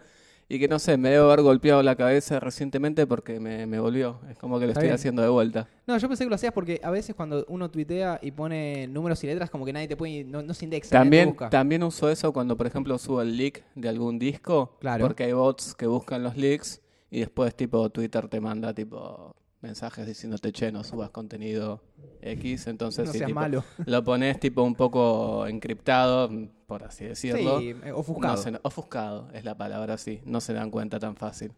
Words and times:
Y 0.48 0.60
que 0.60 0.68
no 0.68 0.78
sé, 0.78 0.96
me 0.98 1.10
debo 1.10 1.26
haber 1.26 1.42
golpeado 1.42 1.82
la 1.82 1.96
cabeza 1.96 2.40
recientemente 2.40 3.08
porque 3.08 3.40
me, 3.40 3.66
me 3.66 3.80
volvió. 3.80 4.20
Es 4.30 4.38
como 4.38 4.60
que 4.60 4.66
lo 4.66 4.72
Está 4.74 4.82
estoy 4.82 4.90
bien. 4.90 4.96
haciendo 4.96 5.22
de 5.24 5.30
vuelta. 5.30 5.68
No, 5.88 5.98
yo 5.98 6.08
pensé 6.08 6.24
que 6.24 6.30
lo 6.30 6.36
hacías 6.36 6.54
porque 6.54 6.80
a 6.84 6.92
veces 6.92 7.16
cuando 7.16 7.44
uno 7.50 7.72
tuitea 7.72 8.20
y 8.22 8.30
pone 8.32 8.88
números 8.88 9.24
y 9.24 9.28
letras, 9.28 9.50
como 9.50 9.66
que 9.66 9.74
nadie 9.74 9.88
te 9.88 9.98
puede, 9.98 10.24
no, 10.24 10.44
no 10.44 10.54
se 10.54 10.66
indexa. 10.66 10.90
nadie 10.94 11.00
te 11.00 11.04
También, 11.06 11.30
busca. 11.30 11.50
también 11.50 11.82
uso 11.84 12.10
eso 12.12 12.32
cuando, 12.32 12.56
por 12.56 12.68
ejemplo, 12.68 12.96
subo 13.00 13.24
el 13.24 13.36
leak 13.36 13.64
de 13.74 13.90
algún 13.90 14.20
disco. 14.20 14.78
Claro. 14.80 15.04
Porque 15.06 15.24
hay 15.24 15.34
bots 15.34 15.74
que 15.74 15.88
buscan 15.88 16.22
los 16.22 16.38
leaks 16.38 16.80
y 17.10 17.22
después, 17.22 17.56
tipo, 17.56 17.90
Twitter 17.90 18.28
te 18.28 18.40
manda, 18.40 18.72
tipo, 18.72 19.36
mensajes 19.66 20.06
diciéndote, 20.06 20.52
che, 20.52 20.72
no 20.72 20.84
subas 20.84 21.10
contenido 21.10 21.82
X. 22.22 22.68
Entonces, 22.68 23.06
no 23.08 23.12
sí, 23.12 23.18
seas 23.18 23.28
tipo, 23.28 23.40
malo. 23.40 23.64
lo 23.86 24.04
pones, 24.04 24.40
tipo, 24.40 24.62
un 24.64 24.76
poco 24.76 25.48
encriptado, 25.48 26.30
por 26.68 26.84
así 26.84 27.06
decirlo. 27.06 27.60
Sí, 27.60 27.76
eh, 27.84 27.92
ofuscado. 27.92 28.36
No 28.36 28.42
se- 28.42 28.60
ofuscado 28.64 29.30
es 29.34 29.44
la 29.44 29.56
palabra, 29.58 29.98
sí. 29.98 30.22
No 30.26 30.40
se 30.42 30.54
dan 30.54 30.72
cuenta 30.72 31.00
tan 31.00 31.16
fácil. 31.16 31.52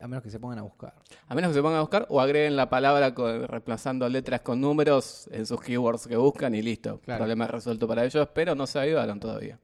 A 0.00 0.08
menos 0.08 0.22
que 0.24 0.30
se 0.30 0.38
pongan 0.38 0.58
a 0.58 0.62
buscar. 0.62 0.94
A 1.28 1.34
menos 1.34 1.50
que 1.50 1.54
se 1.54 1.62
pongan 1.62 1.78
a 1.78 1.82
buscar 1.82 2.06
o 2.10 2.20
agreguen 2.20 2.56
la 2.56 2.68
palabra 2.68 3.14
con- 3.14 3.44
reemplazando 3.48 4.08
letras 4.08 4.40
con 4.42 4.60
números 4.60 5.28
en 5.32 5.46
sus 5.46 5.60
keywords 5.60 6.06
que 6.06 6.16
buscan 6.16 6.54
y 6.54 6.60
listo. 6.62 7.00
Claro. 7.00 7.20
Problema 7.20 7.46
resuelto 7.46 7.86
para 7.88 8.04
ellos, 8.04 8.28
pero 8.34 8.54
no 8.54 8.66
se 8.66 8.78
avivaron 8.80 9.18
todavía. 9.20 9.58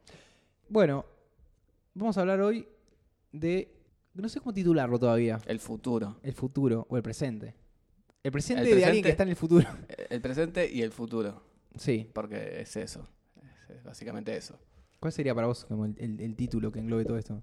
Bueno, 0.69 1.05
vamos 1.95 2.17
a 2.17 2.21
hablar 2.21 2.41
hoy 2.41 2.67
de. 3.33 3.77
No 4.15 4.29
sé 4.29 4.41
cómo 4.41 4.53
titularlo 4.53 4.99
todavía. 4.99 5.39
El 5.47 5.61
futuro. 5.61 6.17
El 6.23 6.33
futuro 6.35 6.87
o 6.89 6.97
el 6.97 7.03
presente. 7.03 7.55
El 8.23 8.33
presente 8.33 8.71
El 8.71 8.77
de 8.79 8.85
alguien 8.85 9.03
que 9.05 9.11
está 9.11 9.23
en 9.23 9.31
el 9.31 9.37
futuro. 9.37 9.67
El 10.11 10.21
presente 10.21 10.71
y 10.71 10.83
el 10.83 10.91
futuro. 10.93 11.43
Sí. 11.77 12.09
Porque 12.13 12.61
es 12.61 12.77
eso. 12.77 13.09
Es, 13.69 13.83
básicamente 13.85 14.37
eso. 14.37 14.59
¿Cuál 14.99 15.13
sería 15.13 15.35
para 15.35 15.47
vos 15.47 15.65
como 15.65 15.87
el, 15.87 15.95
el- 15.99 16.21
el 16.21 16.37
título 16.37 16.71
que 16.71 16.81
englobe 16.81 17.05
todo 17.05 17.17
esto? 17.17 17.41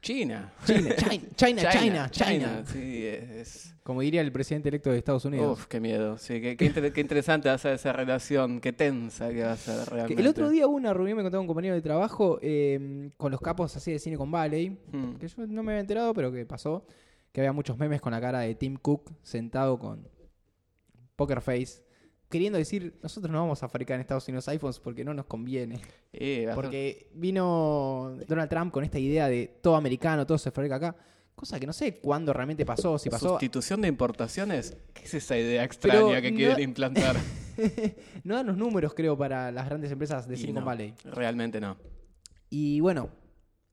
China. 0.00 0.52
China, 0.64 0.94
China, 0.96 1.28
China, 1.36 1.70
China, 1.70 2.10
China. 2.10 2.64
Sí, 2.72 3.04
es. 3.06 3.74
Como 3.82 4.00
diría 4.00 4.20
el 4.20 4.30
presidente 4.32 4.68
electo 4.68 4.90
de 4.90 4.98
Estados 4.98 5.24
Unidos. 5.24 5.58
Uf, 5.58 5.66
qué 5.66 5.80
miedo. 5.80 6.18
Sí, 6.18 6.40
qué, 6.40 6.56
qué 6.56 6.64
inter- 6.66 6.92
qué 6.92 7.00
interesante 7.00 7.48
va 7.48 7.54
a 7.54 7.58
ser 7.58 7.74
esa 7.74 7.92
relación. 7.92 8.60
Qué 8.60 8.72
tensa 8.72 9.28
que 9.30 9.42
va 9.42 9.52
a 9.52 9.56
ser 9.56 9.88
realmente. 9.88 10.20
el 10.22 10.26
otro 10.28 10.48
día 10.50 10.66
hubo 10.66 10.76
una 10.76 10.94
reunión, 10.94 11.16
me 11.16 11.22
contaba 11.22 11.40
un 11.40 11.46
compañero 11.48 11.74
de 11.74 11.82
trabajo, 11.82 12.38
eh, 12.42 13.10
con 13.16 13.30
los 13.32 13.40
capos 13.40 13.76
así 13.76 13.92
de 13.92 13.98
Silicon 13.98 14.30
Valley, 14.30 14.70
Hmm. 14.92 15.14
que 15.16 15.28
yo 15.28 15.46
no 15.46 15.62
me 15.62 15.72
había 15.72 15.80
enterado, 15.80 16.14
pero 16.14 16.32
que 16.32 16.46
pasó, 16.46 16.84
que 17.38 17.42
había 17.42 17.52
muchos 17.52 17.78
memes 17.78 18.00
con 18.00 18.10
la 18.10 18.20
cara 18.20 18.40
de 18.40 18.56
Tim 18.56 18.76
Cook 18.76 19.12
sentado 19.22 19.78
con 19.78 20.08
Poker 21.14 21.40
Face, 21.40 21.84
queriendo 22.28 22.58
decir, 22.58 22.98
nosotros 23.00 23.30
no 23.30 23.38
vamos 23.38 23.62
a 23.62 23.68
fabricar 23.68 23.94
en 23.94 24.00
Estados 24.00 24.26
Unidos 24.26 24.48
iPhones 24.48 24.80
porque 24.80 25.04
no 25.04 25.14
nos 25.14 25.26
conviene. 25.26 25.80
Eh, 26.12 26.50
Porque 26.52 27.12
vino 27.14 28.16
Donald 28.26 28.50
Trump 28.50 28.72
con 28.72 28.82
esta 28.82 28.98
idea 28.98 29.28
de 29.28 29.46
todo 29.62 29.76
americano, 29.76 30.26
todo 30.26 30.36
se 30.36 30.50
fabrica 30.50 30.74
acá, 30.76 30.96
cosa 31.36 31.60
que 31.60 31.66
no 31.66 31.72
sé 31.72 32.00
cuándo 32.00 32.32
realmente 32.32 32.66
pasó, 32.66 32.98
si 32.98 33.08
pasó... 33.08 33.28
¿Sustitución 33.28 33.82
de 33.82 33.88
importaciones? 33.88 34.76
¿Qué 34.92 35.04
es 35.04 35.14
esa 35.14 35.38
idea 35.38 35.62
extraña 35.62 36.00
Pero 36.08 36.20
que 36.20 36.30
no- 36.32 36.36
quieren 36.36 36.60
implantar? 36.60 37.14
no 38.24 38.34
dan 38.34 38.48
los 38.48 38.56
números, 38.56 38.94
creo, 38.94 39.16
para 39.16 39.52
las 39.52 39.66
grandes 39.66 39.92
empresas 39.92 40.26
de 40.26 40.36
Silicon 40.36 40.64
no, 40.64 40.66
Valley. 40.66 40.92
Realmente 41.04 41.60
no. 41.60 41.76
Y 42.50 42.80
bueno, 42.80 43.10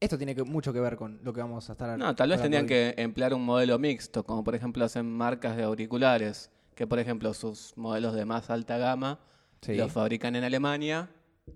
esto 0.06 0.18
tiene 0.18 0.34
que- 0.36 0.44
mucho 0.44 0.72
que 0.74 0.80
ver 0.80 0.96
con 0.96 1.20
lo 1.24 1.34
que 1.34 1.42
vamos 1.42 1.70
a 1.70 1.74
estar 1.74 1.98
No, 1.98 2.16
tal 2.16 2.30
vez 2.30 2.42
tendrían 2.42 2.66
que 2.66 2.94
emplear 2.98 3.34
un 3.34 3.44
modelo 3.44 3.78
mixto, 3.78 4.24
como 4.24 4.44
por 4.44 4.56
ejemplo 4.56 4.84
hacen 4.86 5.06
marcas 5.12 5.58
de 5.58 5.64
auriculares, 5.64 6.50
que 6.76 6.88
por 6.88 7.00
ejemplo 7.00 7.34
sus 7.34 7.74
modelos 7.78 8.14
de 8.16 8.26
más 8.26 8.50
alta 8.50 8.78
gama 8.78 9.20
Sí. 9.62 9.76
los 9.76 9.92
fabrican 9.92 10.36
en 10.36 10.44
Alemania 10.44 11.10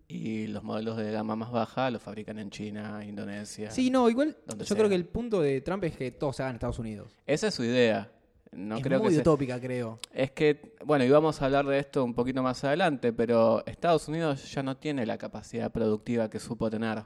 y 0.08 0.48
los 0.48 0.64
modelos 0.64 0.98
de 0.98 1.12
gama 1.12 1.36
más 1.36 1.52
baja 1.52 1.90
los 1.92 2.02
fabrican 2.02 2.38
en 2.40 2.50
China, 2.50 3.04
Indonesia. 3.06 3.72
Sí, 3.72 3.90
no, 3.90 4.10
igual 4.10 4.38
yo 4.58 4.66
sea. 4.66 4.78
creo 4.78 4.90
que 4.90 4.96
el 4.96 5.06
punto 5.06 5.42
de 5.42 5.62
Trump 5.62 5.84
es 5.84 5.96
que 5.96 6.12
todo 6.12 6.32
se 6.34 6.44
haga 6.44 6.52
en 6.52 6.56
Estados 6.56 6.80
Unidos. 6.80 7.12
Esa 7.26 7.48
es 7.48 7.54
su 7.56 7.64
idea. 7.64 8.12
No 8.52 8.78
es 8.78 8.84
creo 8.84 9.00
muy 9.00 9.10
que 9.10 9.16
se- 9.16 9.22
utópica, 9.22 9.60
creo. 9.60 10.00
Es 10.12 10.32
que, 10.32 10.76
bueno, 10.84 11.06
íbamos 11.06 11.40
a 11.42 11.46
hablar 11.46 11.66
de 11.68 11.78
esto 11.78 12.04
un 12.04 12.16
poquito 12.16 12.42
más 12.42 12.64
adelante, 12.64 13.14
pero 13.14 13.64
Estados 13.68 14.08
Unidos 14.08 14.52
ya 14.52 14.64
no 14.64 14.76
tiene 14.78 15.06
la 15.06 15.20
capacidad 15.20 15.72
productiva 15.72 16.30
que 16.32 16.40
supo 16.40 16.68
tener. 16.70 17.04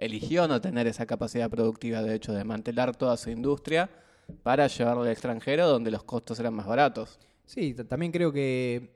Eligió 0.00 0.48
no 0.48 0.60
tener 0.60 0.86
esa 0.86 1.06
capacidad 1.06 1.48
productiva, 1.50 2.02
de 2.02 2.14
hecho, 2.14 2.32
de 2.32 2.42
mantelar 2.42 2.96
toda 2.96 3.16
su 3.16 3.30
industria 3.30 3.88
para 4.42 4.66
llevarlo 4.66 5.02
al 5.02 5.08
extranjero 5.10 5.68
donde 5.68 5.90
los 5.90 6.02
costos 6.04 6.40
eran 6.40 6.54
más 6.54 6.66
baratos. 6.66 7.18
Sí, 7.44 7.74
también 7.74 8.10
creo 8.10 8.32
que 8.32 8.90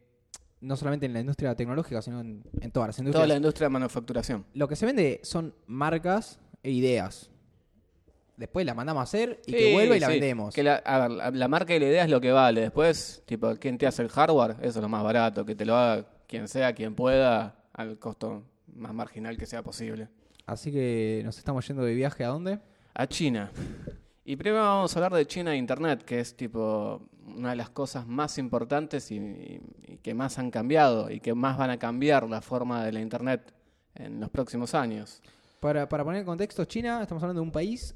no 0.60 0.76
solamente 0.76 1.04
en 1.06 1.12
la 1.12 1.20
industria 1.20 1.54
tecnológica, 1.54 2.00
sino 2.00 2.20
en, 2.20 2.42
en 2.60 2.70
todas 2.70 2.88
las 2.88 2.98
industrias. 2.98 3.19
Toda 3.20 3.26
la 3.26 3.37
industria 3.37 3.66
de 3.66 3.70
manufacturación. 3.72 4.47
Lo 4.54 4.66
que 4.66 4.76
se 4.76 4.87
vende 4.87 5.20
son 5.22 5.54
marcas 5.66 6.38
e 6.62 6.70
ideas. 6.70 7.31
Después 8.36 8.65
las 8.66 8.75
mandamos 8.75 9.00
a 9.00 9.04
hacer 9.04 9.41
y 9.47 9.53
Sí, 9.53 9.56
que 9.59 9.72
vuelva 9.75 9.97
y 9.97 10.00
la 10.00 10.06
sí. 10.06 10.12
vendemos. 10.15 10.54
Que 10.54 10.62
la, 10.62 10.76
a 10.76 11.00
ver, 11.00 11.10
la, 11.10 11.31
la 11.31 11.48
marca 11.48 11.75
y 11.76 11.78
la 11.81 11.86
idea 11.86 12.04
es 12.04 12.10
lo 12.10 12.21
que 12.21 12.32
vale. 12.32 12.62
Después, 12.62 13.22
tipo, 13.26 13.54
¿quién 13.60 13.76
te 13.78 13.86
hace 13.86 14.03
el 14.03 14.09
hardware? 14.09 14.56
Eso 14.60 14.78
es 14.78 14.82
lo 14.82 14.88
más 14.88 15.04
barato. 15.04 15.44
Que 15.44 15.54
te 15.54 15.65
lo 15.66 15.76
haga 15.76 16.06
quien 16.26 16.48
sea, 16.48 16.72
quien 16.72 16.94
pueda, 16.94 17.54
al 17.75 17.98
costo 17.98 18.42
más 18.75 18.92
marginal 18.94 19.36
que 19.36 19.47
sea 19.47 19.62
posible. 19.62 20.09
Así 20.47 20.71
que 20.71 21.22
nos 21.25 21.38
estamos 21.38 21.66
yendo 21.66 21.82
de 21.84 21.94
viaje 21.94 22.25
a 22.25 22.28
dónde? 22.28 22.60
A 22.94 23.06
China. 23.06 23.50
Y 24.25 24.37
primero 24.37 24.62
vamos 24.62 24.94
a 24.94 24.99
hablar 24.99 25.12
de 25.15 25.27
China 25.27 25.53
e 25.53 25.56
Internet, 25.56 26.03
que 26.05 26.21
es 26.21 26.37
tipo 26.37 27.09
una 27.37 27.50
de 27.50 27.56
las 27.56 27.71
cosas 27.71 28.06
más 28.06 28.38
importantes 28.38 29.10
y, 29.10 29.16
y 29.16 29.99
que 30.03 30.15
más 30.15 30.38
han 30.38 30.50
cambiado 30.50 31.10
y 31.10 31.21
que 31.21 31.34
más 31.34 31.56
van 31.56 31.71
a 31.71 31.78
cambiar 31.78 32.28
la 32.28 32.41
forma 32.41 32.84
de 32.84 32.93
la 32.93 33.00
Internet 33.00 33.53
en 33.94 34.21
los 34.21 34.31
próximos 34.31 34.75
años. 34.75 35.22
Para, 35.60 35.88
para 35.88 36.04
poner 36.04 36.21
en 36.21 36.27
contexto, 36.27 36.65
China, 36.66 37.00
estamos 37.03 37.22
hablando 37.22 37.41
de 37.41 37.47
un 37.47 37.53
país 37.53 37.94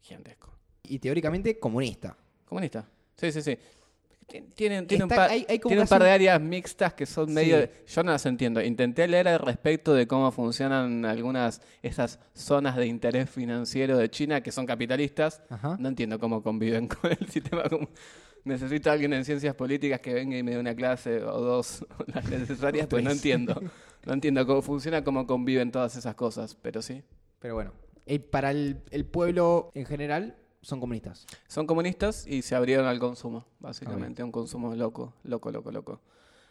Gigantesco. 0.00 0.52
y 0.82 0.98
teóricamente 0.98 1.58
comunista. 1.58 2.16
Comunista. 2.44 2.88
Sí, 3.16 3.30
sí, 3.30 3.42
sí. 3.42 3.56
Tien- 4.26 4.48
Tienen, 4.54 4.86
tienen 4.86 5.04
un, 5.04 5.08
par, 5.10 5.30
hay- 5.30 5.46
hay 5.48 5.58
como 5.58 5.70
tienen 5.70 5.80
un 5.82 5.84
casi 5.84 5.90
par 5.90 6.02
de 6.02 6.10
áreas 6.10 6.40
mixtas 6.40 6.94
que 6.94 7.06
son 7.06 7.28
Sí. 7.28 7.34
medio... 7.34 7.68
Yo 7.86 8.02
no 8.02 8.12
las 8.12 8.24
entiendo. 8.26 8.62
Intenté 8.62 9.06
leer 9.06 9.28
al 9.28 9.38
respecto 9.40 9.92
de 9.94 10.06
cómo 10.06 10.30
funcionan 10.32 11.04
algunas 11.04 11.60
esas 11.82 12.18
zonas 12.34 12.76
de 12.76 12.86
interés 12.86 13.28
financiero 13.30 13.98
de 13.98 14.08
China 14.10 14.40
que 14.42 14.50
son 14.52 14.66
capitalistas. 14.66 15.42
Ajá. 15.50 15.76
No 15.78 15.88
entiendo 15.88 16.18
cómo 16.18 16.42
conviven 16.42 16.88
con 16.88 17.10
el 17.12 17.28
sistema. 17.28 17.64
como- 17.68 17.88
Necesito 18.44 18.90
a 18.90 18.92
alguien 18.92 19.12
en 19.14 19.24
ciencias 19.24 19.54
políticas 19.54 20.00
que 20.00 20.12
venga 20.12 20.36
y 20.36 20.42
me 20.42 20.50
dé 20.52 20.58
una 20.58 20.74
clase 20.74 21.22
o 21.22 21.40
dos 21.40 21.84
las 22.14 22.28
necesarias, 22.28 22.86
pues 22.88 23.02
no 23.04 23.10
entiendo. 23.10 23.60
No 24.06 24.12
entiendo 24.12 24.46
cómo 24.46 24.60
funciona, 24.60 25.02
cómo 25.02 25.26
conviven 25.26 25.72
todas 25.72 25.96
esas 25.96 26.14
cosas, 26.14 26.54
pero 26.60 26.82
sí. 26.82 27.02
Pero 27.38 27.54
bueno, 27.54 27.72
eh, 28.04 28.18
para 28.20 28.50
el, 28.50 28.82
el 28.90 29.06
pueblo 29.06 29.70
en 29.74 29.86
general 29.86 30.36
son 30.64 30.80
comunistas. 30.80 31.26
Son 31.46 31.66
comunistas 31.66 32.26
y 32.26 32.42
se 32.42 32.54
abrieron 32.54 32.86
al 32.86 32.98
consumo, 32.98 33.44
básicamente, 33.60 34.22
a 34.22 34.24
un 34.24 34.32
consumo 34.32 34.74
loco, 34.74 35.12
loco, 35.22 35.50
loco, 35.50 35.70
loco. 35.70 36.00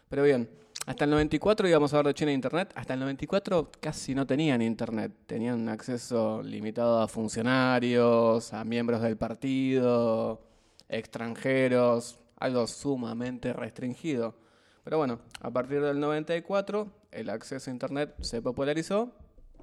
Pero 0.07 0.23
bien, 0.23 0.49
hasta 0.85 1.05
el 1.05 1.11
94 1.11 1.67
íbamos 1.67 1.93
a 1.93 1.97
hablar 1.97 2.13
de 2.13 2.17
China 2.17 2.31
e 2.31 2.35
Internet. 2.35 2.71
Hasta 2.75 2.93
el 2.93 2.99
94 2.99 3.71
casi 3.79 4.13
no 4.13 4.27
tenían 4.27 4.61
Internet. 4.61 5.11
Tenían 5.25 5.67
acceso 5.69 6.43
limitado 6.43 7.01
a 7.01 7.07
funcionarios, 7.07 8.53
a 8.53 8.63
miembros 8.63 9.01
del 9.01 9.17
partido, 9.17 10.41
extranjeros, 10.89 12.19
algo 12.37 12.67
sumamente 12.67 13.53
restringido. 13.53 14.35
Pero 14.83 14.97
bueno, 14.97 15.19
a 15.41 15.49
partir 15.49 15.81
del 15.81 15.99
94 15.99 16.87
el 17.11 17.29
acceso 17.29 17.71
a 17.71 17.73
Internet 17.73 18.15
se 18.19 18.41
popularizó, 18.41 19.11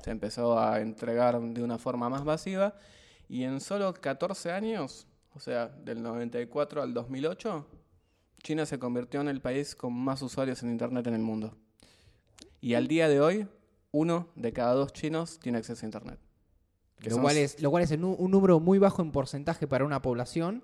se 0.02 0.11
empezó 0.11 0.58
a 0.58 0.81
entregar 0.81 1.41
de 1.41 1.62
una 1.62 1.79
forma 1.79 2.08
más 2.08 2.25
masiva 2.25 2.75
y 3.30 3.44
en 3.44 3.60
solo 3.60 3.94
14 3.94 4.50
años, 4.50 5.06
o 5.34 5.38
sea, 5.40 5.68
del 5.68 6.02
94 6.02 6.82
al 6.82 6.92
2008, 6.92 7.66
China 8.42 8.66
se 8.66 8.78
convirtió 8.78 9.20
en 9.20 9.28
el 9.28 9.40
país 9.40 9.74
con 9.76 9.92
más 9.92 10.20
usuarios 10.22 10.62
en 10.62 10.70
Internet 10.70 11.06
en 11.06 11.14
el 11.14 11.20
mundo. 11.22 11.54
Y 12.60 12.74
al 12.74 12.88
día 12.88 13.08
de 13.08 13.20
hoy, 13.20 13.46
uno 13.92 14.28
de 14.34 14.52
cada 14.52 14.72
dos 14.74 14.92
chinos 14.92 15.38
tiene 15.38 15.58
acceso 15.58 15.84
a 15.84 15.88
Internet. 15.88 16.18
Lo 17.02 17.10
son- 17.12 17.22
cual, 17.22 17.36
es, 17.36 17.60
lo 17.62 17.70
cual 17.70 17.82
es 17.84 17.90
en 17.92 18.04
un, 18.04 18.16
un 18.18 18.30
número 18.30 18.60
muy 18.60 18.78
bajo 18.78 19.00
en 19.02 19.12
porcentaje 19.12 19.66
para 19.66 19.84
una 19.84 20.02
población, 20.02 20.62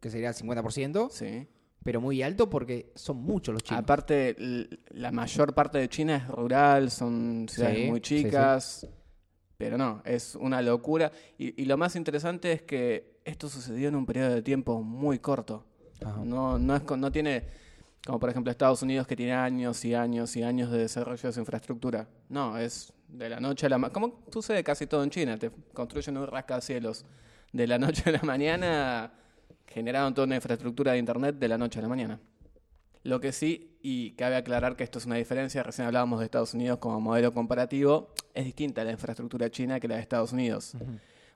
que 0.00 0.10
sería 0.10 0.28
el 0.30 0.34
50%, 0.34 1.10
Sí. 1.10 1.46
pero 1.84 2.00
muy 2.00 2.22
alto 2.22 2.48
porque 2.50 2.92
son 2.96 3.18
muchos 3.18 3.52
los 3.52 3.62
chinos. 3.62 3.82
Aparte, 3.82 4.36
la 4.90 5.12
mayor 5.12 5.54
parte 5.54 5.78
de 5.78 5.88
China 5.88 6.16
es 6.16 6.28
rural, 6.28 6.90
son 6.90 7.46
ciudades 7.48 7.76
Sí, 7.78 7.90
muy 7.90 8.00
sí, 8.02 8.18
sí. 8.18 8.86
Pero 9.58 9.78
no, 9.78 10.02
es 10.04 10.34
una 10.34 10.62
locura. 10.62 11.12
Y, 11.38 11.60
y 11.60 11.66
lo 11.66 11.76
más 11.76 11.96
interesante 11.96 12.52
es 12.52 12.62
que 12.62 13.20
esto 13.24 13.48
sucedió 13.48 13.88
en 13.88 13.96
un 13.96 14.06
periodo 14.06 14.34
de 14.34 14.42
tiempo 14.42 14.82
muy 14.82 15.18
corto. 15.18 15.64
Ajá. 16.04 16.20
No, 16.24 16.58
no, 16.58 16.76
es, 16.76 16.82
no 16.84 17.10
tiene, 17.10 17.44
como 18.04 18.20
por 18.20 18.30
ejemplo 18.30 18.50
Estados 18.50 18.82
Unidos, 18.82 19.06
que 19.06 19.16
tiene 19.16 19.32
años 19.32 19.84
y 19.84 19.94
años 19.94 20.36
y 20.36 20.42
años 20.42 20.70
de 20.70 20.78
desarrollo 20.78 21.22
de 21.22 21.32
su 21.32 21.40
infraestructura. 21.40 22.08
No, 22.28 22.56
es 22.58 22.92
de 23.08 23.28
la 23.28 23.40
noche 23.40 23.66
a 23.66 23.68
la 23.68 23.78
mañana. 23.78 23.92
Como 23.92 24.22
sucede 24.30 24.62
casi 24.62 24.86
todo 24.86 25.02
en 25.02 25.10
China, 25.10 25.38
te 25.38 25.50
construyen 25.72 26.16
un 26.16 26.26
rascacielos 26.26 27.04
de 27.52 27.66
la 27.66 27.78
noche 27.80 28.02
a 28.06 28.12
la 28.12 28.22
mañana, 28.22 29.12
generaron 29.66 30.14
toda 30.14 30.26
una 30.26 30.36
infraestructura 30.36 30.92
de 30.92 30.98
Internet 30.98 31.36
de 31.38 31.48
la 31.48 31.58
noche 31.58 31.78
a 31.78 31.82
la 31.82 31.88
mañana. 31.88 32.20
Lo 33.06 33.20
que 33.20 33.30
sí, 33.30 33.78
y 33.82 34.10
cabe 34.16 34.34
aclarar 34.34 34.74
que 34.74 34.82
esto 34.82 34.98
es 34.98 35.06
una 35.06 35.14
diferencia, 35.14 35.62
recién 35.62 35.86
hablábamos 35.86 36.18
de 36.18 36.24
Estados 36.24 36.54
Unidos 36.54 36.78
como 36.78 37.00
modelo 37.00 37.32
comparativo, 37.32 38.12
es 38.34 38.44
distinta 38.44 38.82
la 38.82 38.90
infraestructura 38.90 39.48
china 39.48 39.78
que 39.78 39.86
la 39.86 39.94
de 39.94 40.00
Estados 40.00 40.32
Unidos. 40.32 40.72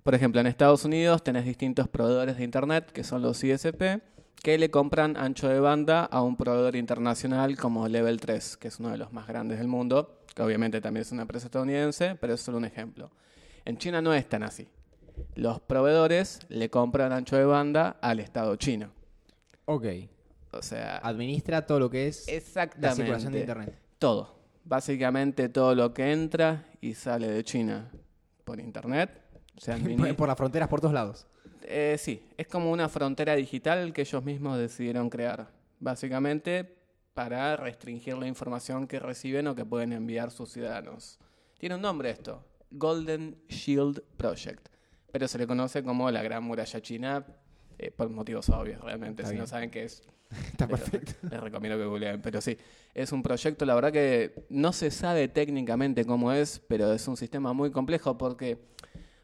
Por 0.02 0.16
ejemplo, 0.16 0.40
en 0.40 0.48
Estados 0.48 0.84
Unidos 0.84 1.22
tenés 1.22 1.44
distintos 1.44 1.86
proveedores 1.86 2.38
de 2.38 2.42
Internet, 2.42 2.90
que 2.90 3.04
son 3.04 3.22
los 3.22 3.44
ISP, 3.44 4.02
que 4.42 4.58
le 4.58 4.68
compran 4.72 5.16
ancho 5.16 5.48
de 5.48 5.60
banda 5.60 6.06
a 6.06 6.22
un 6.22 6.36
proveedor 6.36 6.74
internacional 6.74 7.56
como 7.56 7.86
Level 7.86 8.18
3, 8.18 8.56
que 8.56 8.66
es 8.66 8.80
uno 8.80 8.90
de 8.90 8.98
los 8.98 9.12
más 9.12 9.28
grandes 9.28 9.58
del 9.58 9.68
mundo, 9.68 10.24
que 10.34 10.42
obviamente 10.42 10.80
también 10.80 11.02
es 11.02 11.12
una 11.12 11.22
empresa 11.22 11.46
estadounidense, 11.46 12.16
pero 12.20 12.34
es 12.34 12.40
solo 12.40 12.58
un 12.58 12.64
ejemplo. 12.64 13.12
En 13.64 13.78
China 13.78 14.02
no 14.02 14.12
es 14.12 14.28
tan 14.28 14.42
así. 14.42 14.66
Los 15.36 15.60
proveedores 15.60 16.40
le 16.48 16.68
compran 16.68 17.12
ancho 17.12 17.36
de 17.36 17.44
banda 17.44 17.96
al 18.00 18.18
Estado 18.18 18.56
chino. 18.56 18.90
Ok. 19.66 19.84
O 20.52 20.62
sea, 20.62 20.98
Administra 20.98 21.64
todo 21.66 21.78
lo 21.78 21.90
que 21.90 22.08
es 22.08 22.26
exactamente. 22.28 22.86
la 22.88 22.94
circulación 22.94 23.32
de 23.32 23.40
Internet. 23.40 23.78
Todo. 23.98 24.40
Básicamente 24.64 25.48
todo 25.48 25.74
lo 25.74 25.92
que 25.94 26.12
entra 26.12 26.66
y 26.80 26.94
sale 26.94 27.28
de 27.28 27.44
China 27.44 27.90
por 28.44 28.60
internet. 28.60 29.10
Se 29.56 29.72
administra- 29.72 30.14
por 30.16 30.28
las 30.28 30.36
fronteras 30.36 30.68
por 30.68 30.80
todos 30.80 30.94
lados. 30.94 31.26
Eh, 31.62 31.96
sí, 31.98 32.22
es 32.36 32.46
como 32.46 32.70
una 32.70 32.88
frontera 32.88 33.34
digital 33.36 33.92
que 33.92 34.00
ellos 34.02 34.24
mismos 34.24 34.58
decidieron 34.58 35.08
crear. 35.08 35.50
Básicamente 35.78 36.76
para 37.14 37.56
restringir 37.56 38.16
la 38.16 38.26
información 38.26 38.86
que 38.86 38.98
reciben 38.98 39.46
o 39.48 39.54
que 39.54 39.64
pueden 39.64 39.92
enviar 39.92 40.30
sus 40.30 40.50
ciudadanos. 40.52 41.18
Tiene 41.58 41.74
un 41.74 41.82
nombre 41.82 42.10
esto, 42.10 42.44
Golden 42.70 43.36
Shield 43.48 44.02
Project, 44.16 44.68
pero 45.12 45.26
se 45.28 45.36
le 45.38 45.46
conoce 45.46 45.82
como 45.82 46.10
la 46.10 46.22
Gran 46.22 46.44
Muralla 46.44 46.80
China 46.80 47.26
eh, 47.82 47.90
por 47.90 48.08
motivos 48.10 48.48
obvios, 48.50 48.80
realmente. 48.82 49.22
Está 49.22 49.32
si 49.32 49.38
no 49.38 49.46
saben 49.46 49.70
qué 49.70 49.84
es, 49.84 50.02
Está 50.52 50.66
les- 50.66 50.78
perfecto. 50.80 51.12
Les 51.30 51.40
recomiendo 51.40 51.78
que 51.78 51.84
googleen, 51.86 52.20
pero 52.20 52.40
sí, 52.40 52.56
es 52.94 53.10
un 53.12 53.22
proyecto, 53.22 53.64
la 53.64 53.74
verdad 53.74 53.90
que 53.92 54.44
no 54.50 54.72
se 54.72 54.90
sabe 54.90 55.28
técnicamente 55.28 56.04
cómo 56.04 56.30
es, 56.32 56.60
pero 56.68 56.92
es 56.92 57.08
un 57.08 57.16
sistema 57.16 57.52
muy 57.52 57.70
complejo 57.70 58.16
porque 58.18 58.58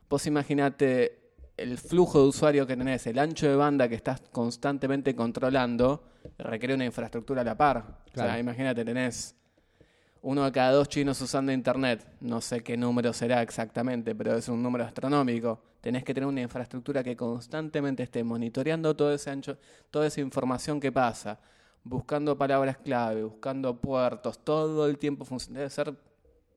vos 0.09 0.27
imaginate 0.27 1.21
el 1.57 1.79
flujo 1.79 2.21
de 2.23 2.29
usuario 2.29 2.67
que 2.67 2.77
tenés, 2.77 3.07
el 3.07 3.19
ancho 3.19 3.49
de 3.49 3.57
banda 3.57 3.89
que 3.89 3.95
estás 3.95 4.21
constantemente 4.33 5.15
controlando, 5.15 6.05
requiere 6.39 6.75
una 6.75 6.85
infraestructura 6.85 7.41
a 7.41 7.45
la 7.45 7.57
par. 7.57 7.79
O 7.79 8.15
sea, 8.15 8.25
Claro. 8.25 8.39
imagínate, 8.41 8.85
tenés 8.85 9.35
uno 10.29 10.45
de 10.45 10.51
cada 10.51 10.73
dos 10.73 10.89
chinos 10.89 11.21
usando 11.21 11.53
internet. 11.53 12.05
No 12.21 12.41
sé 12.41 12.61
qué 12.65 12.77
número 12.77 13.13
será 13.13 13.43
exactamente, 13.43 14.13
pero 14.13 14.35
es 14.35 14.49
un 14.49 14.61
número 14.61 14.85
astronómico. 14.85 15.61
Tenés 15.81 16.03
que 16.03 16.13
tener 16.13 16.27
una 16.27 16.41
infraestructura 16.41 17.05
que 17.05 17.17
constantemente 17.17 18.03
esté 18.03 18.25
monitoreando 18.25 18.97
todo 18.97 19.15
ese 19.15 19.31
ancho, 19.31 19.57
toda 19.89 20.09
esa 20.09 20.21
información 20.21 20.81
que 20.81 20.91
pasa, 20.91 21.39
buscando 21.85 22.37
palabras 22.37 22.77
clave, 22.79 23.23
buscando 23.23 23.81
puertos, 23.81 24.41
todo 24.43 24.89
el 24.89 24.99
tiempo 24.99 25.25
funciona. 25.25 25.61
Debe 25.61 25.71
ser. 25.71 25.95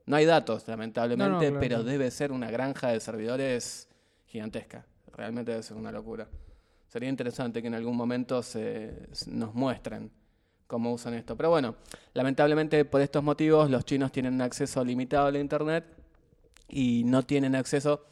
No 0.07 0.15
hay 0.15 0.25
datos, 0.25 0.67
lamentablemente, 0.67 1.29
No, 1.29 1.35
no, 1.35 1.39
claro, 1.39 1.59
pero 1.59 1.83
debe 1.83 2.09
ser 2.09 2.31
una 2.31 2.49
granja 2.49 2.87
de 2.87 2.99
servidores 2.99 3.87
gigantesca. 4.25 4.83
Realmente 5.15 5.51
debe 5.51 5.61
ser 5.61 5.77
una 5.77 5.91
locura. 5.91 6.27
Sería 6.87 7.07
interesante 7.09 7.61
que 7.61 7.67
en 7.67 7.75
algún 7.75 7.95
momento 7.95 8.41
se- 8.41 9.09
nos 9.27 9.53
muestren 9.53 10.09
cómo 10.69 10.93
usan 10.93 11.15
esto. 11.15 11.35
Pero 11.35 11.49
bueno, 11.49 11.73
lamentablemente 12.13 12.85
por 12.85 13.01
estos 13.01 13.23
motivos 13.23 13.71
los 13.71 13.83
chinos 13.85 14.11
tienen 14.11 14.39
acceso 14.39 14.85
limitado 14.85 15.25
a 15.25 15.31
la 15.31 15.39
Internet 15.39 15.83
y 16.67 17.03
no 17.05 17.23
tienen 17.23 17.55
acceso 17.55 18.05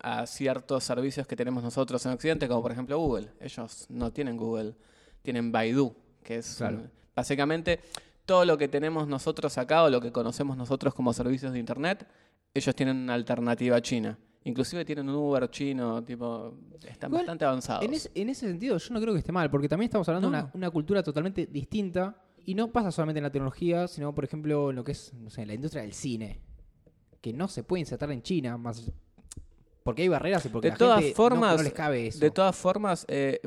a 0.00 0.26
ciertos 0.26 0.84
servicios 0.84 1.26
que 1.26 1.34
tenemos 1.34 1.62
nosotros 1.62 2.04
en 2.04 2.12
Occidente, 2.12 2.46
como 2.46 2.60
por 2.60 2.72
ejemplo 2.72 2.98
Google. 2.98 3.30
Ellos 3.40 3.86
no 3.88 4.12
tienen 4.12 4.36
Google, 4.36 4.74
tienen 5.22 5.50
Baidu, 5.50 5.96
que 6.22 6.36
es 6.36 6.56
Claro. 6.56 6.76
un- 6.76 6.90
básicamente 7.16 7.80
todo 8.26 8.44
lo 8.44 8.58
que 8.58 8.68
tenemos 8.68 9.08
nosotros 9.08 9.56
acá 9.56 9.82
o 9.84 9.88
lo 9.88 10.02
que 10.02 10.12
conocemos 10.12 10.58
nosotros 10.58 10.92
como 10.92 11.14
servicios 11.14 11.54
de 11.54 11.58
Internet, 11.58 12.06
ellos 12.52 12.74
tienen 12.76 12.98
una 12.98 13.14
alternativa 13.14 13.80
china. 13.80 14.18
Inclusive 14.44 14.84
tienen 14.84 15.08
un 15.08 15.14
Uber 15.14 15.48
chino, 15.50 16.04
tipo, 16.04 16.54
están 16.86 17.10
Igual, 17.10 17.22
bastante 17.22 17.44
avanzados. 17.46 17.84
En, 17.84 17.94
es- 17.94 18.10
en 18.14 18.28
ese 18.28 18.46
sentido, 18.46 18.76
yo 18.76 18.94
no 18.94 19.00
creo 19.00 19.12
que 19.14 19.20
esté 19.20 19.32
mal, 19.32 19.50
porque 19.50 19.68
también 19.68 19.88
estamos 19.88 20.06
hablando 20.08 20.28
de 20.30 20.36
una, 20.38 20.50
una 20.54 20.70
cultura 20.70 21.02
totalmente 21.02 21.46
distinta. 21.46 22.20
Y 22.46 22.54
no 22.54 22.70
pasa 22.70 22.92
solamente 22.92 23.20
en 23.20 23.22
la 23.24 23.30
tecnología, 23.32 23.88
sino, 23.88 24.14
por 24.14 24.22
ejemplo, 24.24 24.68
en 24.68 24.76
lo 24.76 24.84
que 24.84 24.92
es, 24.92 25.14
no 25.14 25.30
sé, 25.30 25.46
la 25.46 25.54
industria 25.54 25.82
del 25.82 25.94
cine. 25.94 26.40
Que 27.22 27.32
no 27.32 27.48
se 27.48 27.62
puede 27.62 27.80
insertar 27.80 28.10
en 28.12 28.20
China, 28.20 28.58
más 28.58 28.92
porque 29.82 30.00
hay 30.02 30.08
barreras 30.08 30.44
y 30.46 30.48
porque 30.48 30.68
de 30.68 30.72
la 30.72 30.78
todas 30.78 31.00
gente 31.00 31.14
formas, 31.14 31.56
no, 31.58 31.62
les 31.62 31.72
cabe 31.74 32.06
eso. 32.06 32.18
de 32.18 32.30
todas 32.30 32.56
formas, 32.56 33.04
eh, 33.06 33.38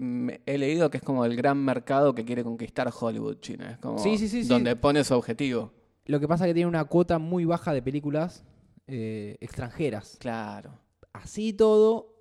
he 0.46 0.58
leído 0.60 0.88
que 0.92 0.98
es 0.98 1.04
como 1.04 1.26
el 1.26 1.36
gran 1.36 1.58
mercado 1.58 2.14
que 2.14 2.24
quiere 2.26 2.44
conquistar 2.44 2.92
Hollywood, 3.00 3.38
China. 3.40 3.72
Es 3.72 3.78
como 3.80 3.98
Sí, 3.98 4.18
sí, 4.20 4.28
sí, 4.30 4.44
sí. 4.44 4.48
donde 4.50 4.76
pone 4.76 5.04
su 5.04 5.16
objetivo. 5.16 5.72
Lo 6.06 6.20
que 6.20 6.28
pasa 6.28 6.46
es 6.46 6.50
que 6.52 6.54
tiene 6.54 6.68
una 6.68 6.86
cuota 6.86 7.18
muy 7.18 7.46
baja 7.46 7.74
de 7.74 7.82
películas 7.82 8.44
eh, 8.86 9.38
extranjeras. 9.42 10.18
Claro. 10.20 10.80
Así 11.14 11.54
todo, 11.54 12.16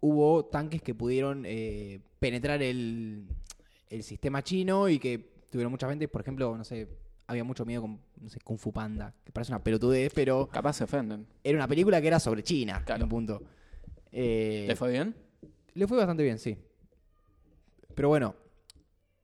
hubo 0.00 0.44
tanques 0.46 0.82
que 0.82 0.94
pudieron 0.94 1.44
eh, 1.46 2.00
penetrar 2.18 2.62
el, 2.62 3.26
el 3.88 4.02
sistema 4.02 4.42
chino 4.42 4.88
y 4.88 4.98
que 4.98 5.18
tuvieron 5.50 5.70
mucha 5.70 5.88
gente. 5.88 6.08
Por 6.08 6.20
ejemplo, 6.22 6.56
no 6.56 6.64
sé, 6.64 6.88
había 7.26 7.44
mucho 7.44 7.64
miedo 7.64 7.82
con 7.82 8.00
no 8.20 8.28
sé, 8.28 8.40
Kung 8.40 8.58
Fu 8.58 8.72
Panda, 8.72 9.14
que 9.24 9.32
parece 9.32 9.52
una 9.52 9.62
pelotudez, 9.62 10.12
pero 10.14 10.48
Capaz 10.48 10.74
se 10.74 10.84
ofenden. 10.84 11.26
era 11.44 11.56
una 11.56 11.68
película 11.68 12.00
que 12.00 12.08
era 12.08 12.18
sobre 12.20 12.42
China, 12.42 12.82
Claro. 12.84 12.98
en 13.00 13.02
un 13.04 13.08
punto. 13.08 13.42
Eh, 14.10 14.64
¿Te 14.68 14.76
fue 14.76 14.90
bien? 14.90 15.14
le 15.74 15.86
fue 15.86 15.96
bastante 15.96 16.22
bien, 16.22 16.38
sí. 16.38 16.58
Pero 17.94 18.08
bueno, 18.08 18.34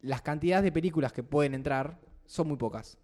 las 0.01 0.23
cantidades 0.23 0.65
de 0.65 0.73
películas 0.73 1.13
que 1.13 1.23
pueden 1.23 1.55
entrar 1.55 2.01
son 2.27 2.49
muy 2.49 2.57
pocas. 2.57 2.99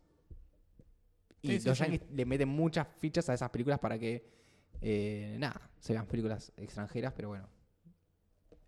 Y 1.43 1.59
Sí, 1.59 1.67
los 1.69 1.77
sí. 1.77 1.85
yankees 1.85 2.03
le 2.11 2.25
meten 2.25 2.49
muchas 2.49 2.87
fichas 2.99 3.29
a 3.29 3.35
esas 3.35 3.51
películas 3.51 3.79
para 3.81 3.99
que, 3.99 4.25
eh, 4.87 5.37
nada, 5.39 5.71
se 5.81 5.95
vean 5.95 6.05
películas 6.05 6.53
extranjeras, 6.59 7.15
pero 7.17 7.29
bueno, 7.29 7.49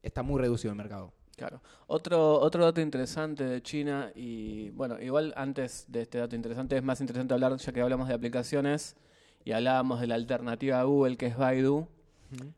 está 0.03 0.23
muy 0.23 0.41
reducido 0.41 0.73
el 0.73 0.79
mercado. 0.79 1.13
Claro. 1.37 1.61
Otro, 1.89 2.41
otro 2.41 2.65
dato 2.65 2.81
interesante 2.81 3.45
de 3.45 3.63
China, 3.63 4.13
y 4.15 4.71
bueno, 4.71 4.99
igual 4.99 5.35
antes 5.37 5.85
de 5.89 6.01
este 6.01 6.17
dato 6.17 6.35
interesante, 6.35 6.75
es 6.75 6.83
más 6.83 7.03
interesante 7.03 7.35
hablar, 7.35 7.55
ya 7.59 7.71
que 7.71 7.83
hablamos 7.83 8.09
de 8.09 8.15
aplicaciones 8.15 8.97
y 9.45 9.53
hablábamos 9.53 10.01
de 10.01 10.07
la 10.07 10.15
alternativa 10.15 10.81
a 10.81 10.85
Google, 10.85 11.19
que 11.19 11.27
es 11.27 11.37
Baidu, 11.37 11.87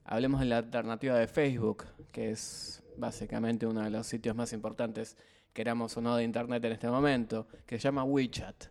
hablemos 0.04 0.38
de 0.38 0.46
la 0.46 0.58
alternativa 0.58 1.16
de 1.16 1.26
Facebook, 1.26 1.84
que 2.12 2.30
es 2.30 2.84
básicamente 2.96 3.66
uno 3.66 3.82
de 3.82 3.90
los 3.90 4.06
sitios 4.06 4.36
más 4.36 4.52
importantes, 4.52 5.16
queramos 5.52 5.96
o 5.96 6.00
no, 6.00 6.14
de 6.14 6.22
Internet 6.22 6.64
en 6.64 6.72
este 6.72 6.88
momento, 6.88 7.48
que 7.66 7.80
se 7.80 7.82
llama 7.82 8.04
WeChat. 8.04 8.66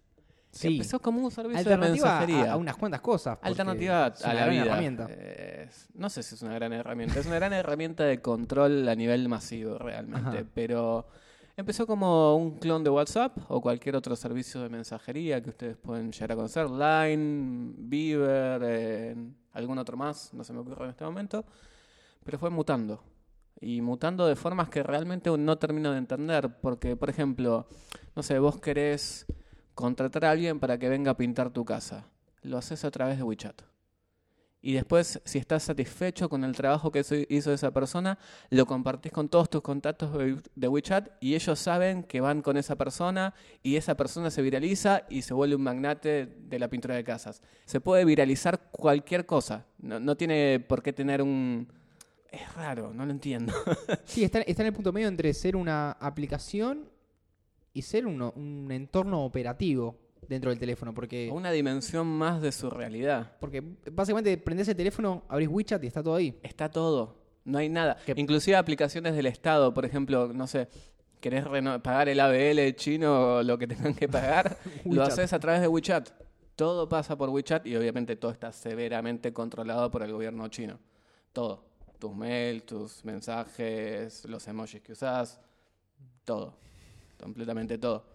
Sí, 0.52 0.70
empezó 0.70 1.00
como 1.00 1.24
un 1.24 1.30
servicio 1.30 1.64
de 1.64 1.74
alternativa 1.74 2.20
mensajería. 2.20 2.52
a, 2.52 2.54
a 2.54 2.58
unas 2.58 2.78
cuantas 2.78 3.02
cosas. 3.02 3.38
Alternativa 3.42 4.06
a 4.06 4.34
la 4.34 4.48
vida. 4.48 4.64
herramienta. 4.66 5.08
Eh, 5.10 5.70
no 5.94 6.10
sé 6.10 6.24
si 6.24 6.36
es 6.36 6.42
una 6.42 6.54
gran 6.56 6.74
herramienta. 6.74 7.20
Es 7.20 7.26
una 7.26 7.36
gran 7.36 7.54
herramienta 7.54 8.06
de 8.06 8.22
control 8.22 8.88
a 8.88 8.96
nivel 8.96 9.28
masivo, 9.30 9.78
realmente. 9.78 10.30
Ajá. 10.40 10.44
Pero 10.54 11.08
empezó 11.56 11.86
como 11.86 12.36
un 12.36 12.58
clon 12.58 12.84
de 12.84 12.90
WhatsApp 12.90 13.38
o 13.50 13.62
cualquier 13.62 13.96
otro 13.96 14.16
servicio 14.16 14.62
de 14.62 14.70
mensajería 14.70 15.42
que 15.44 15.50
ustedes 15.50 15.78
pueden 15.78 16.12
llegar 16.12 16.32
a 16.32 16.36
conocer. 16.36 16.70
Line, 16.70 17.74
Beaver, 17.78 18.62
eh, 18.66 19.16
algún 19.54 19.78
otro 19.78 19.96
más, 19.98 20.34
no 20.34 20.44
se 20.44 20.54
me 20.54 20.60
ocurre 20.60 20.86
en 20.86 20.92
este 20.92 21.04
momento. 21.04 21.46
Pero 22.24 22.40
fue 22.40 22.50
mutando. 22.50 23.04
Y 23.60 23.82
mutando 23.82 24.28
de 24.28 24.36
formas 24.36 24.70
que 24.70 24.82
realmente 24.82 25.30
no 25.36 25.58
termino 25.58 25.92
de 25.92 25.98
entender. 25.98 26.50
Porque, 26.62 26.96
por 26.96 27.10
ejemplo, 27.10 27.68
no 28.16 28.24
sé, 28.24 28.40
vos 28.40 28.60
querés 28.60 29.26
contratar 29.78 30.26
a 30.26 30.32
alguien 30.32 30.60
para 30.60 30.78
que 30.80 30.90
venga 30.90 31.12
a 31.12 31.18
pintar 31.18 31.52
tu 31.52 31.64
casa. 31.64 32.06
Lo 32.42 32.58
haces 32.58 32.84
a 32.84 32.90
través 32.92 33.18
de 33.18 33.24
WeChat. 33.24 33.62
y 34.60 34.74
después, 34.74 35.22
si 35.24 35.38
estás 35.38 35.64
satisfecho 35.64 36.28
con 36.28 36.44
el 36.44 36.54
trabajo 36.56 36.92
que 36.92 37.00
hizo- 37.30 37.54
esa 37.54 37.72
persona, 37.72 38.18
lo 38.50 38.66
compartís 38.66 39.12
con 39.14 39.30
todos 39.30 39.50
tus 39.50 39.62
contactos 39.62 40.10
de 40.56 40.68
WeChat 40.68 41.10
y 41.22 41.36
ellos 41.36 41.58
saben 41.60 42.04
que 42.04 42.20
van 42.22 42.42
con 42.42 42.58
esa 42.58 42.76
persona 42.76 43.34
y 43.64 43.76
esa 43.78 43.96
persona 43.96 44.30
se 44.32 44.42
viraliza 44.42 45.04
y 45.10 45.22
se 45.22 45.34
vuelve 45.36 45.56
un 45.56 45.62
magnate 45.62 46.26
de 46.26 46.60
la 46.60 46.68
pintura 46.70 46.96
de 46.96 47.04
casas. 47.04 47.42
Se 47.66 47.80
puede 47.80 48.04
viralizar 48.04 48.70
cualquier 48.72 49.26
cosa, 49.28 49.66
no, 49.78 50.00
no 50.00 50.18
tiene 50.18 50.60
por 50.68 50.82
qué 50.82 50.92
tener 50.92 51.22
un... 51.22 51.72
Es 52.30 52.54
raro, 52.56 52.92
no 52.94 53.06
lo 53.06 53.12
entiendo. 53.12 53.54
Sí, 54.06 54.24
está, 54.24 54.40
está 54.42 54.64
en 54.64 54.68
el 54.68 54.74
punto 54.74 54.92
medio 54.92 55.08
entre 55.08 55.34
ser 55.34 55.56
una 55.56 55.92
aplicación 55.92 56.90
y 57.78 57.82
ser 57.84 58.06
uno- 58.08 58.34
un 58.36 58.72
entorno 58.72 59.24
operativo 59.24 59.96
dentro 60.28 60.50
del 60.50 60.60
teléfono. 60.60 60.94
Porque, 60.94 61.30
Una 61.32 61.52
dimensión 61.52 62.08
más 62.08 62.42
de 62.42 62.52
su 62.52 62.70
realidad. 62.70 63.34
porque 63.40 63.64
básicamente 63.92 64.38
prendés 64.38 64.68
el 64.68 64.76
teléfono, 64.76 65.24
abrís 65.30 65.48
WeChat 65.50 65.84
y 65.84 65.88
está 65.88 66.02
todo 66.04 66.16
ahí. 66.16 66.38
Está 66.44 66.70
todo, 66.70 67.16
no 67.46 67.58
hay 67.60 67.70
nada. 67.70 67.98
Que- 68.06 68.14
Inclusive 68.18 68.58
aplicaciones 68.58 69.16
del 69.16 69.26
Estado, 69.28 69.74
por 69.74 69.86
ejemplo, 69.86 70.32
no 70.34 70.48
sé, 70.48 70.68
querés 71.22 71.44
reno- 71.46 71.82
pagar 71.82 72.10
el 72.10 72.20
ABL 72.20 72.76
chino 72.76 73.38
o 73.38 73.44
lo 73.44 73.58
que 73.58 73.68
tengan 73.68 73.94
que 73.94 74.08
pagar, 74.08 74.58
lo 74.86 75.02
WeChat. 75.02 75.08
haces 75.14 75.34
a 75.34 75.40
través 75.40 75.62
de 75.62 75.68
WeChat. 75.68 76.10
Todo 76.56 76.90
pasa 76.90 77.16
por 77.16 77.30
WeChat 77.30 77.68
y 77.68 77.76
obviamente 77.76 78.16
todo 78.16 78.32
está 78.32 78.52
severamente 78.52 79.32
controlado 79.32 79.92
por 79.92 80.02
el 80.02 80.12
gobierno 80.12 80.48
chino. 80.48 80.80
Todo. 81.32 81.66
Tus 82.00 82.14
mails, 82.16 82.66
tus 82.66 83.06
mensajes, 83.06 84.26
los 84.26 84.48
emojis 84.48 84.82
que 84.82 84.92
usás, 84.94 85.40
todo. 86.26 86.56
Completamente 87.20 87.78
todo. 87.78 88.06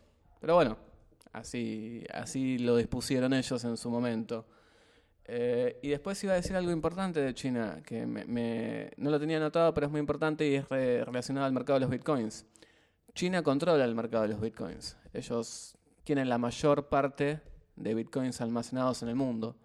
Pero 0.41 0.55
bueno, 0.55 0.77
así, 1.33 2.05
así 2.13 2.59
lo 2.59 2.77
dispusieron 2.77 3.33
ellos 3.33 3.65
en 3.65 3.77
su 3.77 3.91
momento. 3.91 4.47
Eh, 5.25 5.79
y 5.83 5.89
después 5.89 6.23
iba 6.25 6.33
a 6.33 6.37
decir 6.37 6.57
algo 6.57 6.73
importante 6.73 7.21
de 7.21 7.33
China, 7.35 7.81
que 7.87 8.07
me- 8.07 8.25
me- 8.25 8.91
no 8.97 9.11
lo 9.11 9.21
tenía 9.21 9.37
anotado, 9.37 9.73
pero 9.73 9.87
es 9.87 9.91
muy 9.91 10.01
importante 10.01 10.47
y 10.47 10.57
es 10.57 10.69
re- 10.69 11.05
relacionado 11.05 11.47
al 11.47 11.53
mercado 11.53 11.79
de 11.79 11.81
los 11.81 11.91
bitcoins. 11.91 12.45
China 13.15 13.43
controla 13.43 13.85
el 13.85 13.95
mercado 13.95 14.25
de 14.25 14.31
los 14.31 14.41
bitcoins. 14.41 14.97
Ellos 15.13 15.77
tienen 16.05 16.29
la 16.29 16.39
mayor 16.39 16.89
parte 16.89 17.41
de 17.77 17.95
bitcoins 17.95 18.41
almacenados 18.41 19.03
en 19.03 19.09
el 19.11 19.15
mundo. 19.15 19.57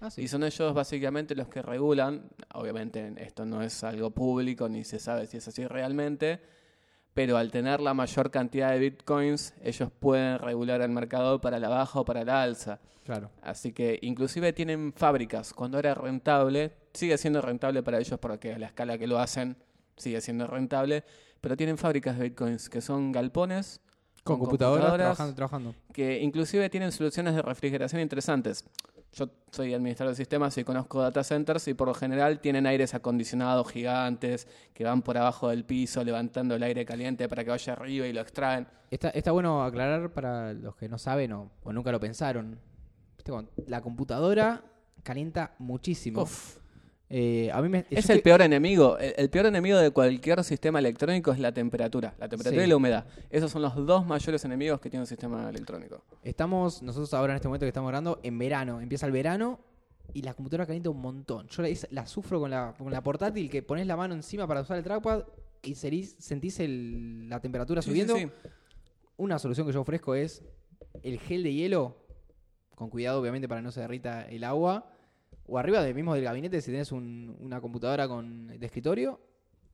Ah, 0.00 0.10
sí. 0.10 0.22
Y 0.22 0.28
son 0.28 0.42
ellos 0.42 0.74
básicamente 0.74 1.34
los 1.36 1.48
que 1.48 1.62
regulan, 1.62 2.28
obviamente 2.52 3.12
esto 3.18 3.46
no 3.46 3.62
es 3.62 3.84
algo 3.84 4.10
público 4.10 4.68
ni 4.68 4.82
se 4.84 4.98
sabe 4.98 5.26
si 5.26 5.36
es 5.36 5.46
así 5.48 5.64
realmente, 5.66 6.40
pero 7.14 7.36
al 7.36 7.50
tener 7.50 7.80
la 7.80 7.94
mayor 7.94 8.30
cantidad 8.30 8.70
de 8.72 8.78
bitcoins, 8.80 9.54
ellos 9.62 9.88
pueden 10.00 10.38
regular 10.40 10.80
el 10.80 10.90
mercado 10.90 11.40
para 11.40 11.58
la 11.58 11.68
baja 11.68 12.00
o 12.00 12.04
para 12.04 12.24
la 12.24 12.42
alza. 12.42 12.80
Claro. 13.04 13.30
Así 13.42 13.72
que 13.72 13.98
inclusive 14.02 14.52
tienen 14.52 14.92
fábricas. 14.92 15.52
Cuando 15.52 15.78
era 15.78 15.94
rentable, 15.94 16.72
sigue 16.92 17.16
siendo 17.18 17.40
rentable 17.40 17.82
para 17.82 17.98
ellos 17.98 18.18
porque 18.18 18.54
a 18.54 18.58
la 18.58 18.66
escala 18.66 18.98
que 18.98 19.06
lo 19.06 19.18
hacen 19.18 19.56
sigue 19.96 20.20
siendo 20.20 20.46
rentable, 20.46 21.04
pero 21.40 21.56
tienen 21.56 21.78
fábricas 21.78 22.18
de 22.18 22.24
bitcoins 22.24 22.68
que 22.68 22.80
son 22.80 23.12
galpones 23.12 23.80
Con, 24.24 24.38
computadoras, 24.38 24.94
trabajando, 24.94 25.34
trabajando. 25.34 25.74
que 25.92 26.20
inclusive 26.20 26.68
tienen 26.70 26.90
soluciones 26.90 27.34
de 27.34 27.42
refrigeración 27.42 28.00
interesantes. 28.02 28.64
Yo 29.14 29.30
soy 29.52 29.72
administrador 29.72 30.12
de 30.12 30.16
sistemas 30.16 30.58
y 30.58 30.64
conozco 30.64 31.00
data 31.00 31.22
centers 31.22 31.68
y 31.68 31.74
por 31.74 31.86
lo 31.86 31.94
general 31.94 32.40
tienen 32.40 32.66
aires 32.66 32.94
acondicionados 32.94 33.70
gigantes 33.70 34.48
que 34.72 34.82
van 34.82 35.02
por 35.02 35.16
abajo 35.16 35.50
del 35.50 35.64
piso 35.64 36.02
levantando 36.02 36.56
el 36.56 36.62
aire 36.64 36.84
caliente 36.84 37.28
para 37.28 37.44
que 37.44 37.50
vaya 37.50 37.72
arriba 37.74 38.06
y 38.08 38.12
lo 38.12 38.20
extraen. 38.20 38.66
Está, 38.90 39.10
está 39.10 39.30
bueno 39.30 39.62
aclarar 39.62 40.12
para 40.12 40.52
los 40.52 40.74
que 40.74 40.88
no 40.88 40.98
saben 40.98 41.32
o, 41.32 41.50
o 41.62 41.72
nunca 41.72 41.92
lo 41.92 42.00
pensaron. 42.00 42.58
La 43.66 43.80
computadora 43.80 44.64
calienta 45.04 45.54
muchísimo. 45.58 46.22
Uf. 46.22 46.58
Eh, 47.10 47.50
a 47.52 47.60
mí 47.60 47.68
me, 47.68 47.82
yo 47.90 47.98
Es 47.98 48.08
el 48.10 48.22
peor 48.22 48.40
enemigo. 48.42 48.98
El, 48.98 49.14
el 49.16 49.30
peor 49.30 49.46
enemigo 49.46 49.76
de 49.78 49.90
cualquier 49.90 50.42
sistema 50.42 50.78
electrónico 50.78 51.32
es 51.32 51.38
la 51.38 51.52
temperatura. 51.52 52.14
La 52.18 52.28
temperatura 52.28 52.62
Sí. 52.62 52.66
y 52.66 52.68
la 52.70 52.76
humedad. 52.76 53.06
Esos 53.30 53.50
son 53.50 53.62
los 53.62 53.74
dos 53.86 54.06
mayores 54.06 54.44
enemigos 54.44 54.80
que 54.80 54.90
tiene 54.90 55.02
un 55.02 55.06
sistema 55.06 55.48
electrónico. 55.50 56.02
Estamos, 56.22 56.82
nosotros 56.82 57.12
ahora 57.14 57.34
en 57.34 57.36
este 57.36 57.48
momento 57.48 57.64
que 57.64 57.68
estamos 57.68 57.88
grabando, 57.88 58.20
en 58.22 58.38
verano. 58.38 58.80
Empieza 58.80 59.06
el 59.06 59.12
verano 59.12 59.60
y 60.12 60.22
la 60.22 60.34
computadora 60.34 60.66
calienta 60.66 60.90
un 60.90 61.00
montón. 61.00 61.46
Yo 61.48 61.62
la, 61.90 62.06
sufro 62.06 62.40
con 62.40 62.50
la, 62.50 62.74
con 62.76 62.90
la 62.90 63.02
portátil, 63.02 63.50
que 63.50 63.62
pones 63.62 63.86
la 63.86 63.96
mano 63.96 64.14
encima 64.14 64.46
para 64.46 64.62
usar 64.62 64.78
el 64.78 64.84
trackpad 64.84 65.24
y 65.62 65.72
serís- 65.74 66.16
sentís 66.18 66.58
el- 66.60 67.28
la 67.28 67.40
temperatura 67.40 67.82
Sí, 67.82 67.90
subiendo. 67.90 68.16
sí. 68.16 68.28
Una 69.16 69.38
solución 69.38 69.66
que 69.66 69.72
yo 69.72 69.82
ofrezco 69.82 70.14
es 70.14 70.42
el 71.02 71.18
gel 71.20 71.42
de 71.42 71.52
hielo, 71.54 71.96
con 72.74 72.90
cuidado 72.90 73.20
obviamente 73.20 73.46
para 73.46 73.60
que 73.60 73.64
no 73.64 73.70
se 73.72 73.80
derrita 73.80 74.26
el 74.28 74.42
agua, 74.42 74.90
o 75.46 75.58
arriba 75.58 75.82
del 75.82 75.94
mismo 75.94 76.14
del 76.14 76.24
gabinete 76.24 76.60
si 76.60 76.70
tenés 76.70 76.92
un- 76.92 77.36
una 77.40 77.60
computadora 77.60 78.08
con, 78.08 78.46
de 78.48 78.66
escritorio, 78.66 79.20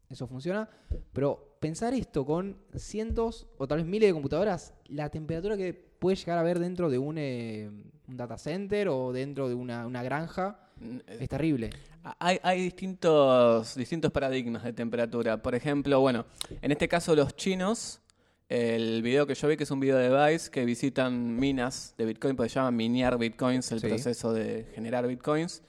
eso 0.09 0.27
funciona. 0.27 0.69
Pero 1.13 1.57
pensar 1.61 1.95
esto 1.95 2.25
con 2.25 2.57
cientos 2.75 3.47
o 3.59 3.67
tal 3.69 3.79
vez 3.79 3.87
miles 3.87 4.09
de 4.09 4.13
computadoras, 4.13 4.75
la 4.87 5.09
temperatura 5.11 5.57
que 5.57 5.73
puede 5.73 6.17
llegar 6.17 6.39
a 6.39 6.41
haber 6.41 6.59
dentro 6.59 6.91
de 6.91 6.99
un, 6.99 7.17
eh, 7.19 7.71
un 8.09 8.17
data 8.17 8.37
center 8.39 8.89
o 8.89 9.13
dentro 9.13 9.49
de 9.49 9.55
una, 9.55 9.87
una 9.87 10.03
granja 10.03 10.67
Mm, 10.83 10.97
eh, 11.07 11.19
es 11.21 11.29
terrible. 11.29 11.69
Hay, 12.19 12.41
hay 12.43 12.63
distintos, 12.63 13.75
distintos 13.75 14.11
paradigmas 14.11 14.65
de 14.65 14.73
temperatura. 14.73 15.37
Por 15.43 15.55
ejemplo, 15.55 16.01
bueno, 16.01 16.25
en 16.63 16.73
este 16.73 16.89
caso 16.89 17.15
los 17.15 17.37
chinos, 17.37 18.00
el 18.51 19.01
video 19.03 19.27
que 19.29 19.35
yo 19.37 19.47
vi, 19.49 19.57
que 19.57 19.63
es 19.63 19.71
un 19.71 19.79
video 19.81 19.97
de 19.97 20.11
Vice, 20.33 20.51
que 20.51 20.65
visitan 20.65 21.37
minas 21.37 21.95
de 21.97 22.05
Bitcoin, 22.05 22.35
porque 22.35 22.49
se 22.49 22.57
llama 22.57 22.73
minear 22.73 23.17
Bitcoins, 23.17 23.71
el 23.71 23.81
Sí. 23.81 23.87
proceso 23.87 24.33
de 24.33 24.67
generar 24.75 25.07
Bitcoins, 25.07 25.63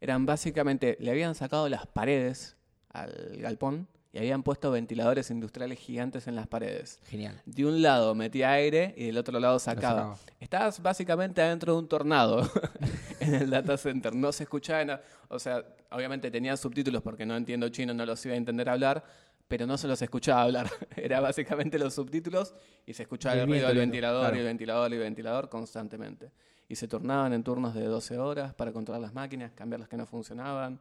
eran 0.00 0.24
básicamente, 0.24 0.96
le 0.98 1.10
habían 1.10 1.34
sacado 1.34 1.68
las 1.68 1.86
paredes 1.86 2.56
al 2.88 3.36
galpón 3.38 3.86
y 4.14 4.18
habían 4.18 4.42
puesto 4.42 4.70
ventiladores 4.70 5.30
industriales 5.30 5.78
gigantes 5.78 6.26
en 6.26 6.34
las 6.34 6.46
paredes. 6.46 7.00
Genial. 7.08 7.40
De 7.46 7.66
un 7.66 7.82
lado 7.82 8.14
metía 8.14 8.50
aire 8.52 8.94
y 8.96 9.06
del 9.06 9.18
otro 9.18 9.38
lado 9.38 9.58
sacaba. 9.58 10.16
Estás 10.40 10.82
básicamente 10.82 11.40
adentro 11.42 11.74
de 11.74 11.78
un 11.80 11.88
tornado 11.88 12.50
en 13.20 13.34
el 13.34 13.50
data 13.50 13.76
center. 13.76 14.14
No 14.14 14.32
se 14.32 14.42
escuchaba 14.44 14.84
nada. 14.84 15.02
O 15.28 15.38
sea, 15.38 15.64
obviamente 15.90 16.30
tenían 16.30 16.56
subtítulos 16.58 17.02
porque 17.02 17.24
no 17.24 17.36
entiendo 17.36 17.68
chino, 17.70 17.94
no 17.94 18.04
los 18.04 18.24
iba 18.26 18.34
a 18.34 18.38
entender 18.38 18.68
hablar, 18.68 19.02
pero 19.52 19.66
no 19.66 19.76
se 19.76 19.86
los 19.86 20.00
escuchaba 20.00 20.44
hablar. 20.44 20.70
Era 20.96 21.20
básicamente 21.20 21.78
los 21.78 21.92
subtítulos 21.92 22.54
y 22.86 22.94
se 22.94 23.02
escuchaba 23.02 23.34
el 23.34 23.40
el 23.42 23.46
ruido 23.48 23.68
del 23.68 23.76
ventilador 23.76 24.20
claro. 24.22 24.36
y 24.36 24.38
el 24.38 24.46
ventilador 24.46 24.90
y 24.90 24.94
el 24.94 25.00
ventilador 25.02 25.48
constantemente. 25.50 26.32
Y 26.70 26.76
se 26.76 26.88
turnaban 26.88 27.34
en 27.34 27.44
turnos 27.44 27.74
de 27.74 27.84
12 27.84 28.16
horas 28.16 28.54
para 28.54 28.72
controlar 28.72 29.02
las 29.02 29.12
máquinas, 29.12 29.52
cambiar 29.52 29.80
las 29.80 29.90
que 29.90 29.98
no 29.98 30.06
funcionaban. 30.06 30.80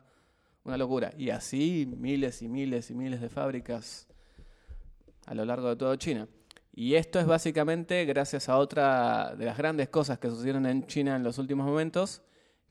Una 0.63 0.77
locura. 0.77 1.11
Y 1.17 1.31
así 1.31 1.85
miles 1.97 2.41
y 2.41 2.47
miles 2.47 2.89
y 2.89 2.95
miles 2.95 3.19
de 3.19 3.27
fábricas 3.27 4.07
a 5.25 5.33
lo 5.35 5.43
largo 5.43 5.67
de 5.67 5.75
todo 5.75 5.93
China. 5.97 6.29
Y 6.73 6.95
esto 6.95 7.19
es 7.19 7.25
básicamente 7.25 8.05
gracias 8.05 8.47
a 8.47 8.55
otra 8.55 9.35
de 9.35 9.43
las 9.43 9.57
grandes 9.57 9.89
cosas 9.89 10.17
que 10.17 10.29
sucedieron 10.29 10.65
en 10.65 10.87
China 10.87 11.17
en 11.17 11.23
los 11.23 11.37
últimos 11.39 11.65
momentos, 11.65 12.21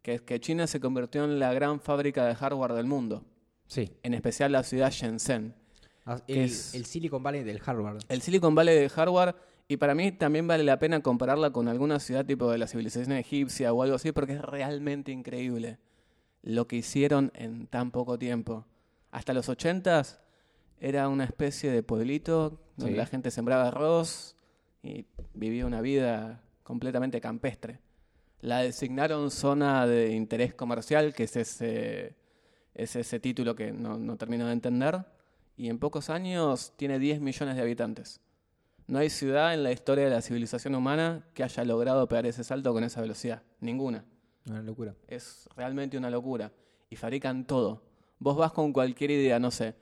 que 0.00 0.14
es 0.14 0.22
que 0.22 0.40
China 0.40 0.66
se 0.66 0.80
convirtió 0.80 1.24
en 1.24 1.38
la 1.38 1.52
gran 1.52 1.78
fábrica 1.78 2.24
de 2.24 2.34
hardware 2.36 2.72
del 2.72 2.86
mundo, 2.86 3.22
Sí. 3.66 3.92
en 4.02 4.14
especial 4.14 4.52
la 4.52 4.62
ciudad 4.62 4.90
Shenzhen. 4.90 5.59
Ah, 6.06 6.18
¿Qué 6.26 6.32
El, 6.34 6.40
es? 6.50 6.74
el 6.74 6.86
Silicon 6.86 7.22
Valley 7.22 7.42
del 7.44 7.60
Harvard. 7.64 7.98
El 8.08 8.22
Silicon 8.22 8.54
Valley 8.54 8.74
de 8.78 8.88
hardware, 8.88 9.34
y 9.68 9.76
para 9.76 9.94
mí 9.94 10.10
también 10.12 10.46
vale 10.46 10.64
la 10.64 10.78
pena 10.78 11.00
compararla 11.00 11.50
con 11.52 11.68
alguna 11.68 12.00
ciudad 12.00 12.24
tipo 12.26 12.50
de 12.50 12.58
la 12.58 12.66
civilización 12.66 13.12
egipcia 13.16 13.72
o 13.72 13.82
algo 13.82 13.94
así, 13.96 14.10
porque 14.12 14.32
es 14.34 14.42
realmente 14.42 15.12
increíble 15.12 15.78
lo 16.42 16.66
que 16.66 16.76
hicieron 16.76 17.30
en 17.34 17.66
tan 17.66 17.90
poco 17.90 18.18
tiempo. 18.18 18.66
Hasta 19.12 19.32
los 19.32 19.48
80s 19.48 20.18
era 20.80 21.08
una 21.08 21.24
especie 21.24 21.70
de 21.70 21.82
pueblito 21.82 22.60
donde 22.76 22.94
Sí. 22.94 22.98
la 22.98 23.06
gente 23.06 23.30
sembraba 23.30 23.68
arroz 23.68 24.36
y 24.82 25.04
vivía 25.34 25.66
una 25.66 25.82
vida 25.82 26.42
completamente 26.62 27.20
campestre. 27.20 27.78
La 28.40 28.60
designaron 28.60 29.30
zona 29.30 29.86
de 29.86 30.12
interés 30.14 30.54
comercial, 30.54 31.12
que 31.12 31.24
es 31.24 31.36
ese, 31.36 32.16
es 32.74 32.96
ese 32.96 33.20
título 33.20 33.54
que 33.54 33.70
no, 33.70 33.98
no 33.98 34.16
termino 34.16 34.46
de 34.46 34.54
entender, 34.54 35.04
y 35.60 35.68
en 35.68 35.78
pocos 35.78 36.08
años 36.08 36.72
tiene 36.76 36.98
10 36.98 37.20
millones 37.20 37.54
de 37.54 37.60
habitantes. 37.60 38.18
No 38.86 38.98
hay 38.98 39.10
ciudad 39.10 39.52
en 39.52 39.62
la 39.62 39.70
historia 39.70 40.04
de 40.04 40.10
la 40.10 40.22
civilización 40.22 40.74
humana 40.74 41.26
que 41.34 41.42
haya 41.44 41.64
logrado 41.66 42.08
pegar 42.08 42.24
ese 42.24 42.44
salto 42.44 42.72
con 42.72 42.82
esa 42.82 43.02
velocidad. 43.02 43.42
Ninguna. 43.60 44.06
Una 44.48 44.62
locura. 44.62 44.94
Es 45.06 45.50
realmente 45.54 45.98
una 45.98 46.08
locura. 46.08 46.50
Y 46.88 46.96
fabrican 46.96 47.46
todo. 47.46 47.82
Vos 48.18 48.38
vas 48.38 48.52
con 48.52 48.72
cualquier 48.72 49.10
idea, 49.10 49.38
no 49.38 49.50
sé. 49.50 49.74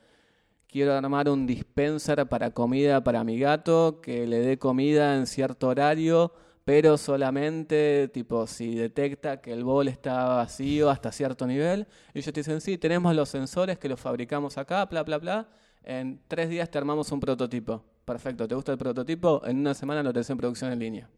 Quiero 0.67 0.95
armar 0.95 1.29
un 1.29 1.47
dispenser 1.47 2.29
para 2.29 2.51
comida 2.51 3.05
para 3.05 3.23
mi 3.23 3.39
gato, 3.39 4.01
que 4.03 4.27
le 4.27 4.41
dé 4.41 4.59
comida 4.59 5.15
en 5.15 5.29
cierto 5.29 5.69
horario, 5.69 6.33
pero 6.65 6.99
solamente, 6.99 8.09
tipo, 8.09 8.49
si 8.49 8.75
detecta 8.75 9.41
que 9.41 9.53
el 9.53 9.63
bol 9.63 9.87
está 9.87 10.25
vacío 10.25 10.91
hasta 10.91 11.13
cierto 11.13 11.47
nivel. 11.47 11.87
Y 12.15 12.19
ellos 12.19 12.35
te 12.35 12.41
dicen, 12.41 12.61
sí, 12.61 12.79
tenemos 12.79 13.15
los 13.15 13.29
sensores 13.29 13.79
que 13.79 13.89
los 13.89 14.01
fabricamos 14.01 14.59
acá, 14.59 14.85
bla, 14.87 15.05
bla, 15.05 15.19
bla. 15.19 15.49
En 15.89 16.21
tres 16.29 16.51
días 16.51 16.71
te 16.71 16.77
armamos 16.77 17.11
un 17.13 17.19
prototipo. 17.19 17.83
Perfecto, 18.05 18.47
¿te 18.47 18.55
gusta 18.55 18.73
el 18.73 18.79
prototipo? 18.79 19.41
En 19.47 19.57
una 19.57 19.73
semana 19.73 20.03
lo 20.03 20.13
tenés 20.13 20.29
en 20.29 20.37
producción 20.37 20.71
en 20.71 20.79
línea. 20.79 21.09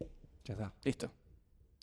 Ya 0.45 0.53
está. 0.53 0.73
Listo. 0.85 1.11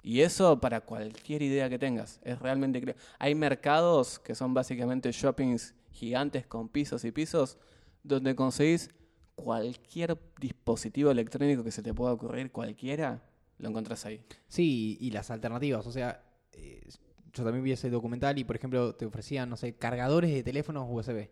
Y 0.02 0.22
eso 0.22 0.58
para 0.58 0.80
cualquier 0.80 1.42
idea 1.42 1.68
que 1.68 1.78
tengas. 1.78 2.18
Es 2.24 2.38
realmente. 2.38 2.96
Hay 3.18 3.34
mercados 3.34 4.18
que 4.18 4.34
son 4.34 4.54
básicamente 4.54 5.12
shoppings 5.12 5.74
gigantes 5.90 6.46
con 6.46 6.70
pisos 6.70 7.04
y 7.04 7.12
pisos 7.12 7.58
donde 8.02 8.34
conseguís 8.34 8.88
cualquier 9.34 10.18
dispositivo 10.40 11.10
electrónico 11.10 11.62
que 11.62 11.72
se 11.72 11.82
te 11.82 11.92
pueda 11.92 12.14
ocurrir, 12.14 12.50
cualquiera, 12.50 13.22
lo 13.58 13.68
encontrás 13.68 14.06
ahí. 14.06 14.24
Sí, 14.48 14.96
y 14.98 15.10
las 15.10 15.30
alternativas. 15.30 15.86
O 15.86 15.92
sea, 15.92 16.24
eh, 16.52 16.88
yo 17.34 17.44
también 17.44 17.62
vi 17.62 17.72
ese 17.72 17.90
documental 17.90 18.38
y, 18.38 18.44
por 18.44 18.56
ejemplo, 18.56 18.94
te 18.94 19.04
ofrecían, 19.04 19.50
no 19.50 19.58
sé, 19.58 19.74
cargadores 19.74 20.32
de 20.32 20.42
teléfonos 20.42 20.86
USB. 20.88 21.28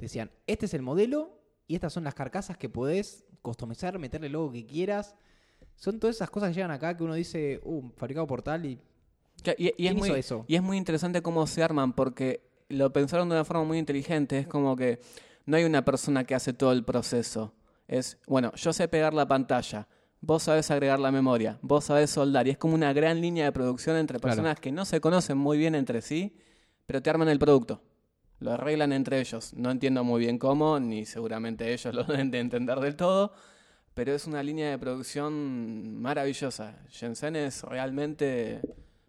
Te 0.00 0.06
decían, 0.06 0.30
este 0.46 0.64
es 0.64 0.72
el 0.72 0.80
modelo 0.80 1.38
y 1.66 1.74
estas 1.74 1.92
son 1.92 2.04
las 2.04 2.14
carcasas 2.14 2.56
que 2.56 2.70
podés 2.70 3.26
customizar, 3.42 3.98
meterle 3.98 4.28
el 4.28 4.32
logo 4.32 4.50
que 4.50 4.64
quieras. 4.64 5.14
Son 5.76 6.00
todas 6.00 6.16
esas 6.16 6.30
cosas 6.30 6.48
que 6.48 6.54
llegan 6.54 6.70
acá 6.70 6.96
que 6.96 7.04
uno 7.04 7.12
dice, 7.12 7.60
uh, 7.64 7.86
fabricado 7.98 8.26
por 8.26 8.40
tal 8.40 8.64
y... 8.64 8.80
Y, 9.58 9.64
y 9.64 9.66
es 9.68 9.74
¿Quién 9.76 9.96
muy, 9.98 10.08
hizo 10.08 10.16
eso? 10.16 10.44
y 10.48 10.54
es 10.54 10.62
muy 10.62 10.78
interesante 10.78 11.20
cómo 11.20 11.46
se 11.46 11.62
arman 11.62 11.92
porque 11.92 12.48
lo 12.70 12.90
pensaron 12.94 13.28
de 13.28 13.34
una 13.34 13.44
forma 13.44 13.64
muy 13.64 13.76
inteligente. 13.76 14.38
Es 14.38 14.46
como 14.46 14.74
que 14.74 15.00
no 15.44 15.58
hay 15.58 15.64
una 15.64 15.84
persona 15.84 16.24
que 16.24 16.34
hace 16.34 16.54
todo 16.54 16.72
el 16.72 16.82
proceso. 16.82 17.52
Es, 17.86 18.16
bueno, 18.26 18.52
yo 18.54 18.72
sé 18.72 18.88
pegar 18.88 19.12
la 19.12 19.28
pantalla, 19.28 19.86
vos 20.22 20.44
sabés 20.44 20.70
agregar 20.70 20.98
la 20.98 21.10
memoria, 21.12 21.58
vos 21.60 21.84
sabés 21.84 22.08
soldar. 22.08 22.46
Y 22.46 22.52
es 22.52 22.56
como 22.56 22.72
una 22.74 22.94
gran 22.94 23.20
línea 23.20 23.44
de 23.44 23.52
producción 23.52 23.96
entre 23.98 24.18
Claro. 24.18 24.34
personas 24.34 24.60
que 24.60 24.72
no 24.72 24.86
se 24.86 24.98
conocen 25.02 25.36
muy 25.36 25.58
bien 25.58 25.74
entre 25.74 26.00
sí, 26.00 26.34
pero 26.86 27.02
te 27.02 27.10
arman 27.10 27.28
el 27.28 27.38
producto. 27.38 27.82
Lo 28.40 28.52
arreglan 28.52 28.92
entre 28.92 29.20
ellos. 29.20 29.54
No 29.54 29.70
entiendo 29.70 30.02
muy 30.02 30.20
bien 30.20 30.38
cómo, 30.38 30.80
ni 30.80 31.04
seguramente 31.06 31.72
ellos 31.72 31.94
lo 31.94 32.04
deben 32.04 32.30
de 32.30 32.40
entender 32.40 32.80
del 32.80 32.96
todo, 32.96 33.32
pero 33.94 34.12
es 34.14 34.26
una 34.26 34.42
línea 34.42 34.70
de 34.70 34.78
producción 34.78 36.00
maravillosa. 36.00 36.74
Shenzhen 36.90 37.36
es 37.36 37.62
realmente, 37.64 38.60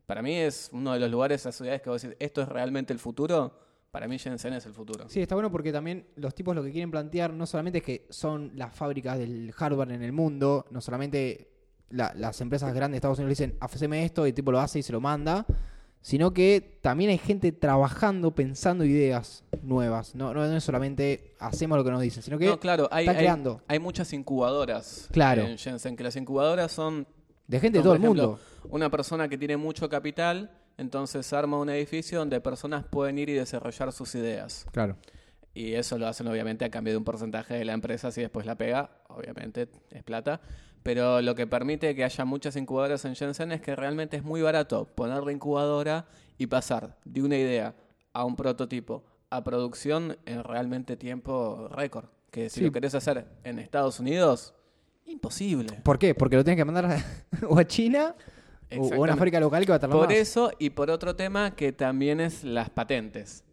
para 0.05 0.21
mí 0.21 0.35
es 0.35 0.69
uno 0.73 0.93
de 0.93 0.99
los 0.99 1.09
lugares, 1.09 1.41
esas 1.41 1.55
ciudades 1.55 1.81
que 1.81 1.89
vos 1.89 2.01
decís, 2.01 2.17
esto 2.19 2.41
es 2.41 2.47
realmente 2.49 2.91
el 2.93 2.99
futuro. 2.99 3.57
Para 3.91 4.07
mí 4.07 4.17
Shenzhen 4.17 4.53
es 4.53 4.65
el 4.65 4.73
futuro. 4.73 5.07
Sí, 5.09 5.21
está 5.21 5.35
bueno 5.35 5.51
porque 5.51 5.71
también 5.73 6.07
los 6.15 6.33
tipos 6.33 6.55
lo 6.55 6.63
que 6.63 6.71
quieren 6.71 6.91
plantear 6.91 7.33
no 7.33 7.45
solamente 7.45 7.79
es 7.79 7.83
que 7.83 8.07
son 8.09 8.51
las 8.55 8.73
fábricas 8.73 9.17
del 9.17 9.51
hardware 9.51 9.91
en 9.91 10.01
el 10.03 10.13
mundo, 10.13 10.65
no 10.71 10.79
solamente 10.81 11.49
la- 11.89 12.13
las 12.15 12.39
empresas 12.39 12.73
grandes 12.73 12.93
de 12.93 12.97
Estados 12.99 13.19
Unidos 13.19 13.37
le 13.39 13.45
dicen, 13.47 13.57
haceme 13.59 14.05
esto 14.05 14.25
y 14.25 14.29
el 14.29 14.35
tipo 14.35 14.51
lo 14.51 14.59
hace 14.61 14.79
y 14.79 14.83
se 14.83 14.93
lo 14.93 15.01
manda, 15.01 15.45
sino 16.01 16.33
que 16.33 16.79
también 16.81 17.09
hay 17.11 17.17
gente 17.17 17.51
trabajando, 17.51 18.31
pensando 18.31 18.83
ideas 18.85 19.43
nuevas. 19.61 20.15
No, 20.15 20.33
no, 20.33 20.47
no 20.47 20.57
es 20.57 20.63
solamente 20.63 21.35
hacemos 21.39 21.77
lo 21.77 21.83
que 21.83 21.91
nos 21.91 22.01
dicen, 22.01 22.23
sino 22.23 22.37
que 22.37 22.47
No, 22.47 22.59
claro, 22.59 22.87
hay, 22.91 23.03
están 23.05 23.15
hay- 23.17 23.21
creando. 23.23 23.61
hay 23.67 23.79
muchas 23.79 24.11
incubadoras 24.13 25.07
Claro. 25.11 25.43
en 25.43 25.55
Shenzhen, 25.57 25.95
que 25.95 26.03
las 26.03 26.15
incubadoras 26.15 26.71
son 26.71 27.07
de 27.47 27.59
gente 27.59 27.79
de 27.79 27.83
todo 27.83 27.93
el 27.93 28.01
ejemplo, 28.01 28.27
mundo. 28.27 28.39
Una 28.69 28.89
persona 28.89 29.27
que 29.27 29.37
tiene 29.37 29.57
mucho 29.57 29.89
capital, 29.89 30.51
entonces 30.77 31.31
arma 31.33 31.57
un 31.59 31.69
edificio 31.69 32.19
donde 32.19 32.39
personas 32.41 32.83
pueden 32.89 33.17
ir 33.19 33.29
y 33.29 33.33
desarrollar 33.33 33.91
sus 33.91 34.15
ideas. 34.15 34.65
Claro. 34.71 34.97
Y 35.53 35.73
eso 35.73 35.97
lo 35.97 36.07
hacen 36.07 36.27
obviamente 36.27 36.63
a 36.63 36.69
cambio 36.71 36.93
de 36.93 36.97
un 36.97 37.03
porcentaje 37.03 37.55
de 37.55 37.65
la 37.65 37.73
empresa, 37.73 38.09
si 38.09 38.21
después 38.21 38.45
la 38.45 38.55
pega, 38.55 38.89
obviamente 39.09 39.67
es 39.91 40.01
plata. 40.03 40.39
Pero 40.83 41.21
lo 41.21 41.35
que 41.35 41.45
permite 41.47 41.93
que 41.95 42.03
haya 42.03 42.25
muchas 42.25 42.55
incubadoras 42.55 43.05
en 43.05 43.13
Shenzhen 43.13 43.51
es 43.51 43.61
que 43.61 43.75
realmente 43.75 44.17
es 44.17 44.23
muy 44.23 44.41
barato 44.41 44.85
poner 44.85 45.23
la 45.23 45.31
incubadora 45.31 46.05
y 46.37 46.47
pasar 46.47 46.97
de 47.05 47.21
una 47.21 47.37
idea 47.37 47.75
a 48.13 48.25
un 48.25 48.35
prototipo 48.35 49.03
a 49.29 49.43
producción 49.43 50.17
en 50.25 50.43
realmente 50.43 50.97
tiempo 50.97 51.67
récord. 51.71 52.05
Que 52.31 52.49
si 52.49 52.59
Sí. 52.61 52.65
lo 52.65 52.71
querés 52.71 52.95
hacer 52.95 53.25
en 53.43 53.59
Estados 53.59 53.99
Unidos, 53.99 54.53
imposible. 55.05 55.79
¿Por 55.83 55.99
qué? 55.99 56.15
Porque 56.15 56.35
lo 56.37 56.43
tienes 56.43 56.57
que 56.59 56.65
mandar 56.65 56.85
a, 56.85 57.05
o 57.49 57.59
a 57.59 57.65
China 57.65 58.15
o- 58.77 58.93
a 58.93 58.97
una 58.99 59.15
fábrica 59.15 59.39
local 59.39 59.63
que 59.65 59.71
va 59.71 59.75
a 59.75 59.79
tardar 59.79 59.97
Por 59.97 60.07
más. 60.07 60.17
eso 60.17 60.51
y 60.57 60.69
por 60.71 60.89
otro 60.89 61.15
tema 61.15 61.55
que 61.55 61.71
también 61.73 62.19
es 62.21 62.43
las 62.43 62.69
patentes. 62.69 63.43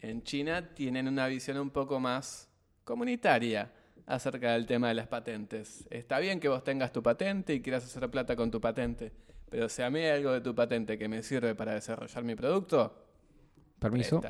En 0.00 0.22
China 0.22 0.72
tienen 0.74 1.08
una 1.08 1.26
visión 1.26 1.58
un 1.58 1.70
poco 1.70 1.98
más 2.00 2.48
comunitaria 2.84 3.72
acerca 4.08 4.52
del 4.54 4.66
tema 4.66 4.88
de 4.88 4.94
las 4.94 5.06
patentes. 5.06 5.86
Está 5.90 6.18
bien 6.18 6.40
que 6.40 6.48
vos 6.48 6.64
tengas 6.64 6.90
tu 6.92 7.02
patente 7.02 7.54
y 7.54 7.60
quieras 7.60 7.84
hacer 7.84 8.10
plata 8.10 8.34
con 8.34 8.50
tu 8.50 8.60
patente, 8.60 9.12
pero 9.50 9.68
si 9.68 9.82
a 9.82 9.90
mí 9.90 10.00
hay 10.00 10.16
algo 10.18 10.32
de 10.32 10.40
tu 10.40 10.54
patente 10.54 10.98
que 10.98 11.06
me 11.08 11.22
sirve 11.22 11.54
para 11.54 11.74
desarrollar 11.74 12.24
mi 12.24 12.34
producto, 12.34 13.04
Permiso. 13.78 14.20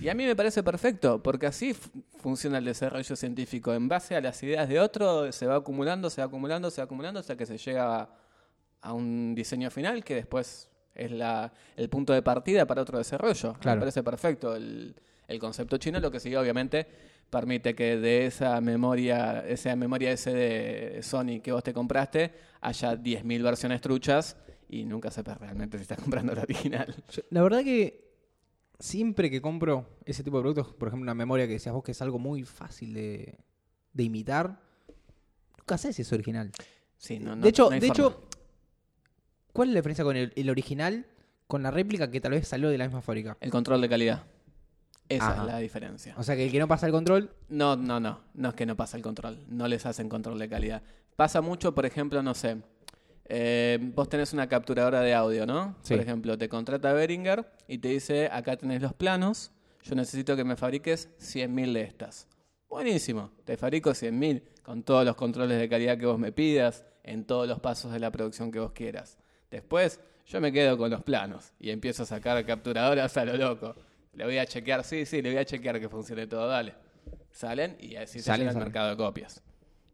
Y 0.00 0.08
a 0.08 0.14
mí 0.14 0.26
me 0.26 0.34
parece 0.34 0.64
perfecto, 0.64 1.22
porque 1.22 1.46
así 1.46 1.72
fu- 1.72 2.02
funciona 2.18 2.58
el 2.58 2.64
desarrollo 2.64 3.14
científico. 3.14 3.72
En 3.72 3.86
base 3.86 4.16
a 4.16 4.20
las 4.20 4.42
ideas 4.42 4.68
de 4.68 4.80
otro, 4.80 5.30
se 5.30 5.46
va 5.46 5.54
acumulando, 5.54 6.10
se 6.10 6.20
va 6.20 6.26
acumulando, 6.26 6.68
se 6.68 6.80
va 6.80 6.86
acumulando, 6.86 7.20
hasta 7.20 7.36
que 7.36 7.46
se 7.46 7.58
llega 7.58 8.00
a, 8.00 8.08
a 8.80 8.92
un 8.94 9.36
diseño 9.36 9.70
final 9.70 10.02
que 10.02 10.16
después 10.16 10.68
es 10.96 11.12
la, 11.12 11.52
el 11.76 11.88
punto 11.88 12.12
de 12.12 12.22
partida 12.22 12.66
para 12.66 12.82
otro 12.82 12.98
desarrollo. 12.98 13.54
Claro. 13.60 13.76
Me 13.76 13.82
parece 13.82 14.02
perfecto 14.02 14.56
el, 14.56 14.96
el 15.28 15.38
concepto 15.38 15.76
chino, 15.76 16.00
lo 16.00 16.10
que 16.10 16.18
sigue 16.18 16.36
obviamente 16.36 16.88
permite 17.30 17.74
que 17.74 17.96
de 17.98 18.26
esa 18.26 18.60
memoria, 18.60 19.46
esa 19.46 19.74
memoria 19.76 20.12
ese 20.12 20.32
de 20.32 21.02
Sony 21.02 21.40
que 21.42 21.52
vos 21.52 21.62
te 21.62 21.72
compraste, 21.72 22.32
haya 22.60 22.96
10.000 22.96 23.42
versiones 23.42 23.80
truchas 23.80 24.36
y 24.68 24.84
nunca 24.84 25.10
sepas 25.10 25.38
realmente 25.38 25.76
si 25.78 25.82
estás 25.82 25.98
comprando 26.02 26.34
la 26.34 26.42
original. 26.42 26.94
La 27.30 27.42
verdad 27.42 27.62
que 27.62 28.08
siempre 28.78 29.30
que 29.30 29.40
compro 29.42 29.86
ese 30.04 30.22
tipo 30.24 30.36
de 30.38 30.42
productos, 30.42 30.74
por 30.74 30.88
ejemplo, 30.88 31.02
una 31.04 31.14
memoria 31.14 31.46
que 31.46 31.54
decías 31.54 31.74
vos 31.74 31.82
que 31.84 31.92
es 31.92 32.00
algo 32.02 32.18
muy 32.18 32.44
fácil 32.44 32.94
de, 32.94 33.38
de 33.92 34.02
imitar, 34.02 34.60
nunca 35.58 35.76
sé 35.78 35.92
si 35.92 36.02
es 36.02 36.12
original. 36.12 36.50
Sí, 36.96 37.18
no, 37.18 37.36
no- 37.36 37.42
de 37.42 37.48
hecho, 37.50 37.64
no 37.64 37.70
de 37.70 37.80
forma. 37.80 37.92
hecho, 37.92 38.28
¿cuál 39.52 39.68
es 39.68 39.74
la 39.74 39.78
diferencia 39.80 40.04
con 40.04 40.16
el, 40.16 40.32
el 40.34 40.50
original 40.50 41.06
con 41.46 41.62
la 41.62 41.70
réplica 41.70 42.10
que 42.10 42.20
tal 42.20 42.32
vez 42.32 42.46
salió 42.48 42.68
de 42.70 42.78
la 42.78 42.84
misma 42.84 43.00
fábrica? 43.02 43.36
El 43.40 43.50
control 43.50 43.80
de 43.80 43.88
calidad. 43.88 44.24
Esa 45.08 45.30
Ajá. 45.32 45.42
es 45.42 45.46
la 45.52 45.58
diferencia. 45.58 46.14
O 46.18 46.22
sea 46.22 46.36
que 46.36 46.44
el 46.44 46.52
que 46.52 46.58
no 46.58 46.68
pasa 46.68 46.86
el 46.86 46.92
control, 46.92 47.30
No, 47.48 47.76
no, 47.76 47.98
no. 47.98 48.20
No 48.34 48.48
es 48.50 48.54
que 48.54 48.66
no 48.66 48.76
pasa 48.76 48.96
el 48.96 49.02
control. 49.02 49.44
No 49.48 49.66
les 49.66 49.86
hacen 49.86 50.08
control 50.08 50.38
de 50.38 50.48
calidad. 50.48 50.82
Pasa 51.16 51.40
mucho, 51.40 51.74
por 51.74 51.86
ejemplo, 51.86 52.22
no 52.22 52.34
sé. 52.34 52.58
eh, 53.30 53.78
vos 53.94 54.08
tenés 54.08 54.32
una 54.32 54.48
capturadora 54.48 55.00
de 55.00 55.14
audio, 55.14 55.44
¿no? 55.46 55.76
Sí. 55.82 55.94
Por 55.94 56.02
ejemplo, 56.02 56.38
te 56.38 56.48
contrata 56.48 56.92
Behringer 56.92 57.50
y 57.66 57.78
te 57.78 57.88
dice, 57.88 58.28
acá 58.32 58.56
tenés 58.56 58.80
los 58.82 58.92
planos, 58.94 59.50
yo 59.82 59.94
necesito 59.94 60.34
que 60.36 60.44
me 60.44 60.56
fabriques 60.56 61.08
100.000 61.18 61.72
de 61.74 61.82
estas. 61.82 62.26
Buenísimo, 62.68 63.30
te 63.44 63.56
fabrico 63.56 63.90
100.000 63.90 64.42
con 64.62 64.82
todos 64.82 65.04
los 65.04 65.14
controles 65.16 65.58
de 65.58 65.68
calidad 65.68 65.98
que 65.98 66.06
vos 66.06 66.18
me 66.18 66.32
pidas, 66.32 66.84
en 67.02 67.24
todos 67.24 67.48
los 67.48 67.60
pasos 67.60 67.92
de 67.92 67.98
la 67.98 68.10
producción 68.10 68.50
que 68.50 68.60
vos 68.60 68.72
quieras. 68.72 69.18
Después, 69.50 70.00
yo 70.26 70.40
me 70.42 70.52
quedo 70.52 70.76
con 70.76 70.90
los 70.90 71.02
planos 71.02 71.52
y 71.58 71.70
empiezo 71.70 72.02
a 72.02 72.06
sacar 72.06 72.44
capturadoras 72.44 73.16
a 73.16 73.24
lo 73.24 73.36
loco. 73.36 73.74
Le 74.18 74.24
voy 74.24 74.38
a 74.38 74.46
chequear, 74.46 74.82
sí, 74.84 75.06
sí, 75.06 75.22
le 75.22 75.30
voy 75.30 75.38
a 75.38 75.44
chequear 75.44 75.78
que 75.80 75.88
funcione 75.88 76.26
todo, 76.26 76.48
dale. 76.48 76.74
Salen 77.30 77.76
y 77.78 77.94
así 77.94 78.18
se 78.18 78.24
Salen, 78.24 78.48
al 78.48 78.54
salen. 78.54 78.66
mercado 78.66 78.90
de 78.90 78.96
copias. 78.96 79.42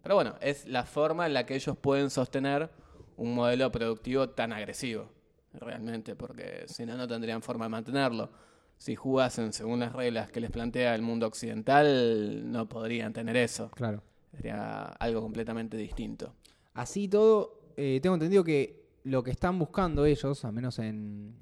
Pero 0.02 0.14
bueno, 0.14 0.34
es 0.40 0.66
la 0.66 0.84
forma 0.84 1.26
en 1.26 1.34
la 1.34 1.44
que 1.44 1.54
ellos 1.54 1.76
pueden 1.76 2.08
sostener 2.08 2.70
un 3.16 3.34
modelo 3.34 3.70
productivo 3.70 4.30
tan 4.30 4.52
agresivo, 4.54 5.10
realmente, 5.52 6.16
porque 6.16 6.64
si 6.66 6.86
no, 6.86 6.96
no 6.96 7.06
tendrían 7.06 7.42
forma 7.42 7.66
de 7.66 7.68
mantenerlo. 7.68 8.30
Si 8.78 8.96
jugasen 8.96 9.52
según 9.52 9.80
las 9.80 9.92
reglas 9.92 10.30
que 10.30 10.40
les 10.40 10.50
plantea 10.50 10.94
el 10.94 11.02
mundo 11.02 11.26
occidental, 11.26 12.50
no 12.50 12.66
podrían 12.68 13.12
tener 13.12 13.36
eso. 13.36 13.70
claro. 13.74 14.02
Sería 14.34 14.84
algo 14.98 15.20
completamente 15.22 15.76
distinto. 15.76 16.34
Así 16.72 17.06
todo, 17.08 17.60
eh, 17.76 18.00
tengo 18.02 18.14
entendido 18.16 18.42
que 18.42 18.84
lo 19.04 19.22
que 19.22 19.30
están 19.30 19.58
buscando 19.60 20.06
ellos, 20.06 20.44
al 20.44 20.52
menos 20.52 20.78
en, 20.80 21.36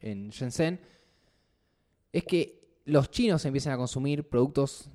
en 0.00 0.30
Shenzhen, 0.30 0.80
es 2.12 2.24
que 2.24 2.80
los 2.84 3.10
chinos 3.10 3.44
empiecen 3.44 3.72
a 3.72 3.76
consumir 3.76 4.28
productos 4.28 4.90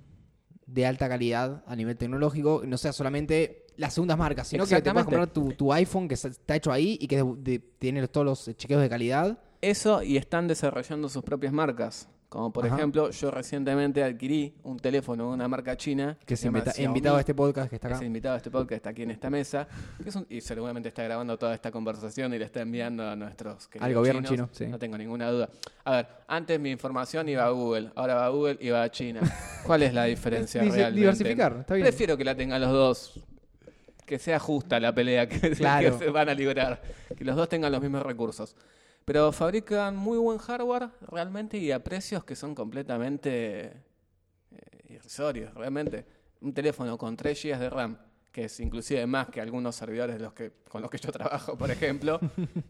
de 0.65 0.86
alta 0.86 1.08
calidad 1.10 1.63
a 1.67 1.76
nivel 1.76 1.97
tecnológico, 1.97 2.63
no 2.65 2.78
sea 2.78 2.93
solamente 2.93 3.65
las 3.76 3.93
segundas 3.93 4.17
marcas, 4.17 4.47
sino 4.47 4.63
que 4.63 4.69
te 4.69 4.76
Exactamente. 4.76 5.06
comprar 5.06 5.28
tu, 5.34 5.52
tu 5.54 5.73
iPhone 5.73 6.08
que 6.08 6.13
está 6.15 6.56
hecho 6.56 6.71
ahí 6.71 6.97
y 7.02 7.08
que 7.08 7.17
de- 7.23 7.36
de- 7.38 7.60
tiene 7.60 8.08
todos 8.08 8.26
los 8.26 8.56
chequeos 8.58 8.82
de 8.82 8.89
calidad. 8.89 9.39
Eso 9.62 10.02
y 10.04 10.17
están 10.17 10.47
desarrollando 10.47 11.10
sus 11.10 11.23
propias 11.23 11.54
marcas. 11.54 12.08
Como 12.34 12.52
por 12.52 12.65
Ajá. 12.65 12.76
ejemplo, 12.78 13.12
yo 13.12 13.30
recientemente 13.30 14.04
adquirí 14.04 14.56
un 14.63 14.80
teléfono 14.80 15.28
de 15.28 15.34
una 15.36 15.48
marca 15.48 15.78
china 15.78 16.17
Que 16.26 16.36
se 16.36 16.41
es 16.41 16.43
llama 16.46 16.58
invita- 16.58 16.72
Xiaomi. 16.74 16.88
invitado 16.88 17.17
a 17.17 17.19
este 17.19 17.36
podcast 17.36 17.69
que 17.69 17.76
está 17.76 17.89
Es 17.89 17.93
acá. 17.98 18.06
invitado 18.06 18.34
a 18.34 18.38
este 18.38 18.50
podcast, 18.50 18.72
está 18.78 18.89
aquí 18.89 19.04
en 19.04 19.12
esta 19.12 19.30
mesa, 19.30 19.67
que 20.02 20.10
es 20.10 20.15
un- 20.15 20.26
y 20.28 20.41
seguramente 20.41 20.89
está 20.89 21.04
grabando 21.04 21.38
toda 21.38 21.54
esta 21.54 21.69
conversación 21.69 22.34
y 22.34 22.39
le 22.39 22.46
está 22.46 22.62
enviando 22.62 23.08
a 23.08 23.15
nuestros 23.15 23.67
queridos 23.67 23.93
gobierno 23.93 24.22
chinos. 24.28 24.50
chino, 24.52 24.65
sí. 24.65 24.65
No 24.72 24.80
tengo 24.80 24.98
ninguna 24.98 25.30
duda. 25.30 25.48
A 25.86 25.91
ver, 25.98 26.08
antes 26.28 26.60
mi 26.60 26.72
información 26.72 27.30
iba 27.30 27.46
a 27.46 27.50
Google, 27.52 27.91
ahora 27.93 28.15
va 28.15 28.26
a 28.26 28.30
Google 28.30 28.58
y 28.60 28.69
va 28.72 28.82
a 28.82 28.89
China. 28.89 29.22
¿Cuál 29.67 29.84
es 29.84 29.93
la 29.93 30.06
diferencia 30.06 30.62
realmente? 30.63 31.00
diversificar, 31.00 31.58
está 31.60 31.76
bien. 31.76 31.86
Prefiero 31.86 32.17
que 32.17 32.24
la 32.24 32.34
tengan 32.36 32.60
los 32.60 32.72
dos. 32.72 33.19
Que 34.08 34.17
sea 34.17 34.39
justa 34.39 34.80
la 34.80 34.91
pelea 34.93 35.30
que, 35.30 35.52
Claro. 35.52 35.91
que 36.00 36.06
se 36.06 36.10
van 36.10 36.30
a 36.30 36.34
librar. 36.34 36.82
Que 37.15 37.24
los 37.24 37.36
dos 37.36 37.48
tengan 37.48 37.72
los 37.72 37.80
mismos 37.80 38.02
recursos. 38.02 38.56
Pero 39.05 39.31
fabrican 39.31 39.95
muy 39.95 40.17
buen 40.17 40.37
hardware 40.37 40.89
realmente 41.01 41.57
y 41.57 41.71
a 41.71 41.83
precios 41.83 42.23
que 42.23 42.35
son 42.35 42.55
completamente 42.55 43.65
eh, 44.51 44.61
irrisorios, 44.89 45.53
realmente. 45.53 46.05
Un 46.41 46.53
teléfono 46.53 46.97
con 46.97 47.15
3 47.17 47.41
GB 47.43 47.57
de 47.59 47.69
RAM 47.69 47.97
que 48.31 48.45
es 48.45 48.59
inclusive 48.59 49.05
más 49.05 49.29
que 49.29 49.39
algunos 49.39 49.75
servidores 49.75 50.15
de 50.17 50.23
los 50.23 50.33
que, 50.33 50.53
con 50.67 50.81
los 50.81 50.89
que 50.89 50.97
yo 50.97 51.11
trabajo, 51.11 51.55
por 51.55 51.69
ejemplo, 51.69 52.19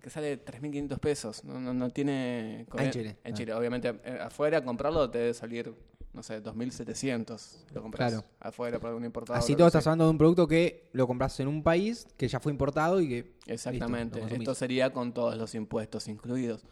que 0.01 0.09
sale 0.09 0.43
3.500 0.43 0.99
pesos. 0.99 1.45
No, 1.45 1.57
no, 1.57 1.73
no 1.73 1.89
tiene... 1.89 2.67
En 2.77 2.91
Chile. 2.91 3.17
En 3.23 3.31
Ah. 3.33 3.37
Chile, 3.37 3.53
obviamente. 3.53 3.95
eh, 4.03 4.17
afuera 4.19 4.61
comprarlo 4.61 5.09
te 5.09 5.19
debe 5.19 5.33
salir, 5.33 5.73
no 6.13 6.21
sé, 6.23 6.41
2.700. 6.43 7.38
si 7.39 7.73
Lo 7.73 7.82
compras 7.82 8.12
Claro. 8.12 8.26
afuera 8.39 8.80
por 8.80 8.89
algún 8.89 9.06
importador. 9.06 9.39
Así 9.39 9.56
todo 9.56 9.67
estás 9.67 9.86
hablando 9.88 10.06
de 10.06 10.12
un 10.12 10.17
producto 10.17 10.47
que 10.47 10.89
lo 10.93 11.08
compras 11.08 11.39
en 11.39 11.47
un 11.47 11.63
país 11.63 12.08
que 12.17 12.28
ya 12.28 12.39
fue 12.39 12.52
importado 12.52 13.02
y 13.02 13.08
que. 13.10 13.34
Exactamente. 13.47 14.19
Listo. 14.19 14.36
Esto 14.36 14.56
sería 14.56 14.91
con 14.93 15.13
todos 15.13 15.36
los 15.38 15.54
impuestos 15.56 16.08
incluidos. 16.08 16.65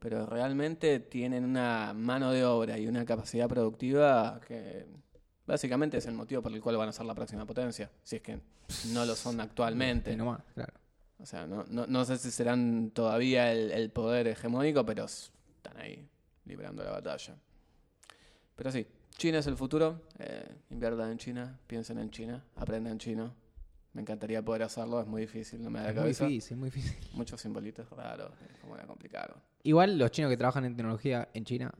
Pero 0.00 0.26
realmente 0.26 1.00
tienen 1.00 1.44
una 1.44 1.92
mano 1.92 2.30
de 2.30 2.44
obra 2.44 2.78
y 2.78 2.86
una 2.86 3.04
capacidad 3.04 3.48
productiva 3.48 4.40
que 4.46 4.86
básicamente 5.46 5.96
es 5.96 6.06
el 6.06 6.14
motivo 6.14 6.40
por 6.42 6.52
el 6.52 6.60
cual 6.60 6.76
van 6.76 6.88
a 6.88 6.92
ser 6.92 7.04
la 7.06 7.14
próxima 7.14 7.44
potencia. 7.46 7.90
Si 8.04 8.16
es 8.16 8.22
que 8.22 8.38
no 8.92 9.04
lo 9.04 9.14
son 9.16 9.40
actualmente. 9.40 10.12
y 10.12 10.16
no 10.16 10.26
más, 10.26 10.40
claro. 10.54 10.72
O 11.20 11.26
sea, 11.26 11.48
no, 11.48 11.64
no, 11.68 11.84
no 11.88 12.04
sé 12.04 12.16
si 12.16 12.30
serán 12.30 12.92
todavía 12.92 13.50
el, 13.50 13.72
el 13.72 13.90
poder 13.90 14.28
hegemónico, 14.28 14.84
pero 14.86 15.06
están 15.06 15.76
ahí 15.78 16.08
librando 16.44 16.84
la 16.84 16.92
batalla. 16.92 17.34
Pero 18.58 18.72
sí, 18.72 18.84
China 19.16 19.38
es 19.38 19.46
el 19.46 19.56
futuro. 19.56 20.02
Eh, 20.18 20.44
inviertan 20.70 21.12
en 21.12 21.18
China, 21.18 21.58
piensen 21.68 21.96
en 22.00 22.10
China, 22.10 22.44
aprendan 22.56 22.98
chino. 22.98 23.32
Me 23.92 24.02
encantaría 24.02 24.42
poder 24.44 24.64
hacerlo, 24.64 25.00
es 25.00 25.06
muy 25.06 25.22
difícil, 25.22 25.62
no 25.62 25.70
me 25.70 25.78
da 25.78 25.92
la 25.92 26.06
Es 26.08 26.20
muy 26.20 26.28
difícil, 26.30 26.56
muy 26.56 26.70
difícil. 26.70 26.96
Muchos 27.14 27.40
simbolitos 27.40 27.88
raros, 27.90 28.32
es 28.52 28.58
como 28.58 28.74
era 28.74 28.84
complicado. 28.84 29.40
Igual 29.62 29.96
los 29.96 30.10
chinos 30.10 30.28
que 30.28 30.36
trabajan 30.36 30.64
en 30.64 30.76
tecnología 30.76 31.28
en 31.34 31.44
China 31.44 31.72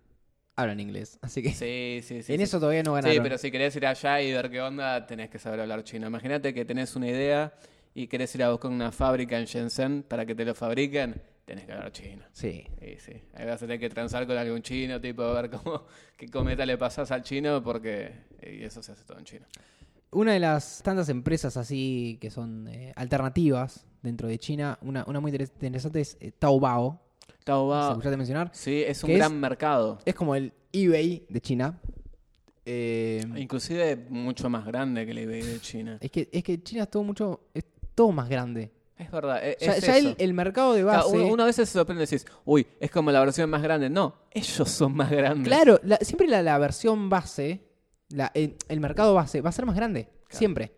hablan 0.54 0.78
inglés. 0.78 1.18
Así 1.20 1.42
que 1.42 1.50
Sí, 1.50 2.00
sí, 2.06 2.22
sí. 2.22 2.32
en 2.32 2.38
sí. 2.38 2.44
eso 2.44 2.60
todavía 2.60 2.84
no 2.84 2.92
ganaron. 2.92 3.12
Sí, 3.16 3.20
pero 3.20 3.38
si 3.38 3.50
querés 3.50 3.74
ir 3.74 3.84
allá 3.84 4.22
y 4.22 4.32
ver 4.32 4.48
qué 4.48 4.60
onda, 4.60 5.04
tenés 5.04 5.30
que 5.30 5.40
saber 5.40 5.60
hablar 5.60 5.82
chino. 5.82 6.06
Imagínate 6.06 6.54
que 6.54 6.64
tenés 6.64 6.94
una 6.94 7.08
idea 7.08 7.52
y 7.92 8.06
querés 8.06 8.32
ir 8.36 8.44
a 8.44 8.50
buscar 8.52 8.70
una 8.70 8.92
fábrica 8.92 9.36
en 9.36 9.46
Shenzhen 9.46 10.04
para 10.04 10.24
que 10.24 10.34
te 10.36 10.44
lo 10.44 10.54
fabriquen, 10.54 11.20
tenés 11.48 11.64
que 11.64 11.72
hablar 11.72 11.90
chino. 11.90 12.24
Sí. 12.32 12.64
Sí, 12.80 12.96
sí. 12.98 13.12
Ahí 13.34 13.46
vas 13.46 13.56
a 13.62 13.66
tener 13.66 13.80
que 13.80 13.88
transar 13.90 14.26
con 14.26 14.36
algún 14.36 14.62
chino, 14.62 15.00
tipo, 15.00 15.22
a 15.22 15.40
ver 15.42 15.50
cómo, 15.50 15.84
qué 16.16 16.28
cometa 16.28 16.64
le 16.64 16.78
pasas 16.78 17.10
al 17.10 17.22
chino, 17.22 17.62
porque 17.62 18.12
y 18.42 18.62
eso 18.62 18.82
se 18.82 18.92
hace 18.92 19.04
todo 19.04 19.18
en 19.18 19.24
chino. 19.24 19.46
Una 20.10 20.32
de 20.32 20.40
las 20.40 20.82
tantas 20.82 21.08
empresas 21.08 21.56
así 21.56 22.18
que 22.20 22.30
son 22.30 22.66
eh, 22.68 22.92
alternativas 22.96 23.84
dentro 24.02 24.28
de 24.28 24.38
China, 24.38 24.78
una, 24.82 25.04
una 25.06 25.20
muy 25.20 25.32
interes- 25.32 25.52
interesante 25.60 26.00
es 26.00 26.16
eh, 26.20 26.30
Taobao. 26.38 27.00
¿Se 27.38 27.44
Taobao. 27.44 27.90
escuchaste 27.92 28.16
mencionar? 28.16 28.50
Sí, 28.54 28.82
es 28.86 29.02
un 29.04 29.14
gran 29.14 29.38
mercado. 29.40 29.98
Es 30.04 30.14
como 30.14 30.34
el 30.34 30.52
eBay 30.72 31.26
de 31.28 31.40
China. 31.40 31.78
Eh, 32.64 33.22
Inclusive 33.36 33.96
mucho 34.10 34.50
más 34.50 34.66
grande 34.66 35.04
que 35.06 35.12
el 35.12 35.18
eBay 35.18 35.42
de 35.42 35.60
China. 35.60 35.98
es, 36.00 36.10
que, 36.10 36.28
es 36.30 36.42
que 36.42 36.62
China 36.62 36.82
es 36.84 36.90
todo 36.90 37.02
mucho. 37.02 37.40
Es 37.54 37.64
todo 37.94 38.12
más 38.12 38.28
grande. 38.28 38.70
Es 38.98 39.10
verdad, 39.10 39.38
e- 39.46 39.56
Ya, 39.60 39.76
es 39.76 39.84
ya 39.86 39.96
eso. 39.96 40.08
el, 40.10 40.16
el 40.18 40.34
mercado 40.34 40.74
de 40.74 40.82
Claro, 40.82 41.04
base. 41.04 41.16
uno, 41.16 41.26
uno 41.32 41.42
a 41.44 41.46
veces 41.46 41.68
se 41.68 41.74
sorprende 41.74 42.02
y 42.02 42.06
decís, 42.06 42.26
uy, 42.44 42.66
es 42.80 42.90
como 42.90 43.10
la 43.12 43.20
versión 43.20 43.48
más 43.48 43.62
grande. 43.62 43.88
No, 43.88 44.14
ellos 44.32 44.68
son 44.68 44.94
más 44.96 45.10
grandes. 45.10 45.46
Claro, 45.46 45.78
la- 45.84 45.98
siempre 45.98 46.26
la, 46.26 46.42
la 46.42 46.58
versión 46.58 47.08
base, 47.08 47.60
la- 48.10 48.30
el, 48.34 48.56
el 48.68 48.80
mercado 48.80 49.14
base, 49.14 49.40
va 49.40 49.50
a 49.50 49.52
ser 49.52 49.66
más 49.66 49.76
grande. 49.76 50.04
Claro. 50.26 50.38
Siempre. 50.38 50.72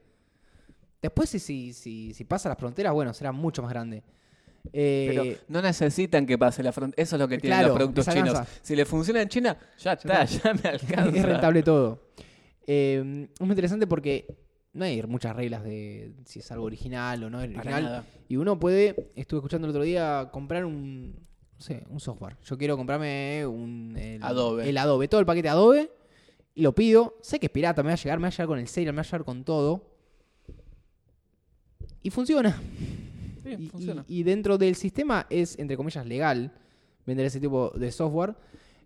Después, 1.00 1.30
si, 1.30 1.38
si, 1.38 1.72
si, 1.72 2.12
si 2.12 2.24
pasa 2.24 2.50
las 2.50 2.58
fronteras, 2.58 2.92
bueno, 2.92 3.14
será 3.14 3.32
mucho 3.32 3.62
más 3.62 3.70
grande. 3.72 4.02
Eh, 4.74 5.06
Pero 5.08 5.24
no 5.48 5.62
necesitan 5.62 6.26
que 6.26 6.36
pase 6.36 6.62
la 6.62 6.72
frontera. 6.72 7.02
Eso 7.02 7.16
es 7.16 7.20
lo 7.20 7.26
que 7.26 7.38
tienen 7.38 7.58
Claro, 7.58 7.68
los 7.68 7.76
productos 7.78 8.06
chinos. 8.14 8.38
Si 8.60 8.76
le 8.76 8.84
funciona 8.84 9.22
en 9.22 9.28
China, 9.30 9.56
ya 9.78 9.94
está, 9.94 10.24
ya 10.26 10.52
me 10.52 10.60
alcanza. 10.68 11.16
es 11.18 11.24
rentable 11.24 11.62
todo. 11.62 12.02
Eh, 12.66 13.28
es 13.32 13.40
muy 13.40 13.48
interesante 13.50 13.86
porque 13.86 14.26
no 14.72 14.84
hay 14.84 15.02
muchas 15.04 15.34
reglas 15.34 15.64
de 15.64 16.12
si 16.26 16.38
es 16.40 16.50
algo 16.52 16.64
original 16.66 17.22
o 17.24 17.30
no 17.30 17.40
es 17.40 17.48
original. 17.50 17.82
nada. 17.82 18.04
Y 18.28 18.36
uno 18.36 18.58
puede, 18.58 19.10
estuve 19.16 19.38
escuchando 19.38 19.66
el 19.66 19.70
otro 19.70 19.82
día, 19.82 20.28
comprar 20.32 20.64
un, 20.64 21.12
no 21.56 21.60
sé, 21.60 21.84
un 21.88 21.98
software. 22.00 22.36
Yo 22.44 22.56
quiero 22.56 22.76
comprarme 22.76 23.44
un... 23.46 23.96
El, 23.98 24.22
Adobe. 24.22 24.68
El 24.68 24.78
Adobe, 24.78 25.08
todo 25.08 25.20
el 25.20 25.26
paquete 25.26 25.48
Adobe. 25.48 25.90
Y 26.54 26.62
lo 26.62 26.74
pido. 26.74 27.16
Sé 27.22 27.38
que 27.40 27.46
es 27.46 27.52
pirata, 27.52 27.82
me 27.82 27.88
va 27.88 27.94
a 27.94 27.96
llegar, 27.96 28.18
me 28.18 28.22
va 28.22 28.28
a 28.28 28.30
llegar 28.30 28.46
con 28.46 28.58
el 28.58 28.68
serial, 28.68 28.92
me 28.92 28.98
va 28.98 29.02
a 29.02 29.04
llegar 29.06 29.24
con 29.24 29.44
todo. 29.44 29.86
Y 32.02 32.10
funciona. 32.10 32.60
Sí, 33.42 33.56
Y, 33.58 33.68
funciona. 33.68 34.04
y- 34.08 34.20
y 34.20 34.22
dentro 34.22 34.56
del 34.58 34.74
sistema 34.74 35.26
es, 35.30 35.58
entre 35.58 35.76
comillas, 35.76 36.06
legal 36.06 36.52
vender 37.06 37.26
ese 37.26 37.40
tipo 37.40 37.70
de 37.70 37.90
software. 37.92 38.34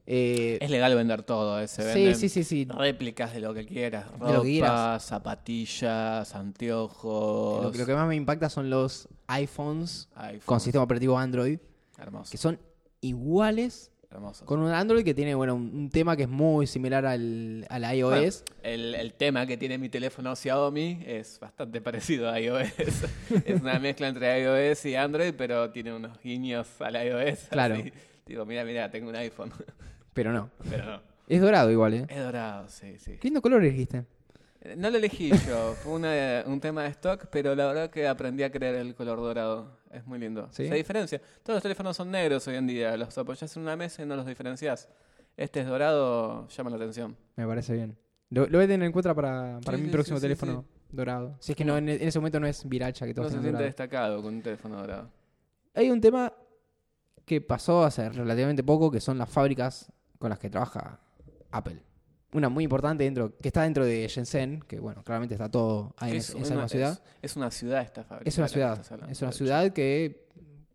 Eh, 0.07 0.59
Es 0.61 0.71
legal 0.71 0.95
vender 0.95 1.23
todo. 1.23 1.59
eh, 1.61 1.67
Se 1.69 1.83
sí, 1.83 1.89
venden 2.01 2.17
sí, 2.17 2.29
sí, 2.29 2.45
sí. 2.45 2.67
réplicas 2.71 3.33
de 3.33 3.41
lo 3.41 3.55
que 3.55 3.65
quieras. 3.67 4.07
Ropas, 4.19 5.03
zapatillas, 5.05 6.35
anteojos. 6.35 7.63
Lo, 7.65 7.71
lo 7.79 7.87
que 7.87 7.95
más 7.95 8.07
me 8.09 8.15
impacta 8.17 8.49
son 8.51 8.69
los 8.71 9.09
iPhones 9.29 10.09
iPhones. 10.17 10.45
con 10.45 10.61
sistema 10.61 10.85
operativo 10.85 11.19
Android, 11.19 11.59
Hermoso. 11.99 12.31
que 12.31 12.37
son 12.37 12.59
iguales 13.01 13.91
con 14.45 14.61
un 14.61 14.71
Android 14.71 15.03
que 15.05 15.13
tiene 15.13 15.35
bueno 15.35 15.57
un, 15.57 15.75
un 15.75 15.91
tema 15.91 16.17
que 16.17 16.23
es 16.23 16.29
muy 16.29 16.69
similar 16.69 17.05
al, 17.05 17.67
al 17.69 17.97
iOS. 17.97 18.13
Bueno, 18.13 18.63
el, 18.63 18.95
el 18.95 19.15
tema 19.15 19.45
que 19.45 19.57
tiene 19.57 19.77
mi 19.77 19.89
teléfono 19.89 20.37
Xiaomi 20.37 21.03
es 21.05 21.41
bastante 21.41 21.81
parecido 21.81 22.31
a 22.31 22.39
iOS. 22.39 22.69
es 23.45 23.61
una 23.61 23.81
mezcla 23.81 24.07
entre 24.07 24.41
iOS 24.41 24.85
y 24.87 24.95
Android, 24.95 25.35
pero 25.37 25.71
tiene 25.71 25.93
unos 25.93 26.17
guiños 26.23 26.69
al 26.81 26.95
iOS. 26.95 27.39
Claro. 27.51 27.75
así. 27.75 27.93
Digo, 28.27 28.45
mira, 28.47 28.65
mira, 28.65 28.91
tengo 28.91 29.09
un 29.11 29.17
iPhone. 29.17 29.53
Pero 30.15 30.33
no. 30.33 30.49
pero 30.71 30.85
no. 30.85 31.01
Es 31.27 31.41
dorado 31.41 31.71
igual, 31.73 31.95
¿eh? 31.95 32.07
Es 32.09 32.23
dorado, 32.23 32.69
sí, 32.69 32.99
sí. 32.99 33.17
Qué 33.19 33.27
lindo 33.29 33.43
color 33.43 33.63
elegiste. 33.65 34.05
Eh, 34.61 34.77
No 34.77 34.89
lo 34.91 34.99
elegí 34.99 35.31
yo, 35.49 35.75
fue 35.83 35.93
una- 35.95 36.45
un 36.47 36.61
tema 36.61 36.85
de 36.85 36.91
stock, 36.91 37.27
pero 37.33 37.55
la 37.57 37.67
verdad 37.67 37.91
que 37.91 38.07
aprendí 38.07 38.45
a 38.45 38.51
creer 38.53 38.77
el 38.77 38.95
color 38.95 39.19
dorado. 39.19 39.77
Es 39.91 40.07
muy 40.07 40.19
lindo. 40.21 40.47
¿Sí? 40.53 40.69
Se 40.69 40.75
diferencia. 40.75 41.21
Todos 41.43 41.57
los 41.57 41.63
teléfonos 41.63 41.97
son 41.97 42.11
negros 42.13 42.47
hoy 42.47 42.55
en 42.57 42.67
día, 42.69 42.97
los 42.97 43.17
apoyás 43.19 43.57
en 43.57 43.63
una 43.63 43.75
mesa 43.77 44.03
y 44.03 44.07
no 44.07 44.15
los 44.15 44.25
diferenciás. 44.27 44.89
Este 45.37 45.61
es 45.61 45.67
dorado, 45.67 46.47
llama 46.49 46.71
la 46.71 46.77
atención. 46.77 47.17
Me 47.35 47.45
parece 47.47 47.73
bien. 47.75 47.97
Lo, 48.31 48.47
lo 48.47 48.59
voy 48.59 48.65
a 48.65 48.69
tener 48.69 48.87
en 48.87 48.93
cuenta 48.93 49.15
para, 49.15 49.59
para 49.65 49.77
Sí, 49.77 49.83
mi 49.83 49.89
sí, 49.89 49.93
próximo 49.93 50.21
teléfono 50.21 50.65
dorado. 50.93 51.37
Si 51.41 51.53
es 51.53 51.57
que 51.57 51.65
no, 51.65 51.77
en, 51.77 51.89
en 51.89 52.03
ese 52.03 52.21
momento 52.21 52.39
no 52.39 52.47
es 52.47 52.69
viracha 52.69 53.05
que 53.05 53.13
No 53.13 53.23
todos 53.23 53.33
se 53.33 53.39
tengan 53.39 53.43
siente 53.43 53.53
dorado. 53.57 53.67
destacado 53.67 54.23
con 54.23 54.35
un 54.35 54.43
teléfono 54.43 54.77
dorado. 54.77 55.11
Hay 55.75 55.91
un 55.91 56.01
tema 56.01 56.33
que 57.25 57.41
pasó 57.41 57.85
hace 57.85 58.09
relativamente 58.11 58.63
poco, 58.63 58.91
que 58.91 59.01
son 59.01 59.19
las 59.19 59.29
fábricas 59.31 59.91
con 60.19 60.31
las 60.31 60.39
que 60.39 60.51
trabaja 60.51 61.01
Apple. 61.51 61.83
Una 62.33 62.49
muy 62.49 62.65
importante 62.65 63.05
dentro, 63.05 63.37
que 63.39 63.49
está 63.49 63.63
dentro 63.63 63.85
de 63.85 64.07
Shenzhen, 64.09 64.61
que 64.67 64.81
bueno, 64.81 65.03
claramente 65.05 65.35
está 65.35 65.49
todo 65.49 65.95
ahí 65.99 66.13
en, 66.13 66.17
Es 66.19 66.31
en 66.31 66.43
esa 66.43 66.47
una- 66.55 66.55
misma 66.65 66.69
ciudad. 66.69 67.03
Es, 67.23 67.31
es 67.31 67.37
una 67.37 67.51
ciudad 67.51 67.83
esta 67.83 68.05
fábrica. 68.05 68.29
Es 68.29 68.39
una 68.39 68.49
ciudad. 68.49 68.83
hablando, 68.91 69.13
Es 69.13 69.23
una 69.23 69.33
ciudad 69.33 69.73
que 69.73 70.27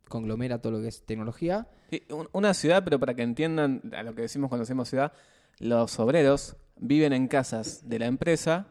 conglomera 0.08 0.60
todo 0.62 0.74
lo 0.74 0.82
que 0.82 0.88
es 0.88 1.06
tecnología. 1.06 1.68
Sí, 1.90 2.04
un- 2.10 2.30
una 2.32 2.54
ciudad, 2.54 2.84
pero 2.84 3.00
para 3.00 3.14
que 3.14 3.24
entiendan 3.24 3.82
a 3.96 4.04
lo 4.04 4.16
que 4.16 4.22
decimos 4.24 4.50
cuando 4.50 4.64
decimos 4.64 4.88
ciudad, 4.90 5.12
los 5.60 6.00
obreros 6.00 6.56
viven 6.78 7.12
en 7.14 7.28
casas 7.28 7.88
de 7.90 8.00
la 8.00 8.06
empresa 8.06 8.68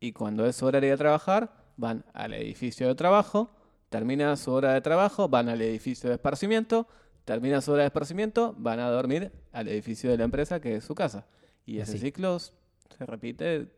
y 0.00 0.12
cuando 0.12 0.46
es 0.46 0.62
hora 0.62 0.80
de 0.80 0.86
ir 0.88 0.92
a 0.94 0.96
trabajar, 0.96 1.52
van 1.76 2.04
al 2.14 2.32
edificio 2.32 2.88
de 2.88 2.94
trabajo, 2.94 3.50
termina 3.90 4.34
su 4.36 4.50
hora 4.52 4.72
de 4.72 4.80
trabajo, 4.80 5.28
van 5.28 5.48
al 5.50 5.60
edificio 5.60 6.08
de 6.08 6.14
esparcimiento, 6.16 6.88
termina 7.34 7.60
su 7.60 7.70
hora 7.72 7.82
de 7.82 7.86
esparcimiento, 7.86 8.54
van 8.58 8.80
a 8.80 8.88
dormir 8.90 9.30
al 9.52 9.68
edificio 9.68 10.10
de 10.10 10.18
la 10.18 10.24
empresa 10.24 10.60
que 10.60 10.76
es 10.76 10.84
su 10.84 10.94
casa. 10.94 11.26
Y 11.64 11.78
ese 11.78 11.92
Así. 11.92 12.00
ciclo 12.00 12.38
se 12.40 12.52
repite 13.06 13.68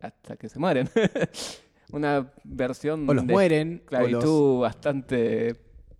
hasta 0.00 0.36
que 0.36 0.48
se 0.48 0.58
mueren. 0.58 0.88
Una 1.92 2.32
versión 2.44 3.08
O 3.08 3.14
los 3.14 3.26
de 3.26 3.32
mueren. 3.32 3.70
o 3.72 3.74
esclavitud 3.82 4.22
los- 4.52 4.60
bastante 4.62 5.56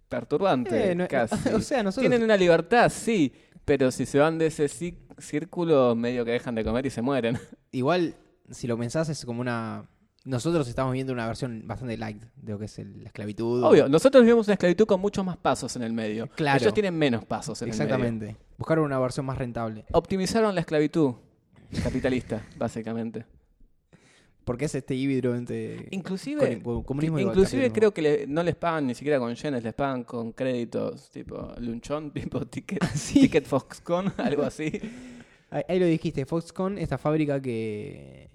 perturbante, 0.08 0.92
Eh, 0.92 0.94
no- 0.94 1.08
casi. 1.08 1.34
o 1.54 1.60
sea, 1.60 1.82
nosotros. 1.82 2.08
Tienen 2.08 2.22
una 2.24 2.36
libertad, 2.36 2.90
sí, 2.94 3.32
pero 3.64 3.90
si 3.90 4.06
se 4.06 4.18
van 4.18 4.38
de 4.38 4.46
ese 4.46 4.68
círculo, 5.18 5.94
medio 5.96 6.24
que 6.24 6.30
dejan 6.32 6.54
de 6.54 6.64
comer 6.64 6.86
y 6.86 6.90
se 6.90 7.02
mueren. 7.02 7.36
Igual, 7.72 8.14
si 8.50 8.66
lo 8.66 8.78
pensás, 8.78 9.08
es 9.08 9.24
como 9.24 9.40
una. 9.40 9.88
Nosotros 10.24 10.68
estamos 10.68 10.92
viendo 10.92 11.12
una 11.14 11.26
versión 11.26 11.62
bastante 11.66 11.96
light 11.96 12.22
de 12.36 12.52
lo 12.52 12.58
que 12.58 12.66
es 12.66 12.78
el- 12.78 13.02
la 13.02 13.08
esclavitud. 13.08 13.62
Obvio, 13.64 13.88
nosotros 13.88 14.22
vivimos 14.22 14.46
una 14.48 14.54
esclavitud 14.54 14.84
con 14.86 15.00
muchos 15.00 15.24
más 15.24 15.38
pasos 15.38 15.74
en 15.76 15.82
el 15.82 15.92
medio. 15.94 16.28
Claro. 16.36 16.60
Ellos 16.60 16.74
tienen 16.74 16.94
menos 16.96 17.24
pasos 17.24 17.60
en 17.62 17.68
el 17.70 17.74
medio. 17.74 17.84
Exactamente. 17.84 18.36
Buscaron 18.58 18.84
una 18.84 18.98
versión 18.98 19.24
más 19.24 19.38
rentable. 19.38 19.86
Optimizaron 19.92 20.54
la 20.54 20.60
esclavitud 20.60 21.14
capitalista, 21.82 22.44
básicamente. 22.58 23.24
Porque 24.44 24.66
es 24.66 24.74
este 24.74 24.94
híbrido 24.94 25.34
entre. 25.34 25.86
Inclusive, 25.90 26.60
comunismo 26.62 27.18
y 27.18 27.22
inclusive 27.22 27.68
capitalismo. 27.68 27.74
creo 27.74 27.94
que 27.94 28.02
le- 28.02 28.26
no 28.26 28.42
les 28.42 28.56
pagan 28.56 28.86
ni 28.88 28.94
siquiera 28.94 29.18
con 29.18 29.34
yenes, 29.34 29.62
les 29.62 29.74
pagan 29.74 30.02
con 30.04 30.32
créditos 30.32 31.10
tipo 31.10 31.54
lunchón, 31.58 32.10
tipo 32.12 32.44
ticket, 32.46 32.80
ticket 33.12 33.44
Foxconn, 33.46 34.12
algo 34.18 34.42
así. 34.42 34.70
Ahí, 35.50 35.62
ahí 35.68 35.78
lo 35.78 35.86
dijiste, 35.86 36.26
Foxconn, 36.26 36.76
esta 36.78 36.98
fábrica 36.98 37.40
que. 37.40 38.28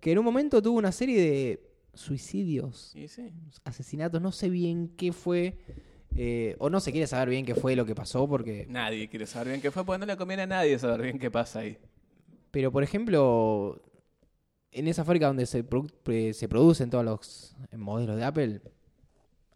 Que 0.00 0.12
en 0.12 0.18
un 0.18 0.24
momento 0.24 0.60
tuvo 0.62 0.78
una 0.78 0.92
serie 0.92 1.20
de 1.20 1.62
suicidios, 1.94 2.92
sí. 2.94 3.06
asesinatos, 3.64 4.20
no 4.22 4.32
sé 4.32 4.48
bien 4.48 4.88
qué 4.96 5.12
fue. 5.12 5.58
eh, 6.16 6.56
o 6.58 6.70
no 6.70 6.80
se 6.80 6.90
quiere 6.92 7.06
saber 7.06 7.28
bien 7.30 7.44
qué 7.44 7.54
fue 7.54 7.76
lo 7.76 7.84
que 7.84 7.94
pasó, 7.94 8.28
porque. 8.28 8.66
Nadie 8.68 9.08
quiere 9.08 9.26
saber 9.26 9.48
bien 9.48 9.60
qué 9.60 9.70
fue, 9.70 9.84
porque 9.84 9.98
no 10.00 10.06
le 10.06 10.16
conviene 10.16 10.42
a 10.42 10.46
nadie 10.46 10.78
saber 10.78 11.02
bien 11.02 11.18
qué 11.18 11.30
pasa 11.30 11.60
ahí. 11.60 11.78
Pero 12.50 12.72
por 12.72 12.82
ejemplo. 12.82 13.82
en 14.70 14.86
esa 14.88 15.04
fábrica 15.04 15.26
donde 15.26 15.46
se, 15.46 15.64
produ- 15.68 16.32
se 16.32 16.48
producen 16.48 16.90
todos 16.90 17.04
los 17.04 17.56
modelos 17.76 18.16
de 18.16 18.24
Apple, 18.24 18.60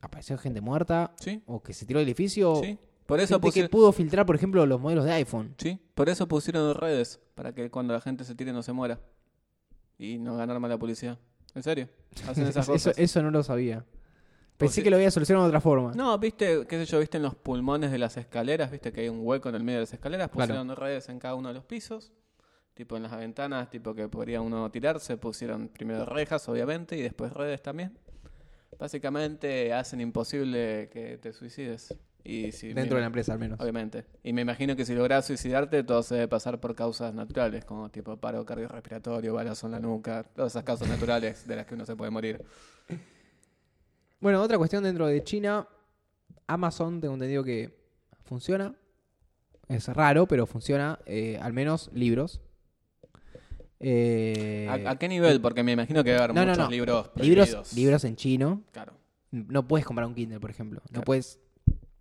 apareció 0.01 0.37
gente 0.39 0.61
muerta 0.61 1.15
Sí, 1.21 1.43
o 1.47 1.63
que 1.63 1.73
se 1.75 1.87
tiró 1.87 2.01
del 2.01 2.09
edificio. 2.09 2.57
sí. 2.63 2.79
Por 3.07 3.21
eso, 3.21 3.39
gente 3.41 3.61
que 3.63 3.69
pudo 3.69 3.93
filtrar, 3.93 4.25
por 4.25 4.37
ejemplo, 4.37 4.65
los 4.65 4.81
modelos 4.81 5.05
de 5.05 5.13
iPhone. 5.13 5.55
sí, 5.59 5.79
por 5.95 6.09
eso 6.09 6.27
pusieron 6.29 6.75
redes, 6.75 7.21
para 7.35 7.53
que 7.55 7.71
cuando 7.71 7.93
la 7.93 8.01
gente 8.01 8.25
se 8.25 8.35
tire 8.35 8.53
no 8.53 8.63
se 8.63 8.73
muera. 8.73 9.01
Y 10.05 10.19
no 10.19 10.37
ganar 10.37 10.59
mala 10.59 10.77
publicidad. 10.79 11.19
¿En 11.55 11.63
serio? 11.63 11.89
Hacen 12.29 12.47
esas 12.47 12.65
eso, 12.65 12.73
cosas. 12.73 12.99
eso 12.99 13.23
no 13.23 13.31
lo 13.31 13.43
sabía. 13.43 13.85
Pensé 14.57 14.77
si- 14.77 14.83
que 14.83 14.91
lo 14.91 14.97
había 14.97 15.11
solucionado 15.11 15.45
de 15.47 15.51
otra 15.51 15.61
forma. 15.61 15.93
No, 15.95 16.19
viste, 16.19 16.67
qué 16.67 16.79
sé 16.79 16.87
yo, 16.87 16.99
viste 16.99 17.17
en 17.19 17.23
los 17.23 17.35
pulmones 17.35 17.91
de 17.93 17.99
las 17.99 18.17
escaleras, 18.17 18.71
viste 18.71 18.93
que 18.93 19.03
hay 19.03 19.09
un 19.09 19.21
hueco 19.23 19.49
en 19.49 19.55
el 19.55 19.63
medio 19.65 19.79
de 19.79 19.83
las 19.85 19.93
escaleras, 19.93 20.29
Claro. 20.31 20.49
pusieron 20.55 20.77
redes 20.77 21.09
en 21.09 21.19
cada 21.19 21.35
uno 21.35 21.49
de 21.49 21.55
los 21.55 21.65
pisos, 21.65 22.13
tipo 22.75 22.97
en 22.97 23.03
las 23.05 23.17
ventanas, 23.17 23.71
tipo 23.71 23.95
que 23.95 24.09
podría 24.09 24.41
uno 24.41 24.71
tirarse, 24.71 25.17
pusieron 25.17 25.69
primero 25.69 26.05
rejas, 26.05 26.49
obviamente, 26.49 26.97
y 26.97 27.03
después 27.03 27.33
redes 27.33 27.63
también. 27.63 27.97
Básicamente 28.79 29.73
hacen 29.73 30.01
imposible 30.01 30.89
que 30.93 31.19
te 31.19 31.33
suicides. 31.33 31.95
Y 32.25 32.53
si 32.53 32.69
Dentro 32.73 32.95
me- 32.95 32.97
de 32.97 33.01
la 33.01 33.07
empresa, 33.07 33.33
al 33.33 33.39
menos. 33.41 33.59
Obviamente. 33.61 34.05
Y 34.23 34.33
me 34.33 34.43
imagino 34.43 34.77
que 34.77 34.85
si 34.85 34.95
logras 34.95 35.27
suicidarte, 35.27 35.83
todo 35.83 36.03
se 36.03 36.15
debe 36.15 36.29
pasar 36.29 36.61
por 36.61 36.75
causas 36.75 37.13
naturales, 37.15 37.65
como 37.65 37.89
tipo 37.91 38.17
paro 38.17 38.45
cardiorrespiratorio, 38.45 39.35
balazo 39.35 39.67
en 39.67 39.73
la 39.73 39.81
nuca, 39.81 40.23
todas 40.35 40.53
esas 40.53 40.63
causas 40.65 40.89
naturales 40.89 41.47
de 41.49 41.57
las 41.57 41.67
que 41.67 41.75
uno 41.75 41.85
se 41.85 41.97
puede 41.97 42.11
morir. 42.13 42.45
Bueno, 44.21 44.41
otra 44.41 44.57
cuestión 44.59 44.85
dentro 44.85 45.07
de 45.09 45.25
China. 45.25 45.67
Amazon, 46.47 47.01
tengo 47.01 47.15
entendido 47.15 47.43
que 47.43 47.77
funciona. 48.25 48.75
Es 49.69 49.89
raro, 49.89 50.27
pero 50.27 50.47
funciona. 50.47 50.99
eh, 51.07 51.39
al 51.43 51.53
menos 51.53 51.91
libros. 51.93 52.41
Eh, 53.81 54.69
¿A, 54.87 54.91
a 54.91 54.99
qué 54.99 55.09
nivel? 55.09 55.41
Porque 55.41 55.63
me 55.65 55.73
imagino 55.73 56.05
que 56.05 56.11
debe 56.11 56.23
haber 56.23 56.35
No, 56.37 56.43
no, 56.43 56.51
muchos 56.53 56.65
no. 56.67 56.71
libros 56.71 57.11
libros, 57.17 57.49
prohibidos. 57.49 57.73
libros 57.75 58.05
en 58.05 58.17
chino. 58.17 58.63
Claro. 58.71 58.93
No 59.33 59.67
puedes 59.67 59.85
comprar 59.87 60.07
un 60.07 60.15
Kindle, 60.15 60.39
por 60.41 60.51
ejemplo. 60.51 60.83
No 60.93 61.01
puedes 61.03 61.41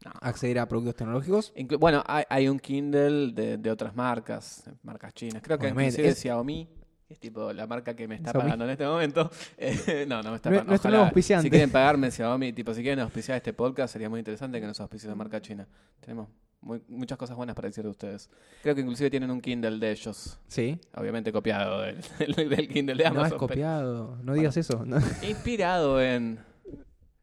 No. 0.06 0.12
acceder 0.22 0.58
a 0.60 0.68
productos 0.68 0.96
tecnológicos. 0.96 1.54
Inclu- 1.56 1.78
bueno, 1.80 2.04
hay, 2.08 2.24
hay 2.30 2.48
un 2.48 2.60
Kindle 2.60 3.34
de, 3.34 3.58
de 3.58 3.70
otras 3.72 3.96
marcas, 3.96 4.64
marcas 4.84 5.14
chinas. 5.14 5.42
Creo 5.44 5.60
que 5.60 5.70
inclusive 5.70 6.08
es- 6.10 6.18
Xiaomi, 6.20 6.68
es 7.08 7.20
tipo 7.20 7.52
la 7.54 7.68
marca 7.68 7.96
que 7.96 8.08
me 8.08 8.16
está 8.16 8.32
Xiaomi. 8.32 8.46
pagando 8.46 8.66
en 8.66 8.72
este 8.72 8.86
momento. 8.86 9.30
Eh, 9.58 10.06
no, 10.08 10.24
no 10.24 10.32
me 10.32 10.36
está 10.38 10.50
Nue- 10.50 10.54
pagando. 10.60 10.74
Ojalá, 10.76 11.04
auspiciante. 11.06 11.44
Si 11.44 11.50
quieren 11.52 11.70
pagarme 11.70 12.10
Xiaomi, 12.10 12.52
tipo, 12.54 12.74
si 12.74 12.82
quieren 12.82 13.00
auspiciar 13.00 13.38
este 13.38 13.54
podcast, 13.54 13.94
sería 13.94 14.10
muy 14.10 14.20
interesante 14.20 14.60
que 14.60 14.66
nos 14.66 14.80
auspicie 14.80 15.08
la 15.08 15.16
marca 15.16 15.40
china. 15.40 15.68
Tenemos 16.00 16.30
muy- 16.62 16.82
muchas 16.88 17.18
cosas 17.18 17.36
buenas 17.36 17.56
para 17.56 17.68
decir 17.68 17.84
de 17.84 17.90
ustedes. 17.92 18.30
Creo 18.64 18.74
que 18.74 18.82
inclusive 18.82 19.10
tienen 19.12 19.30
un 19.30 19.40
Kindle 19.42 19.78
de 19.78 19.92
ellos. 19.92 20.40
Sí. 20.48 20.80
Obviamente 20.96 21.32
copiado 21.32 21.82
del, 21.82 21.98
Kindle 22.72 22.96
de 22.96 23.04
No 23.04 23.10
Amazon. 23.10 23.26
es 23.26 23.30
pero- 23.34 23.38
copiado. 23.40 24.18
No 24.24 24.34
digas 24.34 24.58
eso. 24.58 24.84
no. 24.86 24.98
Inspirado 25.22 26.02
en... 26.02 26.40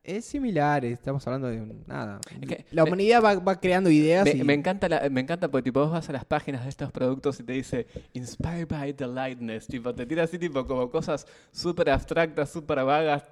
Es 0.04 0.24
similar. 0.24 0.84
Estamos 0.84 1.26
hablando 1.26 1.48
de 1.48 1.60
nada. 1.86 2.20
Es 2.40 2.48
que 2.48 2.64
la 2.70 2.84
me- 2.84 2.90
humanidad 2.90 3.22
va, 3.22 3.34
va 3.36 3.60
creando 3.60 3.90
ideas. 3.90 4.24
Me, 4.24 4.30
y- 4.32 4.42
me 4.44 4.54
encanta 4.54 4.88
la- 4.88 5.08
me 5.10 5.20
encanta 5.20 5.50
porque 5.50 5.64
tipo 5.64 5.80
vos 5.80 5.90
vas 5.90 6.08
a 6.08 6.12
las 6.12 6.24
páginas 6.24 6.64
de 6.64 6.70
estos 6.70 6.90
productos 6.92 7.38
y 7.40 7.42
te 7.42 7.52
dice 7.52 7.86
Inspired 8.14 8.68
by 8.68 8.94
the 8.94 9.06
lightness, 9.06 9.66
tipo 9.66 9.94
te 9.94 10.06
tira 10.06 10.22
así 10.22 10.38
tipo 10.38 10.66
como 10.66 10.90
cosas 10.90 11.26
súper 11.52 11.90
abstractas, 11.90 12.50
súper 12.50 12.82
vagas, 12.84 13.24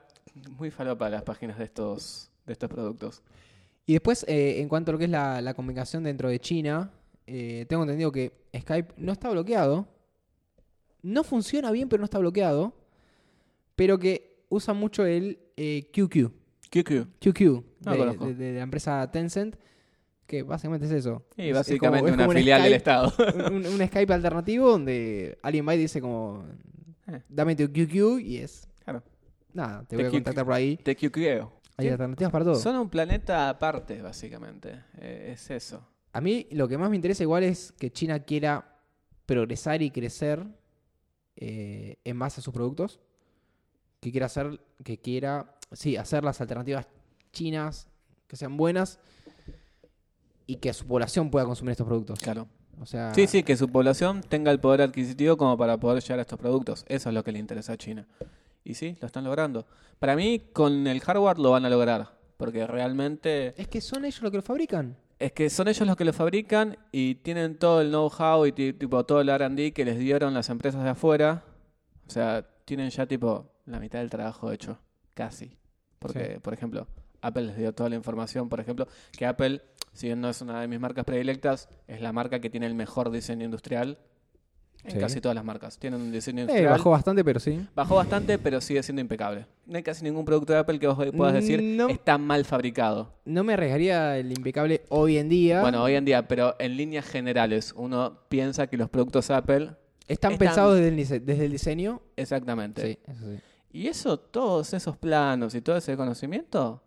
muy 0.59 0.71
falopa 0.71 1.09
las 1.09 1.23
páginas 1.23 1.57
de 1.59 1.65
estos 1.65 2.31
de 2.45 2.53
estos 2.53 2.69
productos. 2.69 3.23
Y 3.87 3.95
después, 3.95 4.25
eh, 4.29 4.61
en 4.61 4.69
cuanto 4.69 4.91
a 4.91 4.93
lo 4.93 4.99
que 4.99 5.05
es 5.05 5.11
la, 5.11 5.41
la 5.41 5.55
comunicación 5.55 6.03
dentro 6.05 6.29
de 6.29 6.39
China, 6.41 6.91
eh, 7.27 7.65
tengo 7.69 7.85
entendido 7.85 8.13
que 8.13 8.33
Skype 8.57 8.95
no 8.99 9.13
está 9.13 9.31
bloqueado. 9.31 9.87
No 11.03 11.23
funciona 11.25 11.71
bien, 11.71 11.89
pero 11.89 12.01
no 12.01 12.05
está 12.05 12.19
bloqueado. 12.19 12.75
Pero 13.77 13.99
que 13.99 14.45
usa 14.49 14.75
mucho 14.75 15.07
el 15.07 15.39
eh, 15.57 15.89
QQ. 15.93 16.33
QQ. 16.71 17.07
QQ 17.21 17.41
No 17.41 17.63
lo 17.87 17.93
de, 17.93 17.99
conozco. 17.99 18.27
de- 18.27 18.35
de 18.35 18.53
la 18.55 18.63
empresa 18.63 19.11
Tencent. 19.11 19.57
Que 20.27 20.43
básicamente 20.43 20.87
es 20.87 20.93
eso. 20.93 21.25
Y 21.37 21.49
Es- 21.51 21.55
básicamente 21.55 21.99
como- 22.01 22.09
es 22.09 22.15
una 22.15 22.25
como 22.25 22.31
un 22.33 22.37
filial 22.37 22.63
del 22.63 22.73
Skype- 22.73 22.77
Estado. 22.77 23.13
un, 23.51 23.67
un 23.67 23.87
Skype 23.87 24.13
alternativo 24.13 24.71
donde 24.71 25.39
alguien 25.43 25.67
va 25.69 25.75
y 25.75 25.79
dice 25.79 26.01
como... 26.01 26.45
Eh. 27.07 27.23
Dame 27.29 27.55
tu 27.55 27.69
QQ 27.73 28.19
y 28.21 28.39
es... 28.39 28.69
Claro. 28.83 29.03
Nada, 29.53 29.81
te 29.83 29.91
Te 29.91 29.97
voy 29.97 30.05
a 30.07 30.09
QQ. 30.09 30.15
contactar 30.17 30.45
por 30.45 30.55
ahí. 30.55 30.77
Te 30.79 30.97
QQ. 30.97 31.17
Hay 31.79 31.89
alternativas 31.89 32.33
para 32.33 32.45
todo. 32.45 32.57
Son 32.57 32.75
un 32.77 32.89
planeta 32.91 33.49
aparte, 33.51 34.03
básicamente. 34.03 34.81
Eh, 34.99 35.31
es 35.35 35.49
eso. 35.51 35.87
A 36.13 36.21
mí 36.21 36.49
lo 36.51 36.67
que 36.67 36.77
más 36.79 36.91
me 36.91 36.97
interesa 36.97 37.23
igual 37.23 37.45
es 37.45 37.73
que 37.79 37.93
China 37.93 38.19
quiera 38.21 38.81
progresar 39.27 39.83
y 39.83 39.91
crecer 39.91 40.45
eh, 41.37 41.99
en 42.05 42.19
base 42.19 42.41
a 42.41 42.43
sus 42.43 42.53
productos. 42.53 42.99
Que 44.01 44.11
quiera 44.11 44.27
hacer, 44.27 44.61
que 44.85 44.99
quiera, 44.99 45.56
sí, 45.73 45.97
hacer 45.97 46.25
las 46.25 46.41
alternativas 46.41 46.87
chinas 47.33 47.89
que 48.27 48.37
sean 48.37 48.57
buenas 48.57 48.99
y 50.47 50.57
que 50.57 50.73
su 50.73 50.87
población 50.87 51.31
pueda 51.31 51.45
consumir 51.45 51.73
estos 51.73 51.87
productos. 51.87 52.19
Claro. 52.21 52.49
O 52.81 52.87
sea, 52.87 53.15
Sí, 53.15 53.27
sí, 53.27 53.43
que 53.43 53.57
su 53.57 53.69
población 53.69 54.21
tenga 54.23 54.51
el 54.51 54.61
poder 54.61 54.83
adquisitivo 54.83 55.37
como 55.37 55.57
para 55.57 55.79
poder 55.79 56.03
llegar 56.03 56.19
a 56.19 56.23
estos 56.23 56.39
productos. 56.39 56.85
Eso 56.89 57.09
es 57.09 57.15
lo 57.15 57.25
que 57.25 57.33
le 57.33 57.39
interesa 57.39 57.73
a 57.73 57.77
China. 57.77 58.07
Y 58.65 58.75
sí, 58.75 58.97
lo 59.01 59.07
están 59.07 59.25
logrando. 59.25 59.67
Para 59.99 60.15
mí, 60.17 60.41
con 60.53 60.87
el 60.87 61.01
hardware 61.01 61.39
lo 61.39 61.53
van 61.53 61.65
a 61.65 61.71
lograr. 61.71 62.17
Porque 62.37 62.67
realmente 62.67 63.55
es 63.61 63.67
que 63.69 63.81
son 63.81 64.05
ellos 64.05 64.21
los 64.23 64.31
que 64.31 64.37
lo 64.37 64.43
fabrican. 64.43 64.97
es 65.19 65.33
que 65.33 65.49
son 65.49 65.69
ellos 65.69 65.87
los 65.87 65.97
que 65.97 66.05
lo 66.05 66.13
fabrican 66.13 66.77
y 66.93 67.15
tienen 67.17 67.59
todo 67.59 67.81
el 67.81 67.89
know-how 67.89 68.45
y 68.45 68.53
ti- 68.53 68.75
tipo 68.75 69.07
todo 69.07 69.23
el 69.23 69.31
R&D 69.31 69.73
que 69.73 69.85
les 69.87 69.99
dieron 69.99 70.35
las 70.35 70.51
empresas 70.51 70.85
de 70.85 70.91
afuera. 70.91 71.45
O 72.07 72.11
sea, 72.11 72.47
tienen 72.67 72.91
ya 72.91 73.07
tipo 73.07 73.51
la 73.65 73.81
mitad 73.81 74.01
del 74.01 74.11
trabajo 74.11 74.53
hecho. 74.53 74.79
Casi. 75.17 75.57
Porque, 75.99 76.35
Sí. 76.35 76.41
por 76.41 76.53
ejemplo, 76.53 76.87
Apple 77.23 77.45
les 77.47 77.57
dio 77.57 77.73
toda 77.73 77.89
la 77.89 77.97
información. 77.97 78.49
Por 78.51 78.61
ejemplo, 78.61 78.87
que 79.17 79.25
Apple, 79.27 79.63
si 79.95 80.07
bien 80.09 80.21
no 80.21 80.29
es 80.29 80.41
una 80.43 80.61
de 80.61 80.69
mis 80.69 80.79
marcas 80.79 81.05
predilectas, 81.07 81.69
es 81.89 82.01
la 82.03 82.13
marca 82.13 82.39
que 82.39 82.51
tiene 82.51 82.67
el 82.67 82.75
mejor 82.75 83.11
diseño 83.11 83.45
industrial 83.47 83.99
en 84.85 84.91
Sí. 84.93 84.99
casi 84.99 85.21
todas 85.23 85.35
las 85.35 85.45
marcas. 85.45 85.79
Tienen 85.79 86.01
un 86.03 86.13
diseño 86.13 86.41
Eh, 86.41 86.43
industrial. 86.43 86.71
bajó 86.71 86.91
bastante, 86.91 87.25
pero 87.25 87.41
sí. 87.41 87.67
Bajó 87.75 87.97
bastante, 87.97 88.39
pero 88.39 88.61
sigue 88.61 88.83
siendo 88.83 89.01
impecable. 89.01 89.47
No 89.65 89.79
hay 89.79 89.83
casi 89.83 90.05
ningún 90.05 90.25
producto 90.27 90.53
de 90.53 90.59
Apple 90.61 90.79
que 90.79 90.87
vos 90.87 90.99
puedas 91.17 91.33
decir 91.35 91.63
No. 91.63 91.89
está 91.89 92.19
mal 92.19 92.45
fabricado. 92.45 93.15
No 93.25 93.43
me 93.43 93.55
arriesgaría 93.55 94.19
el 94.19 94.31
impecable 94.31 94.83
hoy 94.91 95.17
en 95.17 95.31
día. 95.31 95.63
Bueno, 95.63 95.83
hoy 95.83 95.95
en 95.95 96.05
día, 96.05 96.29
pero 96.29 96.55
en 96.61 96.77
líneas 96.77 97.07
generales, 97.07 97.73
uno 97.75 98.21
piensa 98.29 98.67
que 98.69 98.77
los 98.77 98.91
productos 98.91 99.31
Apple. 99.31 99.71
están 100.09 100.35
están- 100.35 100.39
pensados 100.39 100.77
desde 100.79 100.89
el, 101.17 101.27
desde 101.27 101.45
el 101.47 101.51
diseño. 101.51 102.01
Exactamente. 102.15 102.83
Sí, 102.83 102.99
eso 103.11 103.25
sí. 103.33 103.41
Y 103.77 103.89
eso, 103.89 104.19
todos 104.19 104.73
esos 104.73 104.97
planos 104.97 105.55
y 105.55 105.61
todo 105.61 105.77
ese 105.77 105.97
conocimiento, 105.97 106.83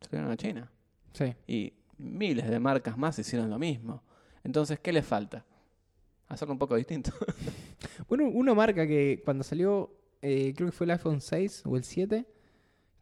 se 0.00 0.08
crearon 0.08 0.30
a 0.30 0.36
China. 0.36 0.70
Sí. 1.12 1.34
Y 1.46 1.72
miles 1.98 2.48
de 2.48 2.58
marcas 2.58 2.96
más 2.96 3.18
hicieron 3.18 3.50
lo 3.50 3.58
mismo. 3.58 4.02
Entonces, 4.42 4.78
¿qué 4.80 4.92
les 4.92 5.04
falta? 5.04 5.44
Hacerlo 6.28 6.52
un 6.52 6.58
poco 6.58 6.76
distinto. 6.76 7.10
Bueno, 8.08 8.24
una 8.28 8.54
marca 8.54 8.86
que 8.86 9.20
cuando 9.24 9.44
salió, 9.44 9.90
eh, 10.22 10.52
creo 10.56 10.68
que 10.68 10.72
fue 10.72 10.84
el 10.86 10.92
iPhone 10.92 11.20
6 11.20 11.62
o 11.66 11.76
el 11.76 11.84
7, 11.84 12.26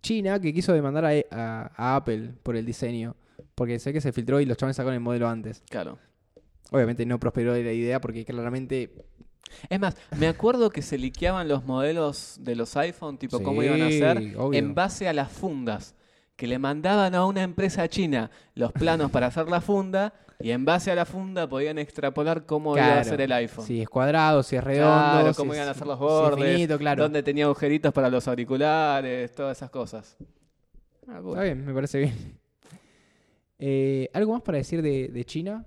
China, 0.02 0.40
que 0.40 0.52
quiso 0.52 0.72
demandar 0.72 1.04
a, 1.04 1.10
a- 1.30 1.70
a 1.76 1.96
Apple 1.96 2.34
por 2.42 2.56
el 2.56 2.66
diseño. 2.66 3.14
Porque 3.54 3.78
sé 3.78 3.92
que 3.92 4.00
se 4.00 4.12
filtró 4.12 4.40
y 4.40 4.44
los 4.46 4.56
chavales 4.56 4.76
sacaron 4.76 4.94
el 4.94 5.00
modelo 5.00 5.28
antes. 5.28 5.62
claro. 5.70 5.98
Obviamente 6.72 7.04
no 7.06 7.20
prosperó 7.20 7.52
la 7.52 7.72
idea 7.72 8.00
porque 8.00 8.24
claramente... 8.24 8.92
Es 9.68 9.78
más, 9.78 9.96
me 10.18 10.28
acuerdo 10.28 10.70
que 10.70 10.82
se 10.82 10.98
liqueaban 10.98 11.46
los 11.48 11.64
modelos 11.64 12.36
de 12.40 12.56
los 12.56 12.76
iPhone, 12.76 13.18
tipo 13.18 13.38
Sí, 13.38 13.44
cómo 13.44 13.62
iban 13.62 13.82
a 13.82 13.90
ser, 13.90 14.36
obvio. 14.36 14.58
en 14.58 14.74
base 14.74 15.08
a 15.08 15.12
las 15.12 15.30
fundas. 15.30 15.94
Que 16.36 16.46
le 16.46 16.58
mandaban 16.58 17.14
a 17.14 17.26
una 17.26 17.42
empresa 17.42 17.86
china 17.88 18.30
los 18.54 18.72
planos 18.72 19.10
para 19.10 19.26
hacer 19.28 19.48
la 19.48 19.60
funda 19.60 20.14
y 20.40 20.50
en 20.50 20.64
base 20.64 20.90
a 20.90 20.94
la 20.96 21.04
funda 21.04 21.48
podían 21.48 21.78
extrapolar 21.78 22.46
cómo 22.46 22.76
iba 22.76 22.98
a 22.98 23.04
ser 23.04 23.20
el 23.20 23.30
iPhone. 23.32 23.64
Si 23.64 23.80
es 23.80 23.88
cuadrado, 23.88 24.42
si 24.42 24.56
es 24.56 24.64
redondo, 24.64 24.92
Claro, 25.20 25.32
si 25.34 25.36
cómo 25.36 25.54
iban 25.54 25.68
a 25.68 25.74
ser 25.74 25.86
los 25.86 25.98
si 25.98 26.04
es 26.04 26.10
bordes, 26.10 26.54
finito, 26.54 26.78
claro. 26.78 27.02
dónde 27.04 27.22
tenía 27.22 27.44
agujeritos 27.44 27.92
para 27.92 28.08
los 28.10 28.26
auriculares, 28.26 29.32
todas 29.32 29.56
esas 29.58 29.70
cosas. 29.70 30.16
Ah, 31.06 31.20
bueno. 31.20 31.30
Está 31.32 31.42
bien, 31.44 31.64
me 31.64 31.74
parece 31.74 31.98
bien. 32.00 32.38
Eh, 33.58 34.08
¿Algo 34.12 34.32
más 34.32 34.42
para 34.42 34.58
decir 34.58 34.82
de, 34.82 35.08
de 35.08 35.24
China? 35.24 35.64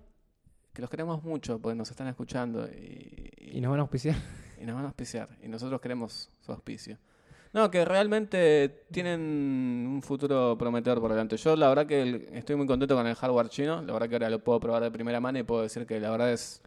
Que 0.74 0.82
los 0.82 0.90
queremos 0.90 1.24
mucho 1.24 1.60
porque 1.60 1.76
nos 1.78 1.90
están 1.90 2.08
escuchando 2.08 2.68
y, 2.68 3.32
Y 3.56 3.62
nos 3.62 3.72
van 3.72 3.80
a 3.80 3.84
auspiciar. 3.84 4.16
y 4.62 4.66
nos 4.66 4.76
van 4.76 4.84
a 4.84 4.88
auspiciar. 4.88 5.30
Y 5.42 5.48
nosotros 5.48 5.80
queremos 5.80 6.30
su 6.42 6.52
auspicio. 6.52 6.98
No, 7.54 7.72
que 7.72 7.86
realmente 7.86 8.84
tienen 8.92 9.22
un 9.90 10.02
futuro 10.02 10.58
prometedor 10.58 11.00
por 11.00 11.10
delante. 11.12 11.38
Yo 11.38 11.56
la 11.56 11.70
verdad 11.70 11.86
que 11.88 12.28
estoy 12.34 12.58
muy 12.58 12.68
contento 12.68 12.96
con 12.98 13.08
el 13.08 13.16
hardware 13.16 13.48
chino. 13.48 13.82
La 13.82 13.94
verdad 13.94 14.10
que 14.10 14.16
ahora 14.16 14.30
lo 14.30 14.40
puedo 14.44 14.60
probar 14.60 14.84
de 14.84 14.92
primera 14.92 15.22
mano 15.22 15.40
y 15.40 15.44
puedo 15.44 15.62
decir 15.62 15.86
que 15.86 16.00
la 16.02 16.12
verdad 16.12 16.34
es... 16.34 16.62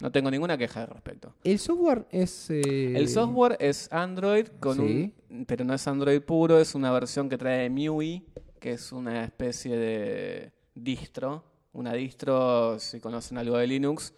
No 0.00 0.12
tengo 0.12 0.30
ninguna 0.30 0.56
queja 0.56 0.82
al 0.82 0.86
respecto. 0.90 1.34
El 1.42 1.58
software 1.58 2.06
es... 2.12 2.50
eh, 2.50 2.96
El 2.96 3.08
software 3.08 3.56
es 3.58 3.92
Android, 3.92 4.46
con 4.60 4.76
Sí. 4.76 5.12
un, 5.28 5.44
pero 5.44 5.64
no 5.64 5.74
es 5.74 5.88
Android 5.88 6.20
puro, 6.22 6.60
es 6.60 6.76
una 6.76 6.92
versión 6.92 7.28
que 7.28 7.36
trae 7.36 7.68
MIUI, 7.68 8.24
que 8.60 8.70
es 8.74 8.92
una 8.92 9.24
especie 9.24 9.76
de 9.76 10.52
distro. 10.72 11.42
Una 11.72 11.92
distro, 11.94 12.78
si 12.78 13.00
conocen 13.00 13.38
algo 13.38 13.56
de 13.58 13.66
Linux, 13.66 14.14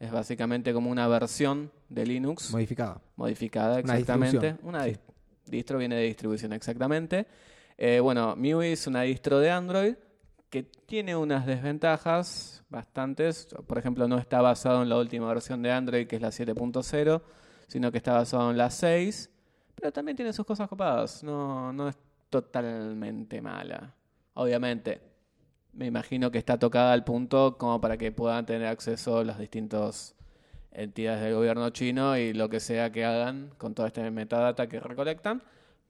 Es 0.00 0.10
básicamente 0.10 0.72
como 0.72 0.90
una 0.90 1.06
versión 1.06 1.70
de 1.88 2.04
Linux 2.06 2.50
Modificada. 2.50 3.00
modificada, 3.16 3.72
Una 3.74 3.80
exactamente. 3.94 4.38
distribución. 4.38 4.68
Una 4.68 4.86
dis- 4.86 4.98
distro 5.46 5.78
viene 5.78 5.94
de 5.96 6.02
distribución, 6.04 6.52
exactamente. 6.54 7.26
Eh, 7.76 8.00
bueno, 8.00 8.34
MIUI 8.34 8.72
es 8.72 8.86
una 8.86 9.02
distro 9.02 9.38
de 9.38 9.50
Android 9.50 9.94
que 10.48 10.62
tiene 10.64 11.14
unas 11.14 11.46
desventajas 11.46 12.64
bastantes. 12.70 13.46
Por 13.66 13.78
ejemplo, 13.78 14.08
no 14.08 14.18
está 14.18 14.40
basado 14.40 14.82
en 14.82 14.88
la 14.88 14.96
última 14.96 15.28
versión 15.28 15.62
de 15.62 15.70
Android, 15.70 16.06
que 16.06 16.16
es 16.16 16.22
la 16.22 16.30
7.0, 16.32 17.22
sino 17.68 17.92
que 17.92 17.98
está 17.98 18.14
basado 18.14 18.50
en 18.50 18.56
la 18.56 18.70
6. 18.70 19.30
Pero 19.76 19.92
también 19.92 20.16
tiene 20.16 20.32
sus 20.32 20.44
cosas 20.46 20.68
copadas. 20.68 21.22
No, 21.22 21.72
no 21.72 21.88
es 21.88 21.96
totalmente 22.30 23.40
mala. 23.40 23.94
Obviamente, 24.34 25.00
me 25.72 25.86
imagino 25.86 26.30
que 26.30 26.38
está 26.38 26.58
tocada 26.58 26.92
al 26.92 27.04
punto 27.04 27.56
como 27.58 27.80
para 27.80 27.96
que 27.96 28.12
puedan 28.12 28.46
tener 28.46 28.66
acceso 28.66 29.24
las 29.24 29.38
distintas 29.38 30.14
entidades 30.72 31.22
del 31.22 31.34
gobierno 31.34 31.70
chino 31.70 32.16
y 32.16 32.32
lo 32.32 32.48
que 32.48 32.60
sea 32.60 32.92
que 32.92 33.04
hagan 33.04 33.50
con 33.58 33.74
toda 33.74 33.88
esta 33.88 34.08
metadata 34.10 34.68
que 34.68 34.80
recolectan. 34.80 35.42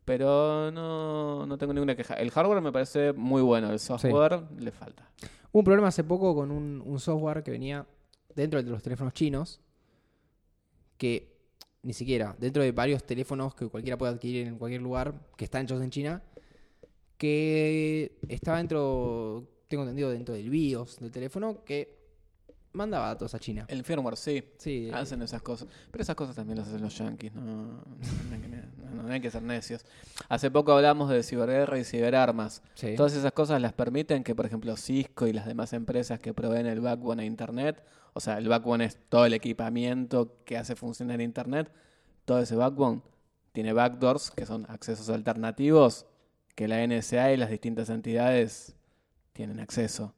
Pero 0.04 0.70
no, 0.72 1.46
no 1.46 1.58
tengo 1.58 1.72
ninguna 1.72 1.94
queja. 1.94 2.14
El 2.14 2.30
hardware 2.30 2.62
me 2.62 2.72
parece 2.72 3.12
muy 3.12 3.42
bueno, 3.42 3.70
el 3.70 3.78
software 3.78 4.42
le 4.58 4.72
falta. 4.72 5.08
Hubo 5.52 5.60
un 5.60 5.64
problema 5.64 5.88
hace 5.88 6.04
poco 6.04 6.34
con 6.34 6.50
un, 6.50 6.82
un 6.84 6.98
software 6.98 7.42
que 7.42 7.50
venía 7.50 7.86
dentro 8.34 8.62
de 8.62 8.70
los 8.70 8.82
teléfonos 8.82 9.12
chinos, 9.12 9.60
que 10.96 11.40
ni 11.82 11.92
siquiera, 11.92 12.36
dentro 12.38 12.62
de 12.62 12.72
varios 12.72 13.04
teléfonos 13.04 13.54
que 13.54 13.68
cualquiera 13.68 13.96
puede 13.96 14.12
adquirir 14.12 14.46
en 14.46 14.58
cualquier 14.58 14.82
lugar, 14.82 15.14
que 15.36 15.44
están 15.44 15.64
hechos 15.64 15.82
en 15.82 15.90
China, 15.90 16.22
que 17.16 18.18
estaba 18.28 18.58
dentro, 18.58 19.46
tengo 19.70 19.84
entendido, 19.84 20.10
dentro 20.10 20.34
del 20.34 20.50
BIOS 20.50 20.98
del 21.00 21.10
teléfono, 21.10 21.64
que 21.64 21.98
mandaba 22.72 23.06
datos 23.08 23.34
a 23.34 23.38
China. 23.38 23.64
El 23.68 23.82
firmware 23.84 24.16
sí, 24.16 24.44
Sí, 24.58 24.90
hacen 24.92 25.22
esas 25.22 25.42
cosas. 25.42 25.68
Pero 25.90 26.02
esas 26.02 26.14
cosas 26.16 26.36
también 26.36 26.58
las 26.58 26.68
hacen 26.68 26.82
los 26.82 26.96
yankees, 26.98 27.32
no, 27.34 27.42
no, 27.42 27.82
hay 28.32 28.40
que- 28.40 28.48
no- 28.48 29.02
no 29.04 29.12
hay 29.12 29.20
que 29.20 29.30
ser 29.30 29.42
necios. 29.42 29.84
Hace 30.28 30.50
poco 30.50 30.72
hablamos 30.72 31.08
de 31.10 31.22
ciberguerra 31.22 31.78
y 31.78 31.84
ciberarmas. 31.84 32.62
sí. 32.74 32.94
Todas 32.96 33.14
esas 33.14 33.32
cosas 33.32 33.60
las 33.62 33.72
permiten 33.72 34.22
que, 34.24 34.34
por 34.34 34.44
ejemplo, 34.46 34.76
Cisco 34.76 35.26
y 35.26 35.32
las 35.32 35.46
demás 35.46 35.72
empresas 35.72 36.20
que 36.20 36.34
proveen 36.34 36.66
el 36.66 36.80
backbone 36.80 37.22
a 37.22 37.26
Internet, 37.26 37.82
o 38.12 38.20
sea, 38.20 38.38
el 38.38 38.48
backbone 38.48 38.84
es 38.84 38.98
todo 39.08 39.24
el 39.26 39.34
equipamiento 39.34 40.36
que 40.44 40.56
hace 40.58 40.74
funcionar 40.76 41.20
Internet, 41.20 41.72
todo 42.24 42.40
ese 42.40 42.54
backbone 42.56 43.02
tiene 43.52 43.72
backdoors, 43.72 44.30
que 44.30 44.46
son 44.46 44.64
accesos 44.68 45.08
alternativos, 45.10 46.06
que 46.54 46.68
la 46.68 46.82
NSA 46.86 47.32
y 47.32 47.36
las 47.36 47.50
distintas 47.50 47.88
entidades 47.90 48.76
tienen 49.32 49.60
acceso. 49.60 50.14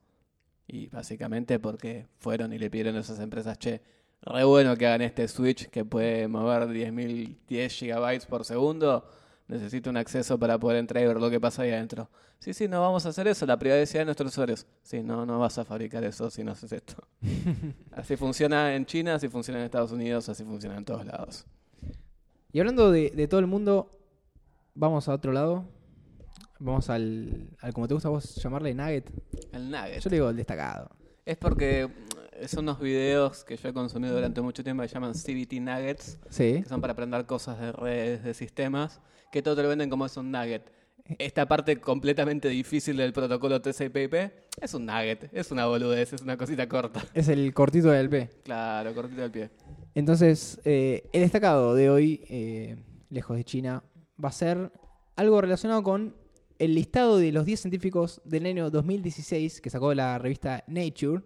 Y 0.66 0.88
básicamente 0.88 1.58
porque 1.58 2.06
fueron 2.18 2.52
y 2.52 2.58
le 2.58 2.70
pidieron 2.70 2.96
a 2.96 3.00
esas 3.00 3.20
empresas, 3.20 3.58
che, 3.58 3.82
re 4.22 4.44
bueno 4.44 4.76
que 4.76 4.86
hagan 4.86 5.02
este 5.02 5.26
switch 5.28 5.68
que 5.68 5.84
puede 5.84 6.28
mover 6.28 6.68
10.000, 6.68 7.38
10 7.46 7.72
gigabytes 7.72 8.26
por 8.26 8.44
segundo, 8.44 9.04
necesito 9.48 9.90
un 9.90 9.96
acceso 9.96 10.38
para 10.38 10.58
poder 10.58 10.78
entrar 10.78 11.02
y 11.02 11.06
ver 11.06 11.20
lo 11.20 11.30
que 11.30 11.40
pasa 11.40 11.62
ahí 11.62 11.72
adentro. 11.72 12.08
Sí, 12.38 12.54
sí, 12.54 12.68
no 12.68 12.80
vamos 12.80 13.04
a 13.06 13.10
hacer 13.10 13.28
eso, 13.28 13.46
la 13.46 13.58
privacidad 13.58 14.00
de 14.00 14.04
nuestros 14.06 14.32
usuarios. 14.32 14.66
Sí, 14.82 15.02
no, 15.02 15.26
no 15.26 15.38
vas 15.38 15.58
a 15.58 15.64
fabricar 15.64 16.02
eso 16.04 16.30
si 16.30 16.42
no 16.42 16.52
haces 16.52 16.72
esto. 16.72 16.96
así 17.92 18.16
funciona 18.16 18.74
en 18.74 18.86
China, 18.86 19.16
así 19.16 19.28
funciona 19.28 19.60
en 19.60 19.66
Estados 19.66 19.92
Unidos, 19.92 20.28
así 20.28 20.44
funciona 20.44 20.76
en 20.76 20.84
todos 20.84 21.04
lados. 21.04 21.44
Y 22.52 22.60
hablando 22.60 22.90
de, 22.90 23.10
de 23.10 23.28
todo 23.28 23.40
el 23.40 23.46
mundo, 23.46 23.90
vamos 24.74 25.08
a 25.08 25.14
otro 25.14 25.32
lado. 25.32 25.64
Vamos 26.64 26.88
al, 26.90 27.48
al 27.60 27.72
como 27.72 27.88
te 27.88 27.94
gusta 27.94 28.08
vos 28.08 28.36
llamarle 28.36 28.72
nugget. 28.74 29.10
El 29.52 29.70
Nugget. 29.70 30.00
Yo 30.00 30.10
le 30.10 30.16
digo 30.16 30.30
el 30.30 30.36
destacado. 30.36 30.90
Es 31.26 31.36
porque 31.36 31.88
mm, 31.88 32.46
son 32.46 32.64
unos 32.64 32.78
videos 32.80 33.42
que 33.44 33.56
yo 33.56 33.68
he 33.68 33.72
consumido 33.72 34.14
durante 34.14 34.40
mucho 34.40 34.62
tiempo 34.62 34.82
que 34.82 34.88
se 34.88 34.94
llaman 34.94 35.12
CBT 35.14 35.54
Nuggets, 35.60 36.18
Sí. 36.30 36.60
que 36.62 36.68
son 36.68 36.80
para 36.80 36.92
aprender 36.92 37.26
cosas 37.26 37.58
de 37.60 37.72
redes, 37.72 38.22
de 38.22 38.32
sistemas, 38.34 39.00
que 39.32 39.42
todo 39.42 39.56
te 39.56 39.62
lo 39.62 39.68
venden 39.68 39.90
como 39.90 40.06
es 40.06 40.16
un 40.16 40.30
nugget. 40.30 40.70
Esta 41.18 41.46
parte 41.48 41.80
completamente 41.80 42.48
difícil 42.48 42.96
del 42.96 43.12
protocolo 43.12 43.60
TCP/IP 43.60 44.30
es 44.60 44.72
un 44.74 44.86
nugget, 44.86 45.30
es 45.32 45.50
una 45.50 45.66
boludez, 45.66 46.12
es 46.12 46.22
una 46.22 46.36
cosita 46.36 46.68
corta. 46.68 47.02
Es 47.14 47.26
el 47.28 47.52
cortito 47.52 47.88
del 47.90 48.08
P. 48.08 48.30
Claro, 48.44 48.94
cortito 48.94 49.20
del 49.20 49.32
pie. 49.32 49.50
Entonces, 49.96 50.60
eh, 50.64 51.08
el 51.12 51.22
destacado 51.22 51.74
de 51.74 51.90
hoy, 51.90 52.24
eh, 52.30 52.76
lejos 53.10 53.36
de 53.36 53.42
China, 53.44 53.82
va 54.24 54.28
a 54.28 54.32
ser 54.32 54.70
algo 55.16 55.40
relacionado 55.40 55.82
con 55.82 56.14
el 56.58 56.74
listado 56.74 57.18
de 57.18 57.32
los 57.32 57.44
10 57.44 57.60
científicos 57.60 58.20
del 58.24 58.46
año 58.46 58.70
2016 58.70 59.60
que 59.60 59.70
sacó 59.70 59.94
la 59.94 60.18
revista 60.18 60.64
Nature, 60.66 61.22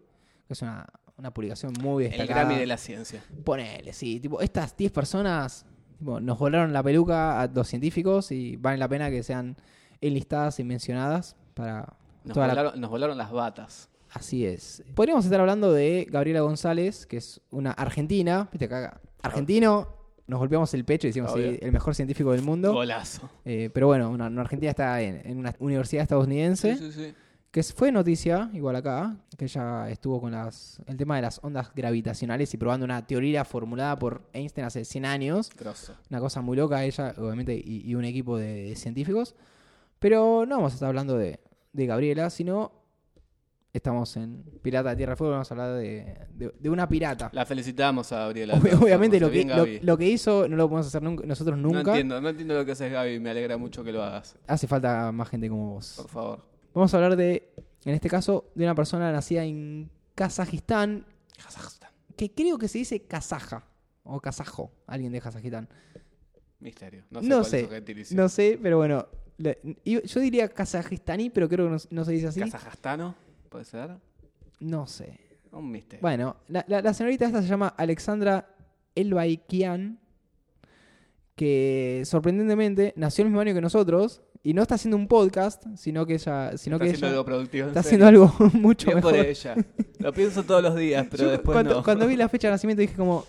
que 0.47 0.53
es 0.53 0.63
una, 0.63 0.87
una 1.17 1.33
publicación 1.33 1.73
muy 1.81 2.05
El 2.05 2.11
destacada. 2.11 2.45
Grammy 2.45 2.59
de 2.61 2.67
la 2.67 2.77
ciencia. 2.77 3.23
Ponele, 3.45 3.93
sí. 3.93 4.21
Tipo, 4.21 4.41
estas 4.41 4.77
10 4.77 4.93
personas 4.93 5.67
tipo, 5.99 6.21
nos 6.21 6.39
volaron 6.39 6.73
la 6.73 6.83
peluca 6.83 7.41
a 7.41 7.47
los 7.47 7.69
científicos 7.69 8.33
y 8.33 8.57
vale 8.57 8.79
la 8.79 8.89
pena 8.89 9.11
que 9.11 9.23
sean 9.23 9.57
enlistadas 10.01 10.61
y 10.61 10.65
mencionadas 10.65 11.37
para 11.55 11.97
Nos 12.25 12.35
toda 12.35 12.47
la 12.49 12.55
volaron, 12.55 12.81
nos 12.81 12.91
volaron 12.91 13.19
las 13.19 13.31
batas. 13.31 13.89
Así 14.11 14.47
es. 14.47 14.83
Podríamos 14.95 15.25
estar 15.25 15.41
hablando 15.41 15.73
de 15.73 16.07
Gabriela 16.11 16.41
González, 16.41 17.07
que 17.07 17.19
es 17.19 17.41
una 17.51 17.73
argentina. 17.73 18.49
Viste 18.53 18.67
acá, 18.67 19.01
argentino, 19.23 19.89
nos 20.27 20.39
golpeamos 20.39 20.73
el 20.75 20.85
pecho 20.85 21.07
y 21.07 21.11
decimos, 21.11 21.33
sí, 21.35 21.59
el 21.61 21.73
mejor 21.73 21.95
científico 21.95 22.33
del 22.33 22.43
mundo. 22.43 22.73
Golazo. 22.73 23.31
Eh, 23.45 23.71
pero 23.73 23.87
bueno, 23.87 24.11
una, 24.11 24.27
una 24.27 24.41
argentina 24.43 24.71
está 24.71 25.01
en, 25.01 25.23
en 25.25 25.39
una 25.39 25.55
universidad 25.59 26.03
estadounidense, 26.03 26.77
Sí, 26.77 26.93
sí, 26.93 27.15
que 27.51 27.63
fue 27.63 27.91
noticia, 27.91 28.51
igual 28.53 28.77
acá, 28.77 29.17
que 29.39 29.47
ella 29.47 29.89
estuvo 29.89 30.21
con 30.21 30.33
las, 30.33 30.79
el 30.87 30.97
tema 30.99 31.17
de 31.17 31.23
las 31.23 31.41
ondas 31.43 31.73
gravitacionales 31.75 32.53
y 32.53 32.59
probando 32.59 32.85
una 32.85 33.07
teoría 33.07 33.47
formulada 33.47 33.99
por 33.99 34.29
Einstein 34.35 34.67
hace 34.67 34.85
100 34.85 35.07
años. 35.07 35.51
Grosso. 35.59 35.95
Una 36.11 36.21
cosa 36.21 36.43
muy 36.43 36.57
loca 36.57 36.85
ella, 36.85 37.15
obviamente, 37.17 37.55
y, 37.55 37.89
y 37.89 37.95
un 37.95 38.05
equipo 38.05 38.37
de, 38.37 38.69
de 38.69 38.77
científicos. 38.77 39.35
Pero 39.99 40.45
no 40.47 40.57
vamos 40.57 40.73
a 40.73 40.75
estar 40.75 40.89
hablando 40.89 41.17
de, 41.17 41.41
de 41.73 41.87
Gabriela, 41.87 42.29
sino 42.29 42.73
estamos 43.77 44.17
en 44.17 44.43
Pirata 44.63 44.91
de 44.91 44.97
Tierra 44.97 45.13
y 45.13 45.17
Fuego, 45.17 45.33
vamos 45.33 45.51
a 45.51 45.55
hablar 45.55 45.75
de, 45.75 46.17
de- 46.35 46.53
de 46.59 46.71
una 46.71 46.89
pirata. 46.89 47.31
La 47.33 47.45
felicitamos 47.47 48.11
a 48.13 48.21
Gabriela. 48.21 48.55
Ob- 48.55 48.83
Obviamente 48.83 49.19
lo 49.21 49.31
que, 49.31 49.45
lo, 49.45 49.67
lo 49.83 49.99
que 49.99 50.09
hizo 50.09 50.49
no 50.49 50.57
lo 50.57 50.69
podemos 50.69 50.87
hacer 50.87 51.03
nunca- 51.03 51.25
nosotros 51.27 51.57
No 51.59 51.69
nunca. 51.69 51.91
entiendo, 51.93 52.21
no 52.21 52.29
entiendo 52.29 52.55
lo 52.55 52.65
que 52.65 52.73
haces, 52.73 52.91
Gaby. 52.93 53.21
Me 53.21 53.31
alegra 53.31 53.57
mucho 53.57 53.83
que 53.85 53.93
lo 53.93 54.03
hagas. 54.03 54.37
Hace 54.47 54.67
falta 54.67 55.11
más 55.13 55.29
gente 55.29 55.49
como 55.49 55.75
vos. 55.75 55.95
Por 55.97 56.09
favor. 56.09 56.45
Vamos 56.75 56.93
a 56.93 56.97
hablar 56.99 57.17
de, 57.17 57.53
en 57.85 57.95
este 57.95 58.09
caso, 58.11 58.51
de 58.55 58.65
una 58.65 58.75
persona 58.75 59.11
nacida 59.13 59.45
en 59.45 59.91
Kazajistán, 60.15 61.07
Kazajstán. 61.43 61.91
que 62.17 62.33
creo 62.33 62.59
que 62.59 62.69
se 62.69 62.79
dice 62.79 63.01
kazaja, 63.03 63.65
o 64.05 64.21
kazajo, 64.21 64.73
alguien 64.87 65.13
de 65.13 65.21
Kazajistán. 65.21 65.69
Misterio. 66.61 67.05
No 67.11 67.21
sé 67.23 67.29
No 67.29 67.37
cuál 67.37 67.45
sé, 67.51 67.61
es 68.01 68.09
su. 68.09 68.15
No 68.17 68.29
sé, 68.29 68.59
pero 68.63 68.79
bueno, 68.79 69.07
yo 69.85 70.21
diría 70.21 70.49
kazajistaní, 70.49 71.29
pero 71.31 71.49
creo 71.49 71.67
que 71.67 71.73
no, 71.73 71.79
no 71.91 72.05
se 72.05 72.13
dice 72.13 72.29
así. 72.29 72.41
¿Kazajstano? 72.41 73.15
¿Puede 73.57 73.65
ser? 73.65 73.91
No 74.61 74.87
sé. 74.87 75.19
Un 75.51 75.71
misterio. 75.71 76.03
Bueno, 76.03 76.37
la, 76.49 76.63
la- 76.69 76.83
la 76.83 76.93
señorita 76.93 77.25
esta 77.25 77.41
se 77.41 77.49
llama 77.49 77.69
Alexandra 77.69 78.55
Elbaikian, 78.95 79.99
que 81.35 82.03
sorprendentemente 82.05 82.93
nació 82.97 83.23
el 83.23 83.31
mismo 83.31 83.41
año 83.41 83.55
que 83.55 83.63
nosotros 83.63 84.21
y 84.43 84.53
no 84.53 84.61
está 84.61 84.75
haciendo 84.75 84.99
un 84.99 85.09
podcast, 85.09 85.65
sino 85.77 86.05
que 86.05 86.15
ella, 86.17 86.59
sino 86.59 86.77
está 86.77 86.85
que 86.85 86.91
haciendo 86.91 87.07
ella 87.07 87.13
algo 87.15 87.25
productivo. 87.25 87.69
está 87.69 87.83
serio. 87.83 88.05
haciendo 88.05 88.07
algo 88.37 88.51
mucho 88.59 88.89
Bien 88.89 88.97
mejor. 88.97 89.17
por 89.17 89.25
ella. 89.25 89.55
Lo 90.01 90.13
pienso 90.13 90.43
todos 90.43 90.63
los 90.63 90.77
días, 90.77 91.07
pero 91.11 91.25
Yo 91.25 91.31
después 91.31 91.55
cuando, 91.55 91.77
no. 91.77 91.83
cuando 91.83 92.07
vi 92.07 92.17
la 92.17 92.29
fecha 92.29 92.49
de 92.49 92.53
nacimiento 92.53 92.83
dije 92.83 92.95
como, 92.95 93.25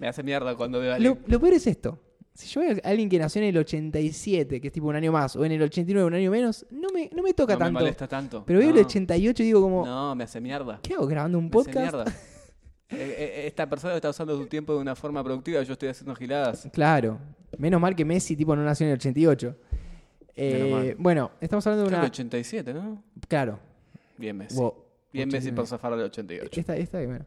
Me 0.00 0.08
hace 0.08 0.24
mierda 0.24 0.56
cuando 0.56 0.80
veo 0.80 0.92
a 0.94 0.98
lo 0.98 1.16
peor 1.40 1.52
es 1.52 1.68
esto. 1.68 2.00
Si 2.36 2.46
yo 2.48 2.60
veo 2.60 2.76
a 2.84 2.88
alguien 2.88 3.08
que 3.08 3.18
nació 3.18 3.40
en 3.42 3.48
el 3.48 3.56
87, 3.56 4.60
que 4.60 4.66
es 4.68 4.72
tipo 4.72 4.86
un 4.86 4.94
año 4.96 5.10
más, 5.10 5.34
o 5.36 5.44
en 5.44 5.52
el 5.52 5.62
89, 5.62 6.06
un 6.06 6.14
año 6.14 6.30
menos, 6.30 6.66
no 6.70 6.88
me, 6.92 7.08
no 7.14 7.22
me 7.22 7.32
toca 7.32 7.54
no 7.54 7.58
me 7.60 7.64
tanto. 7.64 7.80
molesta 7.80 8.06
tanto. 8.08 8.44
Pero 8.46 8.58
veo 8.58 8.70
no. 8.70 8.78
el 8.78 8.84
88 8.84 9.42
y 9.42 9.46
digo 9.46 9.62
como, 9.62 9.86
No, 9.86 10.14
me 10.14 10.24
hace 10.24 10.40
mierda. 10.40 10.80
¿qué 10.82 10.94
hago 10.94 11.06
grabando 11.06 11.38
un 11.38 11.44
Me 11.44 11.48
hace 11.60 11.70
podcast? 11.72 11.94
mierda. 11.94 12.04
Eh, 12.88 13.16
eh, 13.18 13.46
Esta 13.48 13.68
persona 13.68 13.96
está 13.96 14.10
usando 14.10 14.36
su 14.38 14.46
tiempo 14.46 14.72
de 14.72 14.78
una 14.78 14.94
forma 14.94 15.24
productiva. 15.24 15.60
Yo 15.64 15.72
estoy 15.72 15.88
haciendo 15.88 16.14
giladas. 16.14 16.68
Claro. 16.72 17.18
Menos 17.58 17.80
mal 17.80 17.96
que 17.96 18.04
Messi 18.04 18.36
tipo 18.36 18.54
no 18.54 18.62
nació 18.62 18.84
en 18.86 18.92
el 18.92 18.98
88. 18.98 19.56
Eh, 20.36 20.94
bueno, 20.96 21.32
estamos 21.40 21.66
hablando 21.66 21.82
de 21.82 21.88
Creo 21.88 21.98
una... 21.98 22.06
que 22.06 22.12
87, 22.12 22.72
¿no? 22.74 23.02
Claro. 23.26 23.58
Bien 24.16 24.36
Messi. 24.36 24.56
Wow. 24.56 24.74
Bien 25.12 25.26
Messi 25.28 25.48
89. 25.48 25.56
por 25.56 25.66
zafar 25.66 25.92
al 25.94 26.00
88. 26.02 26.60
Esta, 26.60 26.76
esta, 26.76 26.98
bueno. 27.04 27.24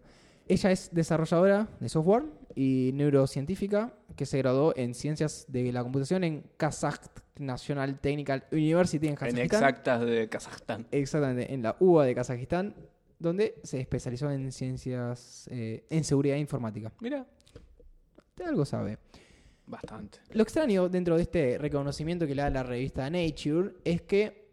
Ella 0.49 0.71
es 0.71 0.89
desarrolladora 0.93 1.67
de 1.79 1.89
software 1.89 2.23
y 2.55 2.91
neurocientífica 2.95 3.93
que 4.15 4.25
se 4.25 4.39
graduó 4.39 4.73
en 4.75 4.93
ciencias 4.95 5.45
de 5.47 5.71
la 5.71 5.83
computación 5.83 6.23
en 6.23 6.43
Kazakh 6.58 7.08
National 7.37 8.00
Technical 8.00 8.43
University 8.52 9.06
en 9.06 9.12
En 9.12 9.15
Kazajistán. 9.15 9.43
exactas 9.45 10.02
de 10.06 10.27
Kazajstán. 10.27 10.87
Exactamente, 10.91 11.54
en 11.54 11.62
la 11.62 11.77
UBA 11.79 12.06
de 12.06 12.15
Kazajistán, 12.15 12.75
donde 13.19 13.60
se 13.63 13.79
especializó 13.79 14.31
en 14.31 14.52
ciencias, 14.52 15.47
eh, 15.52 15.85
en 15.89 16.04
seguridad 16.04 16.35
informática. 16.37 16.91
Mira, 17.00 17.25
De 18.35 18.43
algo 18.45 18.65
sabe. 18.65 18.97
bastante. 19.67 20.17
Lo 20.31 20.41
extraño 20.41 20.89
dentro 20.89 21.15
de 21.15 21.21
este 21.21 21.58
reconocimiento 21.60 22.25
que 22.25 22.33
le 22.33 22.41
da 22.41 22.50
la 22.50 22.63
revista 22.63 23.08
Nature 23.10 23.73
es 23.85 24.02
que 24.02 24.50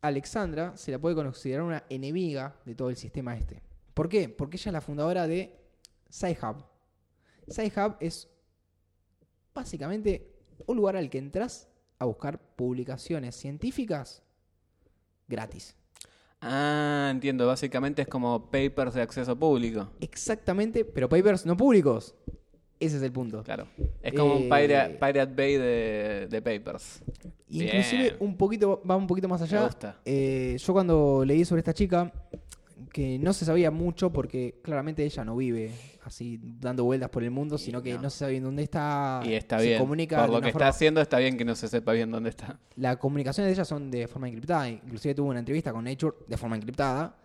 Alexandra 0.00 0.76
se 0.76 0.92
la 0.92 0.98
puede 1.00 1.16
considerar 1.16 1.64
una 1.64 1.82
enemiga 1.90 2.54
de 2.64 2.74
todo 2.76 2.88
el 2.88 2.96
sistema 2.96 3.36
este. 3.36 3.60
¿Por 4.00 4.08
qué? 4.08 4.30
Porque 4.30 4.56
ella 4.56 4.70
es 4.70 4.72
la 4.72 4.80
fundadora 4.80 5.26
de 5.26 5.54
SciHub. 6.10 6.64
SciHub 7.50 7.96
es 8.00 8.30
básicamente 9.52 10.26
un 10.64 10.78
lugar 10.78 10.96
al 10.96 11.10
que 11.10 11.18
entras 11.18 11.68
a 11.98 12.06
buscar 12.06 12.38
publicaciones 12.56 13.36
científicas 13.36 14.22
gratis. 15.28 15.76
Ah, 16.40 17.08
entiendo. 17.10 17.46
Básicamente 17.46 18.00
es 18.00 18.08
como 18.08 18.50
papers 18.50 18.94
de 18.94 19.02
acceso 19.02 19.38
público. 19.38 19.90
Exactamente, 20.00 20.86
pero 20.86 21.06
papers 21.06 21.44
no 21.44 21.54
públicos. 21.54 22.14
Ese 22.78 22.96
es 22.96 23.02
el 23.02 23.12
punto. 23.12 23.42
Claro. 23.42 23.68
Es 24.02 24.14
como 24.14 24.36
un 24.36 24.44
Eh, 24.44 24.48
Pirate, 24.50 24.94
Pirate 24.94 25.34
Bay 25.34 25.56
de, 25.58 26.26
de 26.30 26.40
papers. 26.40 27.02
Inclusive 27.50 28.02
Bien. 28.02 28.16
un 28.20 28.34
poquito, 28.38 28.80
va 28.90 28.96
un 28.96 29.06
poquito 29.06 29.28
más 29.28 29.42
allá. 29.42 29.58
Me 29.60 29.66
gusta. 29.66 30.00
Eh, 30.06 30.56
yo 30.58 30.72
cuando 30.72 31.22
leí 31.22 31.44
sobre 31.44 31.60
esta 31.60 31.74
chica, 31.74 32.10
que 32.92 33.18
no 33.18 33.32
se 33.32 33.44
sabía 33.44 33.70
mucho 33.70 34.10
porque 34.12 34.60
claramente 34.62 35.04
ella 35.04 35.24
no 35.24 35.36
vive 35.36 35.72
así 36.04 36.40
dando 36.42 36.84
vueltas 36.84 37.10
por 37.10 37.22
el 37.22 37.30
mundo, 37.30 37.58
sino 37.58 37.82
que 37.82 37.94
no, 37.94 38.02
no. 38.02 38.10
se 38.10 38.18
sabe 38.18 38.32
bien 38.32 38.44
dónde 38.44 38.62
está. 38.62 39.20
Y 39.24 39.34
está 39.34 39.58
se 39.58 39.66
bien. 39.66 39.78
comunica 39.78 40.16
Por 40.18 40.28
lo 40.30 40.34
que 40.40 40.50
forma- 40.52 40.66
está 40.66 40.68
haciendo, 40.68 41.00
está 41.00 41.18
bien 41.18 41.36
que 41.36 41.44
no 41.44 41.54
se 41.54 41.68
sepa 41.68 41.92
bien 41.92 42.10
dónde 42.10 42.30
está. 42.30 42.58
Las 42.76 42.96
comunicaciones 42.96 43.48
de 43.50 43.54
ella 43.54 43.64
son 43.64 43.90
de 43.90 44.08
forma 44.08 44.28
encriptada. 44.28 44.68
Inclusive 44.68 45.14
tuvo 45.14 45.28
una 45.30 45.38
entrevista 45.40 45.72
con 45.72 45.84
Nature 45.84 46.16
de 46.26 46.36
forma 46.36 46.56
encriptada. 46.56 47.16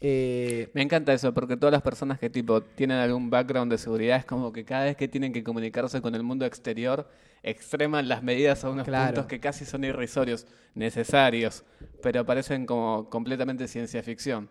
Eh, 0.00 0.70
Me 0.72 0.82
encanta 0.82 1.12
eso, 1.12 1.34
porque 1.34 1.56
todas 1.56 1.72
las 1.72 1.82
personas 1.82 2.18
que 2.18 2.30
tipo 2.30 2.62
tienen 2.62 2.98
algún 2.98 3.28
background 3.30 3.70
de 3.72 3.78
seguridad 3.78 4.18
es 4.18 4.24
como 4.24 4.52
que 4.52 4.64
cada 4.64 4.84
vez 4.84 4.96
que 4.96 5.08
tienen 5.08 5.32
que 5.32 5.42
comunicarse 5.42 6.00
con 6.00 6.14
el 6.14 6.22
mundo 6.22 6.46
exterior, 6.46 7.08
extreman 7.42 8.08
las 8.08 8.22
medidas 8.22 8.64
a 8.64 8.70
unos 8.70 8.86
Claro. 8.86 9.06
puntos 9.08 9.26
que 9.26 9.40
casi 9.40 9.64
son 9.64 9.84
irrisorios, 9.84 10.46
necesarios, 10.74 11.64
pero 12.02 12.24
parecen 12.24 12.66
como 12.66 13.10
completamente 13.10 13.66
ciencia 13.68 14.02
ficción. 14.02 14.48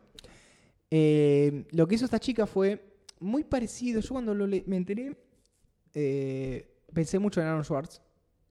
Eh, 0.95 1.65
lo 1.71 1.87
que 1.87 1.95
hizo 1.95 2.05
esta 2.05 2.19
chica 2.19 2.45
fue 2.45 2.99
muy 3.19 3.43
parecido. 3.43 3.99
Yo 3.99 4.09
cuando 4.09 4.35
lo 4.35 4.45
me 4.45 4.77
enteré, 4.77 5.17
eh, 5.95 6.71
pensé 6.93 7.17
mucho 7.17 7.41
en 7.41 7.47
Aaron 7.47 7.63
Schwartz, 7.63 7.99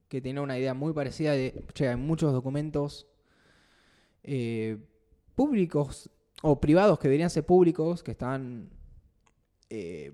que 0.08 0.20
tenía 0.20 0.42
una 0.42 0.58
idea 0.58 0.74
muy 0.74 0.92
parecida 0.92 1.34
de, 1.34 1.64
che, 1.72 1.88
hay 1.88 1.94
muchos 1.94 2.32
documentos 2.32 3.06
eh, 4.24 4.76
públicos 5.36 6.10
o 6.42 6.60
privados 6.60 6.98
que 6.98 7.06
deberían 7.06 7.30
ser 7.30 7.46
públicos, 7.46 8.02
que 8.02 8.10
están 8.10 8.70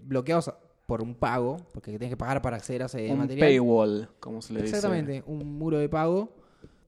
bloqueados 0.02 0.52
por 0.84 1.00
un 1.00 1.14
pago, 1.14 1.56
porque 1.72 1.92
tenés 1.92 2.10
que 2.10 2.16
pagar 2.18 2.42
para 2.42 2.58
acceder 2.58 2.82
a 2.82 2.86
ese 2.86 3.10
un 3.10 3.20
material. 3.20 3.48
paywall, 3.48 4.08
como 4.20 4.42
se 4.42 4.52
le 4.52 4.60
dice. 4.62 4.76
Exactamente, 4.76 5.24
un 5.26 5.58
muro 5.58 5.78
de 5.78 5.88
pago. 5.88 6.36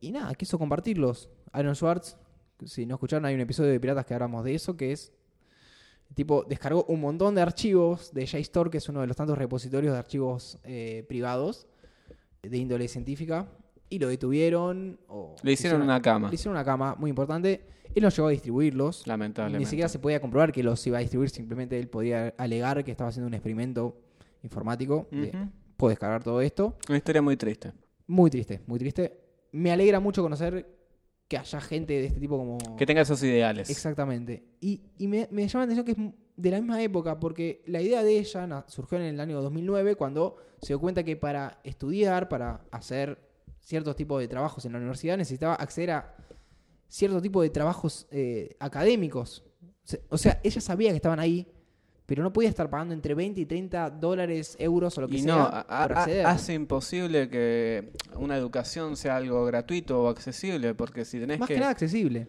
Y 0.02 0.12
nada, 0.12 0.34
quiso 0.34 0.58
compartirlos. 0.58 1.30
Aaron 1.50 1.74
Schwartz, 1.74 2.18
si 2.66 2.84
no 2.84 2.96
escucharon, 2.96 3.24
hay 3.24 3.34
un 3.34 3.40
episodio 3.40 3.70
de 3.70 3.80
Piratas 3.80 4.04
que 4.04 4.12
hablamos 4.12 4.44
de 4.44 4.54
eso, 4.54 4.76
que 4.76 4.92
es. 4.92 5.14
Tipo, 6.14 6.44
descargó 6.48 6.84
un 6.88 7.00
montón 7.00 7.34
de 7.34 7.40
archivos 7.42 8.12
de 8.12 8.26
JSTOR, 8.26 8.70
que 8.70 8.78
es 8.78 8.88
uno 8.88 9.00
de 9.00 9.06
los 9.06 9.16
tantos 9.16 9.38
repositorios 9.38 9.92
de 9.92 9.98
archivos 9.98 10.58
eh, 10.64 11.04
privados 11.08 11.66
de 12.42 12.56
índole 12.56 12.88
científica, 12.88 13.48
y 13.88 13.98
lo 13.98 14.08
detuvieron. 14.08 14.98
O 15.08 15.36
Le 15.42 15.52
hicieron 15.52 15.82
una 15.82 16.00
cama, 16.02 16.28
Le 16.28 16.34
hicieron 16.34 16.56
una 16.56 16.64
cama 16.64 16.94
muy 16.98 17.10
importante. 17.10 17.64
Él 17.94 18.02
no 18.02 18.08
llegó 18.08 18.28
a 18.28 18.30
distribuirlos. 18.30 19.06
lamentablemente. 19.06 19.58
Ni 19.64 19.66
siquiera 19.68 19.88
se 19.88 19.98
podía 19.98 20.20
comprobar 20.20 20.52
que 20.52 20.62
los 20.62 20.84
iba 20.86 20.98
a 20.98 21.00
distribuir, 21.00 21.30
simplemente 21.30 21.78
él 21.78 21.88
podía 21.88 22.34
alegar 22.38 22.84
que 22.84 22.90
estaba 22.90 23.10
haciendo 23.10 23.26
un 23.28 23.34
experimento 23.34 23.96
informático. 24.42 25.06
de. 25.10 25.32
Puedo 25.76 25.90
descargar 25.90 26.22
todo 26.22 26.40
esto. 26.42 26.76
Una 26.88 26.98
historia 26.98 27.22
muy 27.22 27.36
triste. 27.36 27.72
Muy 28.06 28.30
triste, 28.30 28.60
muy 28.66 28.78
triste. 28.78 29.18
Me 29.52 29.72
alegra 29.72 29.98
mucho 29.98 30.22
conocer 30.22 30.66
que 31.30 31.38
haya 31.38 31.60
gente 31.60 31.92
de 31.92 32.06
este 32.06 32.18
tipo 32.18 32.36
como... 32.36 32.58
Que 32.76 32.84
tenga 32.84 33.02
esos 33.02 33.22
ideales. 33.22 33.70
Exactamente. 33.70 34.42
Y, 34.60 34.80
y 34.98 35.06
me, 35.06 35.28
me 35.30 35.46
llama 35.46 35.64
la 35.64 35.72
atención 35.72 35.86
que 35.86 35.92
es 35.92 36.14
de 36.36 36.50
la 36.50 36.58
misma 36.58 36.82
época, 36.82 37.20
porque 37.20 37.62
la 37.66 37.80
idea 37.80 38.02
de 38.02 38.18
ella 38.18 38.48
na- 38.48 38.64
surgió 38.66 38.98
en 38.98 39.04
el 39.04 39.20
año 39.20 39.40
2009, 39.40 39.94
cuando 39.94 40.34
se 40.60 40.68
dio 40.72 40.80
cuenta 40.80 41.04
que 41.04 41.14
para 41.14 41.60
estudiar, 41.62 42.28
para 42.28 42.62
hacer 42.72 43.20
ciertos 43.60 43.94
tipos 43.94 44.20
de 44.20 44.26
trabajos 44.26 44.64
en 44.64 44.72
la 44.72 44.78
universidad, 44.78 45.16
necesitaba 45.16 45.54
acceder 45.54 45.92
a 45.92 46.16
cierto 46.88 47.22
tipo 47.22 47.42
de 47.42 47.50
trabajos 47.50 48.08
eh, 48.10 48.56
académicos. 48.58 49.44
O 50.08 50.18
sea, 50.18 50.40
ella 50.42 50.60
sabía 50.60 50.90
que 50.90 50.96
estaban 50.96 51.20
ahí, 51.20 51.46
pero 52.10 52.24
no 52.24 52.32
podía 52.32 52.48
estar 52.48 52.68
pagando 52.68 52.92
entre 52.92 53.14
20 53.14 53.40
y 53.40 53.46
30 53.46 53.88
dólares, 53.90 54.56
euros 54.58 54.98
o 54.98 55.02
lo 55.02 55.06
que 55.06 55.14
Y 55.14 55.20
sea 55.20 55.32
no, 55.32 55.42
a- 55.44 55.84
hace 56.26 56.54
imposible 56.54 57.28
que 57.28 57.92
una 58.16 58.36
educación 58.36 58.96
sea 58.96 59.14
algo 59.14 59.44
gratuito 59.44 60.02
o 60.02 60.08
accesible, 60.08 60.74
porque 60.74 61.04
si 61.04 61.20
tenés 61.20 61.38
Más 61.38 61.46
que, 61.46 61.54
que... 61.54 61.60
nada 61.60 61.70
accesible. 61.70 62.26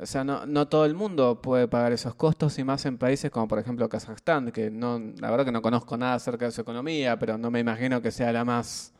O 0.00 0.06
sea, 0.06 0.22
no, 0.22 0.46
no 0.46 0.68
todo 0.68 0.84
el 0.84 0.94
mundo 0.94 1.42
puede 1.42 1.66
pagar 1.66 1.90
esos 1.90 2.14
costos 2.14 2.56
y 2.60 2.62
más 2.64 2.86
en 2.86 2.96
países 2.96 3.32
como 3.32 3.48
por 3.48 3.58
ejemplo 3.58 3.88
Kazajstán, 3.88 4.52
que 4.52 4.70
no, 4.70 5.00
la 5.18 5.32
verdad 5.32 5.44
que 5.44 5.50
no 5.52 5.62
conozco 5.62 5.96
nada 5.96 6.14
acerca 6.14 6.44
de 6.44 6.52
su 6.52 6.60
economía, 6.60 7.18
pero 7.18 7.36
no 7.36 7.50
me 7.50 7.58
imagino 7.58 8.00
que 8.00 8.12
sea 8.12 8.32
la 8.32 8.44
más 8.44 8.94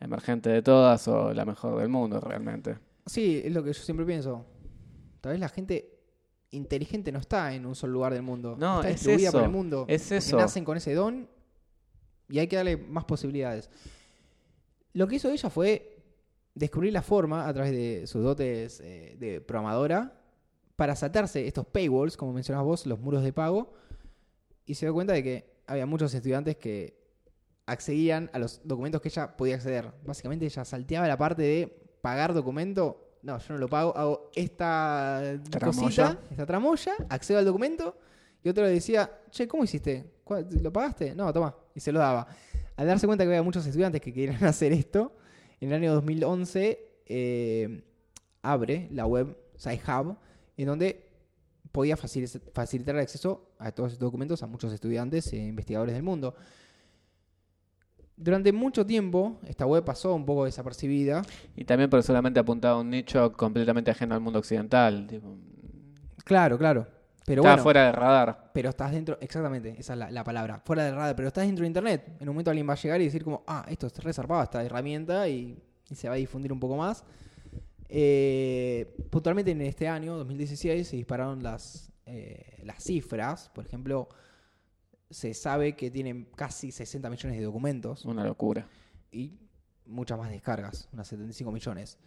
emergente 0.00 0.48
de 0.48 0.62
todas 0.62 1.06
o 1.08 1.34
la 1.34 1.44
mejor 1.44 1.78
del 1.78 1.90
mundo 1.90 2.20
realmente. 2.20 2.78
Sí, 3.04 3.42
es 3.44 3.52
lo 3.52 3.62
que 3.62 3.74
yo 3.74 3.82
siempre 3.82 4.06
pienso. 4.06 4.46
Tal 5.20 5.32
vez 5.32 5.40
la 5.40 5.50
gente 5.50 5.97
inteligente 6.50 7.12
no 7.12 7.18
está 7.18 7.54
en 7.54 7.66
un 7.66 7.74
solo 7.74 7.92
lugar 7.92 8.12
del 8.12 8.22
mundo. 8.22 8.56
No, 8.58 8.78
está 8.78 8.90
es 8.90 8.96
distribuida 8.96 9.32
por 9.32 9.40
eso, 9.40 9.46
el 9.46 9.52
mundo. 9.52 9.84
es 9.88 10.12
eso. 10.12 10.36
nacen 10.36 10.64
con 10.64 10.76
ese 10.76 10.94
don 10.94 11.28
y 12.28 12.38
hay 12.38 12.46
que 12.46 12.56
darle 12.56 12.76
más 12.76 13.04
posibilidades. 13.04 13.70
Lo 14.92 15.06
que 15.06 15.16
hizo 15.16 15.30
ella 15.30 15.50
fue 15.50 15.98
descubrir 16.54 16.92
la 16.92 17.02
forma, 17.02 17.46
a 17.46 17.54
través 17.54 17.72
de 17.72 18.06
sus 18.06 18.22
dotes 18.22 18.80
eh, 18.80 19.16
de 19.18 19.40
programadora, 19.40 20.20
para 20.76 20.94
saltarse 20.96 21.46
estos 21.46 21.66
paywalls, 21.66 22.16
como 22.16 22.32
mencionabas 22.32 22.66
vos, 22.66 22.86
los 22.86 22.98
muros 22.98 23.22
de 23.22 23.32
pago, 23.32 23.72
y 24.66 24.74
se 24.74 24.86
dio 24.86 24.94
cuenta 24.94 25.12
de 25.12 25.22
que 25.22 25.62
había 25.66 25.86
muchos 25.86 26.12
estudiantes 26.14 26.56
que 26.56 26.98
accedían 27.66 28.30
a 28.32 28.38
los 28.38 28.60
documentos 28.64 29.00
que 29.00 29.08
ella 29.08 29.36
podía 29.36 29.56
acceder. 29.56 29.92
Básicamente 30.04 30.46
ella 30.46 30.64
salteaba 30.64 31.06
la 31.06 31.18
parte 31.18 31.42
de 31.42 31.66
pagar 32.00 32.32
documento. 32.32 33.07
No, 33.22 33.38
yo 33.38 33.54
no 33.54 33.58
lo 33.58 33.68
pago, 33.68 33.96
hago 33.96 34.30
esta 34.34 35.38
Tramoya. 35.50 35.82
cosita, 35.82 36.18
esta 36.30 36.46
tramoya, 36.46 36.92
accedo 37.08 37.38
al 37.38 37.44
documento 37.44 37.96
y 38.42 38.48
otro 38.48 38.64
le 38.64 38.70
decía, 38.70 39.10
che, 39.30 39.48
¿cómo 39.48 39.64
hiciste? 39.64 40.12
¿Cuál- 40.24 40.46
¿Lo 40.62 40.72
pagaste? 40.72 41.14
No, 41.14 41.32
toma. 41.32 41.54
Y 41.74 41.80
se 41.80 41.90
lo 41.92 41.98
daba. 41.98 42.26
Al 42.76 42.86
darse 42.86 43.06
cuenta 43.06 43.24
que 43.24 43.28
había 43.30 43.42
muchos 43.42 43.66
estudiantes 43.66 44.00
que 44.00 44.12
querían 44.12 44.42
hacer 44.44 44.72
esto, 44.72 45.12
en 45.60 45.70
el 45.70 45.74
año 45.74 45.94
2011 45.94 46.78
eh, 47.06 47.82
abre 48.42 48.88
la 48.92 49.06
web 49.06 49.36
SciHub, 49.56 50.16
en 50.56 50.66
donde 50.66 51.08
podía 51.72 51.96
facil- 51.96 52.40
facilitar 52.52 52.94
el 52.94 53.00
acceso 53.02 53.50
a 53.58 53.72
todos 53.72 53.92
estos 53.92 54.06
documentos 54.06 54.42
a 54.42 54.46
muchos 54.46 54.72
estudiantes 54.72 55.32
e 55.32 55.36
investigadores 55.38 55.94
del 55.94 56.04
mundo. 56.04 56.34
Durante 58.20 58.52
mucho 58.52 58.84
tiempo, 58.84 59.38
esta 59.46 59.64
web 59.64 59.84
pasó 59.84 60.14
un 60.14 60.26
poco 60.26 60.44
desapercibida. 60.44 61.22
Y 61.54 61.64
también 61.64 61.88
porque 61.88 62.02
solamente 62.02 62.40
apuntaba 62.40 62.76
a 62.76 62.80
un 62.80 62.90
nicho 62.90 63.32
completamente 63.32 63.90
ajeno 63.90 64.14
al 64.14 64.20
mundo 64.20 64.40
occidental. 64.40 65.06
tipo, 65.06 65.36
Claro, 66.24 66.58
claro. 66.58 66.86
Pero 67.24 67.42
bueno, 67.42 67.62
fuera 67.62 67.84
de 67.84 67.92
radar. 67.92 68.50
pero 68.54 68.70
estás 68.70 68.90
dentro, 68.90 69.18
exactamente, 69.20 69.76
esa 69.78 69.92
es 69.92 69.98
la, 69.98 70.10
la 70.10 70.24
palabra, 70.24 70.62
fuera 70.64 70.82
de 70.82 70.92
radar, 70.92 71.14
pero 71.14 71.28
estás 71.28 71.46
dentro 71.46 71.62
de 71.62 71.66
internet. 71.66 72.16
En 72.20 72.28
un 72.28 72.34
momento 72.34 72.50
alguien 72.50 72.66
va 72.66 72.72
a 72.72 72.76
llegar 72.76 73.00
y 73.02 73.04
decir 73.04 73.22
como, 73.22 73.44
ah, 73.46 73.66
esto 73.68 73.86
es 73.86 73.98
resarpado, 74.02 74.42
esta 74.42 74.64
herramienta, 74.64 75.28
y, 75.28 75.58
y 75.90 75.94
se 75.94 76.08
va 76.08 76.14
a 76.14 76.16
difundir 76.16 76.52
un 76.52 76.58
poco 76.58 76.76
más. 76.76 77.04
Eh, 77.88 78.94
puntualmente 79.10 79.50
en 79.50 79.62
este 79.62 79.88
año, 79.88 80.16
2016, 80.16 80.88
se 80.88 80.96
dispararon 80.96 81.42
las, 81.42 81.90
eh, 82.06 82.62
las 82.64 82.82
cifras. 82.82 83.50
Por 83.50 83.64
ejemplo, 83.64 84.08
se 85.10 85.34
sabe 85.34 85.74
que 85.76 85.90
tienen 85.90 86.28
casi 86.36 86.70
60 86.70 87.08
millones 87.10 87.38
de 87.38 87.44
documentos 87.44 88.04
Una 88.04 88.24
locura. 88.24 88.66
y 89.10 89.32
muchas 89.86 90.18
más 90.18 90.30
descargas, 90.30 90.88
unas 90.92 91.08
75 91.08 91.50
millones. 91.50 91.98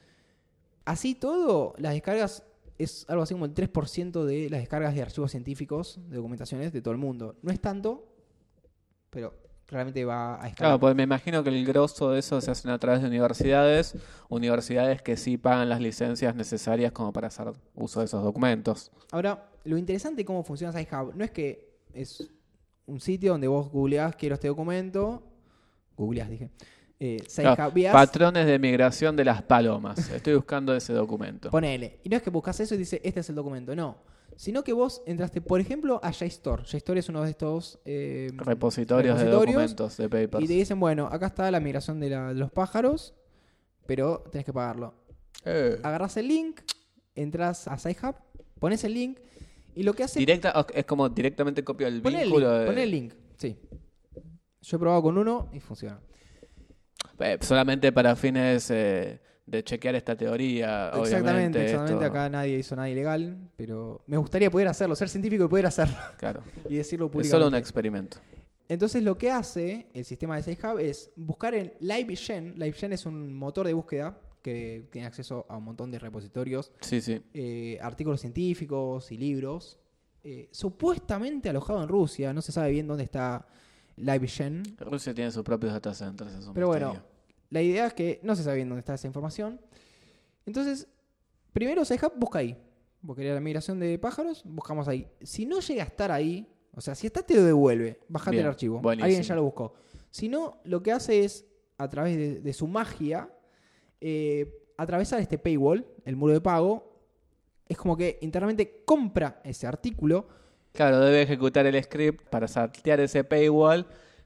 Así 0.86 1.16
todo, 1.16 1.74
las 1.78 1.93
descargas 1.93 2.43
es 2.78 3.06
algo 3.10 3.24
así 3.24 3.34
como 3.34 3.45
el 3.45 3.54
3% 3.54 4.24
de 4.24 4.49
las 4.49 4.60
descargas 4.60 4.95
de 4.95 5.02
archivos 5.02 5.32
científicos, 5.32 5.99
de 6.10 6.18
documentaciones 6.18 6.74
de 6.74 6.82
todo 6.82 6.91
el 6.91 6.99
mundo. 6.99 7.36
No 7.41 7.52
es 7.52 7.60
tanto, 7.60 8.08
pero 9.10 9.36
claramente 9.66 10.04
va 10.06 10.36
a 10.36 10.47
escalar. 10.47 10.56
Claro, 10.56 10.80
pues 10.80 10.95
me 10.95 11.04
imagino 11.04 11.43
que 11.43 11.49
el 11.49 11.66
grosso 11.66 12.12
de 12.12 12.20
eso 12.20 12.41
se 12.41 12.52
hacen 12.52 12.72
a 12.72 12.80
través 12.80 13.02
de 13.02 13.08
universidades, 13.08 13.95
universidades 14.30 15.02
que 15.02 15.18
sí 15.18 15.38
pagan 15.38 15.70
las 15.70 15.80
licencias 15.80 16.36
necesarias 16.36 16.91
como 16.91 17.14
para 17.14 17.28
hacer 17.28 17.52
uso 17.76 17.99
de 17.99 18.06
esos 18.06 18.24
documentos. 18.24 18.91
Ahora, 19.12 19.49
lo 19.64 19.78
interesante 19.78 20.22
de 20.22 20.26
cómo 20.26 20.43
funciona 20.43 20.74
SciHub 20.74 21.16
no 21.16 21.24
es 21.24 21.32
que 21.32 21.72
es 21.93 22.30
un 22.92 23.00
sitio 23.00 23.32
donde 23.32 23.48
vos 23.48 23.70
googleás 23.70 24.16
quiero 24.16 24.36
este 24.36 24.48
documento, 24.48 25.24
googleás 25.98 26.30
dije, 26.30 26.50
eh, 27.00 27.18
Claro, 27.44 27.56
patrones 27.94 28.46
de 28.46 28.60
migración 28.60 29.16
de 29.16 29.26
las 29.26 29.42
palomas. 29.42 30.10
Estoy 30.12 30.36
buscando 30.36 30.76
ese 30.76 30.94
documento. 30.94 31.50
Ponele. 31.50 32.00
Y 32.04 32.10
no 32.10 32.18
es 32.18 32.22
que 32.22 32.30
buscas 32.30 32.60
eso 32.60 32.76
y 32.76 32.78
dice, 32.78 33.02
este 33.04 33.22
es 33.22 33.30
el 33.30 33.36
documento. 33.36 33.76
No. 33.76 33.98
Sino 34.36 34.64
que 34.64 34.74
vos 34.74 35.02
entraste, 35.06 35.42
por 35.42 35.60
ejemplo, 35.60 36.00
a 36.04 36.12
JSTOR. 36.12 36.64
JSTOR 36.64 36.98
es 36.98 37.10
uno 37.10 37.24
de 37.24 37.30
estos 37.32 37.80
eh, 37.86 38.30
Repositorios, 38.38 39.20
de 39.20 39.26
documentos, 39.26 39.98
de 39.98 40.10
papers. 40.10 40.44
Y 40.44 40.48
te 40.48 40.54
dicen, 40.54 40.80
bueno, 40.80 41.08
acá 41.12 41.28
está 41.28 41.50
la 41.52 41.60
migración 41.60 42.00
de, 42.00 42.10
la- 42.10 42.34
de 42.34 42.39
los 42.39 42.52
pájaros, 42.52 43.14
pero 43.86 44.24
tenés 44.32 44.46
que 44.46 44.54
pagarlo. 44.54 44.94
Eh. 45.46 45.80
Agarras 45.84 46.18
el 46.18 46.28
link, 46.28 46.62
entras 47.16 47.68
a 47.68 47.78
SciHub, 47.78 48.16
pones 48.60 48.84
el 48.84 48.94
link 48.94 49.20
y 49.76 49.84
lo 49.84 49.93
que 49.93 50.03
hace... 50.03 50.19
Directa, 50.19 50.65
es 50.74 50.86
como 50.86 51.07
directamente 51.09 51.63
copio 51.63 51.88
el 51.88 52.01
vínculo. 52.01 52.49
link, 52.51 52.59
de- 52.61 52.65
poné 52.65 52.84
el 52.84 52.91
link. 52.91 53.13
Sí. 53.38 53.57
Yo 54.61 54.78
he 54.78 54.80
probado 54.80 55.01
con 55.03 55.17
uno 55.17 55.49
y 55.53 55.59
funciona. 55.59 55.99
Eh, 57.19 57.38
solamente 57.41 57.91
para 57.91 58.15
fines 58.15 58.69
eh, 58.72 59.19
de 59.45 59.63
chequear 59.63 59.95
esta 59.95 60.15
teoría, 60.15 60.88
Exactamente, 60.89 61.19
obviamente. 61.32 61.63
exactamente. 61.65 61.93
esto- 62.05 62.05
Acá 62.17 62.30
nadie 62.30 62.57
hizo 62.59 62.76
nada 62.76 62.89
ilegal, 62.89 63.38
pero 63.55 64.03
me 64.07 64.17
gustaría 64.17 64.49
poder 64.51 64.67
hacerlo, 64.67 64.95
ser 64.95 65.09
científico 65.09 65.45
y 65.45 65.47
poder 65.47 65.65
hacerlo 65.67 65.95
Claro. 66.17 66.41
y 66.69 66.76
decirlo 66.76 67.05
Es 67.07 67.11
públicamente. 67.11 67.30
solo 67.30 67.47
un 67.47 67.55
experimento. 67.55 68.17
Entonces 68.69 69.03
lo 69.03 69.17
que 69.17 69.30
hace 69.32 69.88
el 69.93 70.05
sistema 70.05 70.38
de 70.38 70.43
SafeHub 70.43 70.80
es 70.80 71.11
buscar 71.15 71.53
en 71.55 71.74
LiveGen. 71.82 72.53
LiveGen 72.55 72.93
es 72.93 73.05
un 73.05 73.34
motor 73.34 73.67
de 73.67 73.74
búsqueda 73.74 74.17
que 74.42 74.88
tiene 74.92 75.08
acceso 75.08 75.46
a 75.50 75.58
un 75.58 75.64
montón 75.66 75.92
de 75.92 76.00
repositorios, 76.00 76.72
Sí, 76.82 77.00
sí. 77.02 77.22
eh, 77.34 77.78
artículos 77.82 78.22
científicos 78.22 79.12
y 79.12 79.18
libros. 79.18 79.78
eh, 80.24 80.50
supuestamente 80.52 81.50
alojado 81.50 81.82
en 81.82 81.89
Rusia, 81.89 82.32
no 82.34 82.42
se 82.42 82.52
sabe 82.52 82.72
bien 82.72 82.88
dónde 82.88 83.04
está 83.04 83.48
LiveGen. 83.96 84.62
Rusia 84.80 85.14
tiene 85.14 85.32
sus 85.32 85.44
propios 85.44 85.74
data 85.74 85.94
centers. 85.94 86.34
es 86.34 86.46
un 86.48 86.54
Pero 86.54 86.68
bueno, 86.68 87.02
la 87.50 87.62
idea 87.62 87.88
es 87.88 87.94
que 87.94 88.20
no 88.24 88.36
se 88.36 88.44
sabe 88.44 88.58
bien 88.58 88.70
dónde 88.70 88.80
está 88.82 88.94
esa 88.94 89.08
información. 89.08 89.60
Entonces, 90.46 90.88
primero 91.54 91.84
SafeHub 91.86 92.14
busca 92.18 92.39
ahí. 92.39 92.58
Vos 93.02 93.16
querías 93.16 93.34
la 93.34 93.42
migración 93.42 93.80
de 93.80 93.98
pájaros, 93.98 94.44
buscamos 94.46 94.88
ahí. 94.88 95.08
Si 95.22 95.46
no 95.46 95.60
llega 95.60 95.84
a 95.84 95.88
estar 95.88 96.12
ahí, 96.12 96.48
o 96.74 96.82
sea, 96.82 96.94
si 96.96 97.08
está 97.08 97.24
te 97.24 97.34
lo 97.36 97.44
devuelve, 97.44 98.00
bajate 98.08 98.32
Bien, 98.38 98.46
el 98.46 98.50
archivo. 98.50 98.80
buenísimo. 98.80 99.06
Alguien 99.06 99.24
ya 99.24 99.36
lo 99.36 99.44
buscó. 99.44 99.74
Si 100.12 100.30
no, 100.30 100.62
lo 100.66 100.84
que 100.84 100.92
hace 100.92 101.24
es, 101.26 101.46
a 101.78 101.89
través 101.89 102.16
de, 102.16 102.42
de 102.42 102.54
su 102.54 102.68
magia, 102.68 103.28
eh, 104.02 104.66
atravesar 104.78 105.20
este 105.20 105.38
paywall, 105.38 105.86
el 106.06 106.16
muro 106.16 106.34
de 106.34 106.41
pago. 106.41 106.89
Es 107.70 107.78
como 107.78 107.95
que 107.95 108.18
internamente 108.22 108.82
compra 108.86 109.39
ese 109.45 109.66
artículo. 109.68 110.28
Claro, 110.74 110.99
debe 110.99 111.22
ejecutar 111.22 111.66
el 111.66 111.82
script 111.84 112.28
para 112.30 112.47
saltear 112.47 112.99
ese 112.99 113.24
paywall 113.24 113.86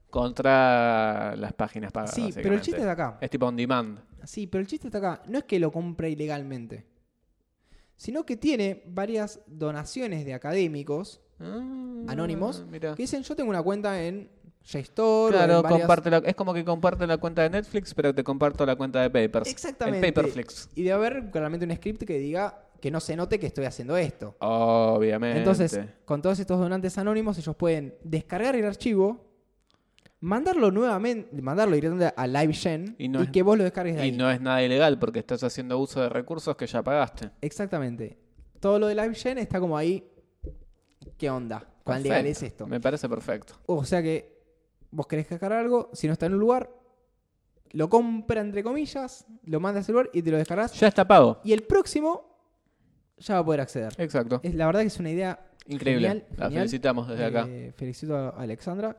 contra 0.10 1.36
las 1.36 1.54
páginas 1.54 1.92
pagas. 1.92 2.14
sí, 2.14 2.30
pero 2.34 2.54
el 2.54 2.62
chiste 2.62 2.80
está 2.80 2.94
acá. 2.94 3.18
Es 3.22 3.30
tipo 3.30 3.46
on 3.46 3.56
demand. 3.56 4.00
Sí, 4.24 4.48
pero 4.48 4.62
el 4.62 4.68
chiste 4.68 4.88
está 4.88 4.98
acá. 4.98 5.22
No 5.28 5.38
es 5.40 5.44
que 5.44 5.60
lo 5.60 5.72
compre 5.72 6.10
ilegalmente. 6.10 6.86
Sino 7.96 8.26
que 8.26 8.36
tiene 8.38 8.84
varias 8.88 9.42
donaciones 9.48 10.26
de 10.26 10.34
académicos 10.34 11.22
Ah, 11.38 11.60
anónimos 12.08 12.66
mira. 12.70 12.96
que 12.96 13.04
dicen 13.04 13.22
yo 13.24 13.36
tengo 13.36 13.50
una 13.50 13.62
cuenta 13.62 14.02
en 14.02 14.30
JSTOR. 14.66 15.32
Claro, 15.32 15.62
varias- 15.62 15.80
comparte 15.82 16.10
la- 16.10 16.18
es 16.18 16.36
como 16.36 16.54
que 16.54 16.66
comparte 16.66 17.06
la 17.08 17.18
cuenta 17.18 17.44
de 17.44 17.50
Netflix, 17.52 17.94
pero 17.94 18.14
te 18.16 18.24
comparto 18.24 18.66
la 18.66 18.76
cuenta 18.76 19.02
de 19.02 19.10
Papers. 19.10 19.50
Exactamente. 19.50 20.08
El 20.08 20.14
Paperflix. 20.14 20.70
Y 20.76 20.84
debe 20.84 20.94
haber 20.96 21.30
claramente 21.32 21.66
un 21.66 21.76
script 21.76 22.04
que 22.04 22.18
diga 22.18 22.62
que 22.82 22.90
no 22.92 23.00
se 23.00 23.16
note 23.16 23.40
que 23.40 23.48
estoy 23.48 23.66
haciendo 23.66 23.96
esto. 23.98 24.36
Obviamente. 24.40 25.40
Entonces, 25.40 25.80
con 26.04 26.22
todos 26.22 26.40
estos 26.40 26.60
donantes 26.60 26.98
anónimos, 26.98 27.38
ellos 27.38 27.56
pueden 27.56 27.96
descargar 28.04 28.56
el 28.56 28.66
archivo, 28.66 29.24
mandarlo 30.20 30.72
nuevamente, 30.72 31.42
mandarlo 31.42 31.76
directamente 31.76 32.14
a 32.16 32.28
LiveGen 32.28 32.96
y, 32.98 33.06
Y 33.16 33.22
es- 33.22 33.30
que 33.30 33.44
vos 33.44 33.58
lo 33.58 33.64
descargues 33.64 33.96
de 33.96 34.02
y 34.08 34.10
ahí. 34.10 34.18
no 34.18 34.30
es 34.32 34.42
nada 34.42 34.64
ilegal 34.64 34.98
porque 35.00 35.20
estás 35.20 35.44
haciendo 35.44 35.78
uso 35.80 36.02
de 36.02 36.10
recursos 36.10 36.56
que 36.56 36.66
ya 36.68 36.82
pagaste. 36.84 37.30
Exactamente. 37.42 38.18
Todo 38.60 38.80
lo 38.80 38.88
de 38.88 38.96
LiveGen 38.96 39.38
está 39.38 39.60
como 39.60 39.78
ahí. 39.78 40.08
¿Qué 41.18 41.30
onda? 41.30 41.60
¿Cuán 41.84 41.98
Perfecto. 42.02 42.10
legal 42.10 42.26
es 42.26 42.42
esto? 42.44 42.68
Me 42.68 42.80
parece 42.80 43.08
perfecto. 43.08 43.54
O 43.68 43.86
sea 43.86 44.02
que 44.02 44.35
vos 44.96 45.08
querés 45.08 45.30
descargar 45.30 45.60
algo, 45.60 45.90
si 45.94 46.08
no 46.08 46.14
está 46.14 46.26
en 46.26 46.34
un 46.34 46.40
lugar, 46.40 46.70
lo 47.72 47.90
compra 47.90 48.42
entre 48.42 48.64
comillas, 48.64 49.26
lo 49.44 49.60
mandas 49.60 49.82
a 49.82 49.84
ese 49.84 49.92
lugar 49.92 50.10
y 50.14 50.22
te 50.22 50.32
lo 50.32 50.38
descargas. 50.38 50.74
Ya 50.80 50.88
está 50.88 51.06
pago. 51.08 51.40
Y 51.44 51.52
el 51.54 51.64
próximo 51.64 52.38
ya 53.18 53.36
va 53.36 53.40
a 53.42 53.46
poder 53.46 53.62
acceder. 53.62 53.94
Exacto. 53.98 54.40
Es, 54.44 54.56
la 54.56 54.66
verdad 54.66 54.82
que 54.82 54.88
es 54.88 55.00
una 55.00 55.10
idea 55.12 55.40
Increíble. 55.68 56.08
genial, 56.08 56.28
la 56.38 56.46
genial. 56.46 56.62
felicitamos 56.64 57.08
desde 57.08 57.26
acá. 57.26 57.46
Eh, 57.50 57.74
felicito 57.76 58.16
a 58.16 58.30
Alexandra. 58.30 58.98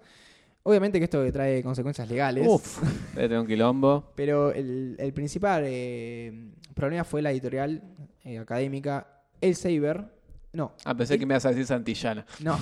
Obviamente 0.65 0.99
que 0.99 1.05
esto 1.05 1.33
trae 1.33 1.63
consecuencias 1.63 2.09
legales. 2.11 2.47
Uf, 2.47 2.83
tener 3.15 3.39
un 3.39 3.47
quilombo. 3.47 4.13
Pero 4.17 4.53
el, 4.53 4.97
el 4.99 5.13
principal 5.13 5.63
eh, 5.67 6.51
problema 6.75 7.05
fue 7.05 7.23
la 7.23 7.31
editorial 7.31 7.83
eh, 8.25 8.39
académica 8.39 9.07
El 9.41 9.55
Saber. 9.55 10.05
No, 10.53 10.73
Ah, 10.85 10.95
pensé 10.95 11.19
que 11.19 11.25
me 11.27 11.35
ibas 11.35 11.45
a 11.47 11.51
decir 11.51 11.67
Santillana. 11.67 12.27
no. 12.41 12.59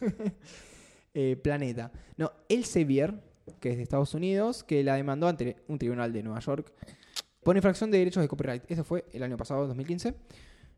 Eh, 1.14 1.36
Planeta. 1.36 1.92
No, 2.16 2.32
El 2.48 2.64
Sevier, 2.64 3.14
que 3.60 3.70
es 3.70 3.76
de 3.76 3.82
Estados 3.84 4.14
Unidos, 4.14 4.64
que 4.64 4.82
la 4.82 4.96
demandó 4.96 5.28
ante 5.28 5.56
un 5.68 5.78
tribunal 5.78 6.12
de 6.12 6.22
Nueva 6.22 6.40
York 6.40 6.72
por 7.42 7.56
infracción 7.56 7.90
de 7.90 7.98
derechos 7.98 8.22
de 8.22 8.28
copyright. 8.28 8.62
Eso 8.70 8.84
fue 8.84 9.04
el 9.12 9.22
año 9.22 9.36
pasado, 9.36 9.66
2015. 9.66 10.14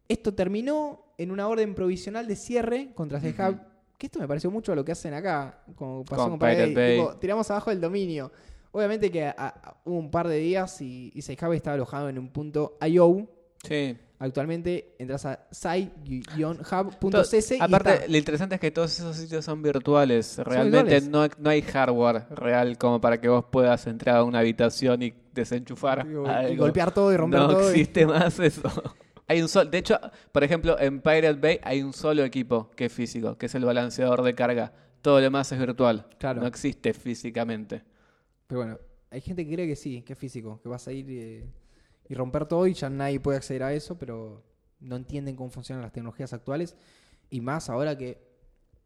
Esto 0.08 0.34
terminó 0.34 1.14
en 1.18 1.30
una 1.30 1.48
orden 1.48 1.74
provisional 1.74 2.26
de 2.26 2.36
cierre 2.36 2.90
contra 2.94 3.20
Sci-Hub, 3.20 3.58
que 3.98 4.06
esto 4.06 4.18
me 4.20 4.28
pareció 4.28 4.50
mucho 4.50 4.72
a 4.72 4.76
lo 4.76 4.84
que 4.84 4.92
hacen 4.92 5.14
acá, 5.14 5.62
como 5.74 6.04
pasó 6.04 6.22
Con 6.22 6.30
con, 6.32 6.38
Pirate 6.40 6.56
Pirate 6.68 6.74
Bay. 6.74 6.96
Bay. 6.98 7.06
Tipo, 7.06 7.18
tiramos 7.18 7.50
abajo 7.50 7.70
el 7.70 7.80
dominio. 7.80 8.30
Obviamente 8.72 9.10
que 9.10 9.24
a- 9.24 9.34
a- 9.38 9.80
hubo 9.84 9.96
un 9.98 10.10
par 10.10 10.28
de 10.28 10.36
días 10.36 10.80
y, 10.82 11.10
y 11.14 11.20
estaba 11.20 11.54
alojado 11.74 12.08
en 12.10 12.18
un 12.18 12.28
punto 12.28 12.76
IO. 12.86 13.26
Sí. 13.64 13.96
Actualmente 14.18 14.94
entras 14.98 15.26
a 15.26 15.46
site-hub.cc 15.50 17.56
y 17.56 17.60
Aparte, 17.60 18.08
lo 18.08 18.16
interesante 18.16 18.54
es 18.54 18.60
que 18.60 18.70
todos 18.70 18.98
esos 18.98 19.16
sitios 19.16 19.44
son 19.44 19.62
virtuales. 19.62 20.38
Realmente 20.38 21.00
virtuales. 21.00 21.38
No, 21.38 21.44
no 21.44 21.50
hay 21.50 21.62
hardware 21.62 22.26
real 22.30 22.78
como 22.78 23.00
para 23.00 23.20
que 23.20 23.28
vos 23.28 23.44
puedas 23.50 23.86
entrar 23.86 24.16
a 24.16 24.24
una 24.24 24.38
habitación 24.38 25.02
y 25.02 25.12
desenchufar. 25.32 26.06
Y 26.50 26.56
golpear 26.56 26.92
todo 26.92 27.12
y 27.12 27.16
romper 27.16 27.40
no 27.40 27.48
todo 27.48 27.68
y- 27.68 27.80
existe 27.80 28.06
más 28.06 28.38
eso. 28.38 28.62
Hay 29.28 29.42
un 29.42 29.48
solo, 29.48 29.68
de 29.68 29.78
hecho, 29.78 29.98
por 30.30 30.44
ejemplo, 30.44 30.78
en 30.78 31.00
Pirate 31.00 31.32
Bay 31.32 31.58
hay 31.64 31.82
un 31.82 31.92
solo 31.92 32.22
equipo 32.22 32.70
que 32.76 32.84
es 32.84 32.92
físico, 32.92 33.36
que 33.36 33.46
es 33.46 33.54
el 33.56 33.64
balanceador 33.64 34.22
de 34.22 34.36
carga. 34.36 34.72
Todo 35.02 35.16
lo 35.16 35.22
demás 35.22 35.50
es 35.50 35.58
virtual. 35.58 36.06
Claro. 36.16 36.42
No 36.42 36.46
existe 36.46 36.94
físicamente. 36.94 37.82
Pero 38.46 38.60
bueno, 38.60 38.78
hay 39.10 39.20
gente 39.20 39.44
que 39.44 39.52
cree 39.52 39.66
que 39.66 39.74
sí, 39.74 40.02
que 40.02 40.12
es 40.12 40.18
físico, 40.18 40.60
que 40.62 40.68
vas 40.68 40.86
a 40.86 40.92
ir 40.92 41.06
eh, 41.08 41.44
y 42.08 42.14
romper 42.14 42.46
todo 42.46 42.66
y 42.66 42.74
ya 42.74 42.88
nadie 42.90 43.20
puede 43.20 43.36
acceder 43.38 43.62
a 43.62 43.72
eso, 43.72 43.96
pero 43.98 44.42
no 44.80 44.96
entienden 44.96 45.36
cómo 45.36 45.50
funcionan 45.50 45.82
las 45.82 45.92
tecnologías 45.92 46.32
actuales 46.32 46.76
y 47.30 47.40
más 47.40 47.68
ahora 47.70 47.96
que 47.96 48.24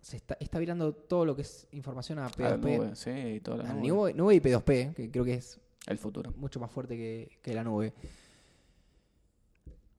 se 0.01 0.17
está, 0.17 0.37
está 0.41 0.59
virando 0.59 0.95
todo 0.95 1.27
lo 1.27 1.37
que 1.37 1.43
es 1.43 1.67
información 1.73 2.19
a 2.19 2.27
A 2.27 2.29
la 2.31 2.57
P2P. 2.57 2.77
nube, 2.79 2.97
sí, 2.97 3.11
y 3.11 3.41
toda 3.41 3.59
la 3.59 3.71
A 3.71 3.75
nube. 3.75 4.15
nube, 4.15 4.35
y 4.35 4.41
P2P, 4.41 4.95
que 4.95 5.11
creo 5.11 5.25
que 5.25 5.35
es 5.35 5.61
El 5.87 5.99
futuro. 5.99 6.33
mucho 6.37 6.59
más 6.61 6.71
fuerte 6.71 6.97
que, 6.97 7.39
que 7.43 7.53
la 7.55 7.63
nube. 7.65 7.93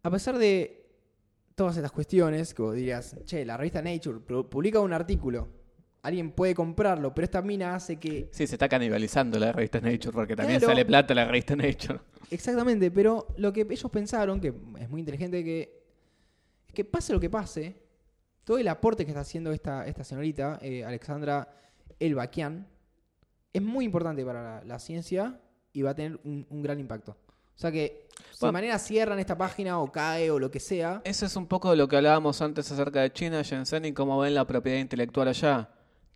A 0.03 0.09
pesar 0.09 0.37
de 0.37 0.83
todas 1.55 1.75
estas 1.75 1.91
cuestiones, 1.91 2.53
que 2.55 2.61
vos 2.63 2.73
dirías, 2.75 3.15
che, 3.25 3.45
la 3.45 3.55
revista 3.57 3.81
Nature 3.81 4.19
pu- 4.19 4.49
publica 4.49 4.79
un 4.79 4.93
artículo, 4.93 5.47
alguien 6.03 6.31
puede 6.31 6.55
comprarlo, 6.55 7.13
pero 7.13 7.25
esta 7.25 7.41
mina 7.41 7.75
hace 7.75 7.97
que 7.97 8.29
Sí, 8.31 8.47
se 8.47 8.55
está 8.55 8.67
canibalizando 8.67 9.37
la 9.39 9.51
revista 9.51 9.79
Nature 9.79 10.11
porque 10.11 10.35
también 10.35 10.59
Claro. 10.59 10.71
sale 10.73 10.85
plata 10.85 11.13
la 11.13 11.25
revista 11.25 11.55
Nature. 11.55 11.99
Exactamente, 12.31 12.89
pero 12.91 13.27
lo 13.37 13.51
que 13.53 13.67
ellos 13.69 13.91
pensaron, 13.91 14.39
que 14.39 14.53
es 14.79 14.89
muy 14.89 15.01
inteligente, 15.01 15.43
que 15.43 15.83
es 16.67 16.73
que 16.73 16.85
pase 16.85 17.11
lo 17.13 17.19
que 17.19 17.29
pase, 17.29 17.75
todo 18.43 18.57
el 18.57 18.67
aporte 18.67 19.05
que 19.05 19.11
está 19.11 19.21
haciendo 19.21 19.51
esta, 19.51 19.85
esta 19.85 20.03
señorita, 20.03 20.57
eh, 20.61 20.83
Alexandra 20.85 21.47
Elbakian, 21.99 22.67
es 23.53 23.61
muy 23.61 23.85
importante 23.85 24.23
para 24.25 24.41
la, 24.59 24.63
la 24.63 24.79
ciencia 24.79 25.39
y 25.73 25.81
va 25.81 25.91
a 25.91 25.95
tener 25.95 26.19
un, 26.23 26.47
un 26.49 26.61
gran 26.61 26.79
impacto. 26.79 27.11
O 27.55 27.59
sea 27.61 27.71
que, 27.71 28.07
si 28.31 28.45
de 28.45 28.51
manera 28.51 28.79
cierran 28.79 29.19
esta 29.19 29.37
página 29.37 29.79
o 29.79 29.91
cae 29.91 30.31
o 30.31 30.39
lo 30.39 30.49
que 30.49 30.59
sea, 30.59 31.01
Eso 31.03 31.25
es 31.27 31.35
un 31.35 31.45
poco 31.47 31.69
de 31.69 31.75
lo 31.77 31.87
que 31.87 31.97
hablábamos 31.97 32.41
antes 32.41 32.71
acerca 32.71 33.01
de 33.01 33.11
China, 33.13 33.41
Shenzhen 33.43 33.85
y 33.85 33.93
cómo 33.93 34.17
ven 34.19 34.33
la 34.33 34.47
propiedad 34.47 34.79
intelectual 34.79 35.27
allá. 35.27 35.69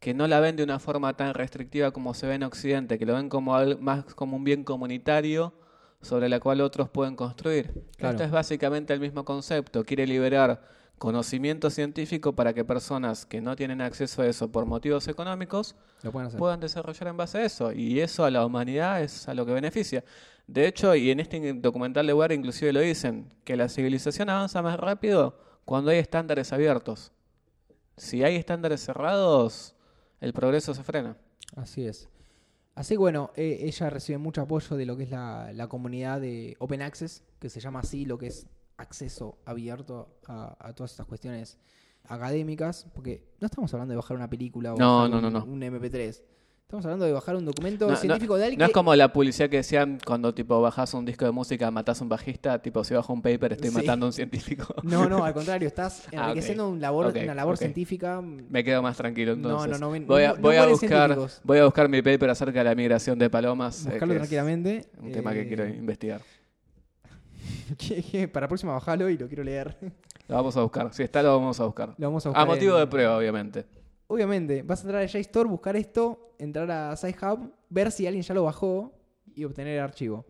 Que 0.06 0.14
no 0.14 0.28
la 0.28 0.40
ven 0.40 0.56
de 0.56 0.62
una 0.62 0.78
forma 0.78 1.18
tan 1.18 1.34
restrictiva 1.34 1.90
como 1.90 2.14
se 2.14 2.28
ve 2.28 2.36
en 2.36 2.44
Occidente, 2.44 3.00
que 3.00 3.08
lo 3.08 3.16
ven 3.16 3.28
como 3.28 3.58
más 3.80 4.06
como 4.14 4.38
un 4.38 4.44
bien 4.44 4.64
comunitario 4.64 5.52
sobre 6.00 6.30
la 6.30 6.40
cual 6.40 6.62
otros 6.62 6.90
pueden 6.90 7.16
construir. 7.16 7.74
Claro. 7.98 8.12
Esto 8.12 8.24
es 8.24 8.30
básicamente 8.30 8.94
el 8.94 9.00
mismo 9.00 9.26
concepto. 9.26 9.84
Quiere 9.84 10.06
liberar 10.06 10.62
conocimiento 11.00 11.72
científico 11.72 12.36
para 12.36 12.54
que 12.54 12.64
personas 12.64 13.26
que 13.26 13.42
no 13.42 13.56
tienen 13.56 13.82
acceso 13.82 14.22
a 14.22 14.28
eso 14.28 14.52
por 14.52 14.68
motivos 14.68 15.08
económicos 15.08 15.76
lo 16.04 16.12
puedan 16.12 16.60
desarrollar 16.60 17.08
en 17.08 17.18
base 17.18 17.40
a 17.40 17.44
eso. 17.46 17.72
Y 17.72 18.00
eso 18.00 18.26
a 18.26 18.30
la 18.30 18.46
humanidad 18.46 19.02
es 19.02 19.28
a 19.28 19.34
lo 19.34 19.44
que 19.44 19.54
beneficia. 19.54 20.04
De 20.46 20.68
hecho, 20.68 20.94
y 20.94 21.10
en 21.10 21.20
este 21.20 21.54
documental 21.54 22.06
de 22.06 22.14
Ware 22.14 22.36
inclusive 22.36 22.72
lo 22.72 22.82
dicen, 22.82 23.34
que 23.44 23.56
la 23.56 23.70
civilización 23.70 24.30
avanza 24.30 24.62
más 24.62 24.80
rápido 24.80 25.40
cuando 25.66 25.90
hay 25.90 25.98
estándares 25.98 26.54
abiertos. 26.54 27.12
Si 27.98 28.24
hay 28.24 28.36
estándares 28.36 28.82
cerrados, 28.82 29.75
el 30.22 30.34
progreso 30.34 30.74
se 30.74 30.84
frena. 30.84 31.18
Así 31.56 31.86
es. 31.86 32.10
Así 32.76 32.96
que 32.96 32.98
bueno, 32.98 33.32
eh, 33.36 33.60
ella 33.62 33.90
recibe 33.90 34.18
mucho 34.18 34.42
apoyo 34.42 34.76
de 34.76 34.86
lo 34.86 34.98
que 34.98 35.04
es 35.04 35.10
la, 35.12 35.52
la 35.54 35.68
comunidad 35.68 36.20
de 36.20 36.58
Open 36.60 36.82
Access, 36.82 37.24
que 37.40 37.50
se 37.50 37.60
llama 37.62 37.80
así, 37.80 38.06
lo 38.06 38.18
que 38.18 38.28
es 38.28 38.48
acceso 38.78 39.38
abierto 39.46 40.18
a, 40.28 40.58
a 40.60 40.74
todas 40.74 40.92
estas 40.92 41.06
cuestiones 41.06 41.58
académicas, 42.08 42.86
porque 42.94 43.24
no 43.40 43.46
estamos 43.46 43.74
hablando 43.74 43.94
de 43.94 43.96
bajar 43.98 44.18
una 44.18 44.30
película 44.30 44.74
o 44.74 44.78
No, 44.78 45.08
no, 45.08 45.18
un, 45.18 45.22
no, 45.24 45.30
no. 45.32 45.46
un 45.46 45.62
MP3. 45.62 46.22
Estamos 46.66 46.84
hablando 46.86 47.06
de 47.06 47.12
bajar 47.14 47.36
un 47.36 47.46
documento 47.46 47.86
No, 47.86 47.92
no- 47.92 47.98
científico 47.98 48.38
de 48.38 48.44
alguien 48.46 48.58
No 48.60 48.66
es 48.66 48.72
como 48.72 48.96
la 48.96 49.14
publicidad 49.14 49.48
que 49.52 49.58
decían 49.58 50.00
cuando 50.04 50.34
tipo 50.34 50.60
bajas 50.62 50.96
un 50.96 51.06
disco 51.06 51.24
de 51.24 51.30
música, 51.30 51.70
matas 51.70 52.02
a 52.02 52.04
un 52.04 52.10
bajista, 52.10 52.60
tipo 52.60 52.84
si 52.84 52.96
bajo 52.96 53.14
un 53.14 53.22
paper 53.22 53.54
estoy 53.54 53.70
Sí. 53.70 53.76
matando 53.76 54.08
a 54.08 54.10
un 54.10 54.14
científico. 54.14 54.74
No, 54.84 55.08
no, 55.08 55.24
al 55.24 55.32
contrario, 55.36 55.68
estás 55.68 56.08
Ah, 56.18 56.24
enriqueciendo 56.30 56.68
un 56.68 56.82
labor, 56.82 57.14
una 57.16 57.36
labor 57.36 57.58
científica. 57.58 58.20
Me 58.20 58.64
quedo 58.64 58.82
más 58.82 58.98
tranquilo 58.98 59.34
entonces. 59.34 59.74
no, 59.74 59.78
no, 59.78 59.92
ven- 59.92 60.08
voy 60.08 60.24
a, 60.24 60.34
no- 60.34 60.40
voy 60.42 60.56
a 60.56 60.66
buscar, 60.66 61.16
voy 61.44 61.60
a 61.60 61.66
buscar 61.66 61.88
mi 61.88 62.02
paper 62.02 62.32
acerca 62.32 62.58
de 62.60 62.66
la 62.66 62.74
migración 62.74 63.20
de 63.20 63.30
palomas. 63.30 63.86
eh, 63.86 63.92
Buscarlo 63.92 64.16
tranquilamente. 64.16 64.88
Un 65.00 65.12
tema 65.12 65.34
que 65.34 65.42
Eh, 65.42 65.48
quiero 65.48 65.68
investigar. 65.68 66.22
para 68.34 68.46
la 68.46 68.48
próxima 68.48 68.74
bajalo 68.74 69.08
y 69.12 69.20
lo 69.20 69.28
quiero 69.28 69.44
leer. 69.44 69.78
Lo 70.28 70.36
vamos 70.36 70.58
a 70.58 70.64
buscar. 70.64 70.92
Si 70.96 71.04
está, 71.04 71.22
lo 71.22 71.38
vamos 71.38 71.60
a 71.60 71.66
buscar. 71.66 71.90
Lo 71.96 72.08
vamos 72.08 72.26
a 72.26 72.44
motivo 72.46 72.74
en- 72.74 72.80
de 72.80 72.88
prueba, 72.88 73.16
obviamente. 73.18 73.66
Obviamente, 74.08 74.62
vas 74.62 74.80
a 74.80 74.84
entrar 74.84 75.02
a 75.02 75.06
JSTOR, 75.08 75.48
buscar 75.48 75.76
esto, 75.76 76.36
entrar 76.38 76.70
a 76.70 76.96
SciHub, 76.96 77.52
ver 77.70 77.92
si 77.92 78.06
alguien 78.06 78.24
ya 78.24 78.34
lo 78.34 78.44
bajó 78.44 78.94
y 79.34 79.44
obtener 79.44 79.78
el 79.78 79.84
archivo. 79.84 80.26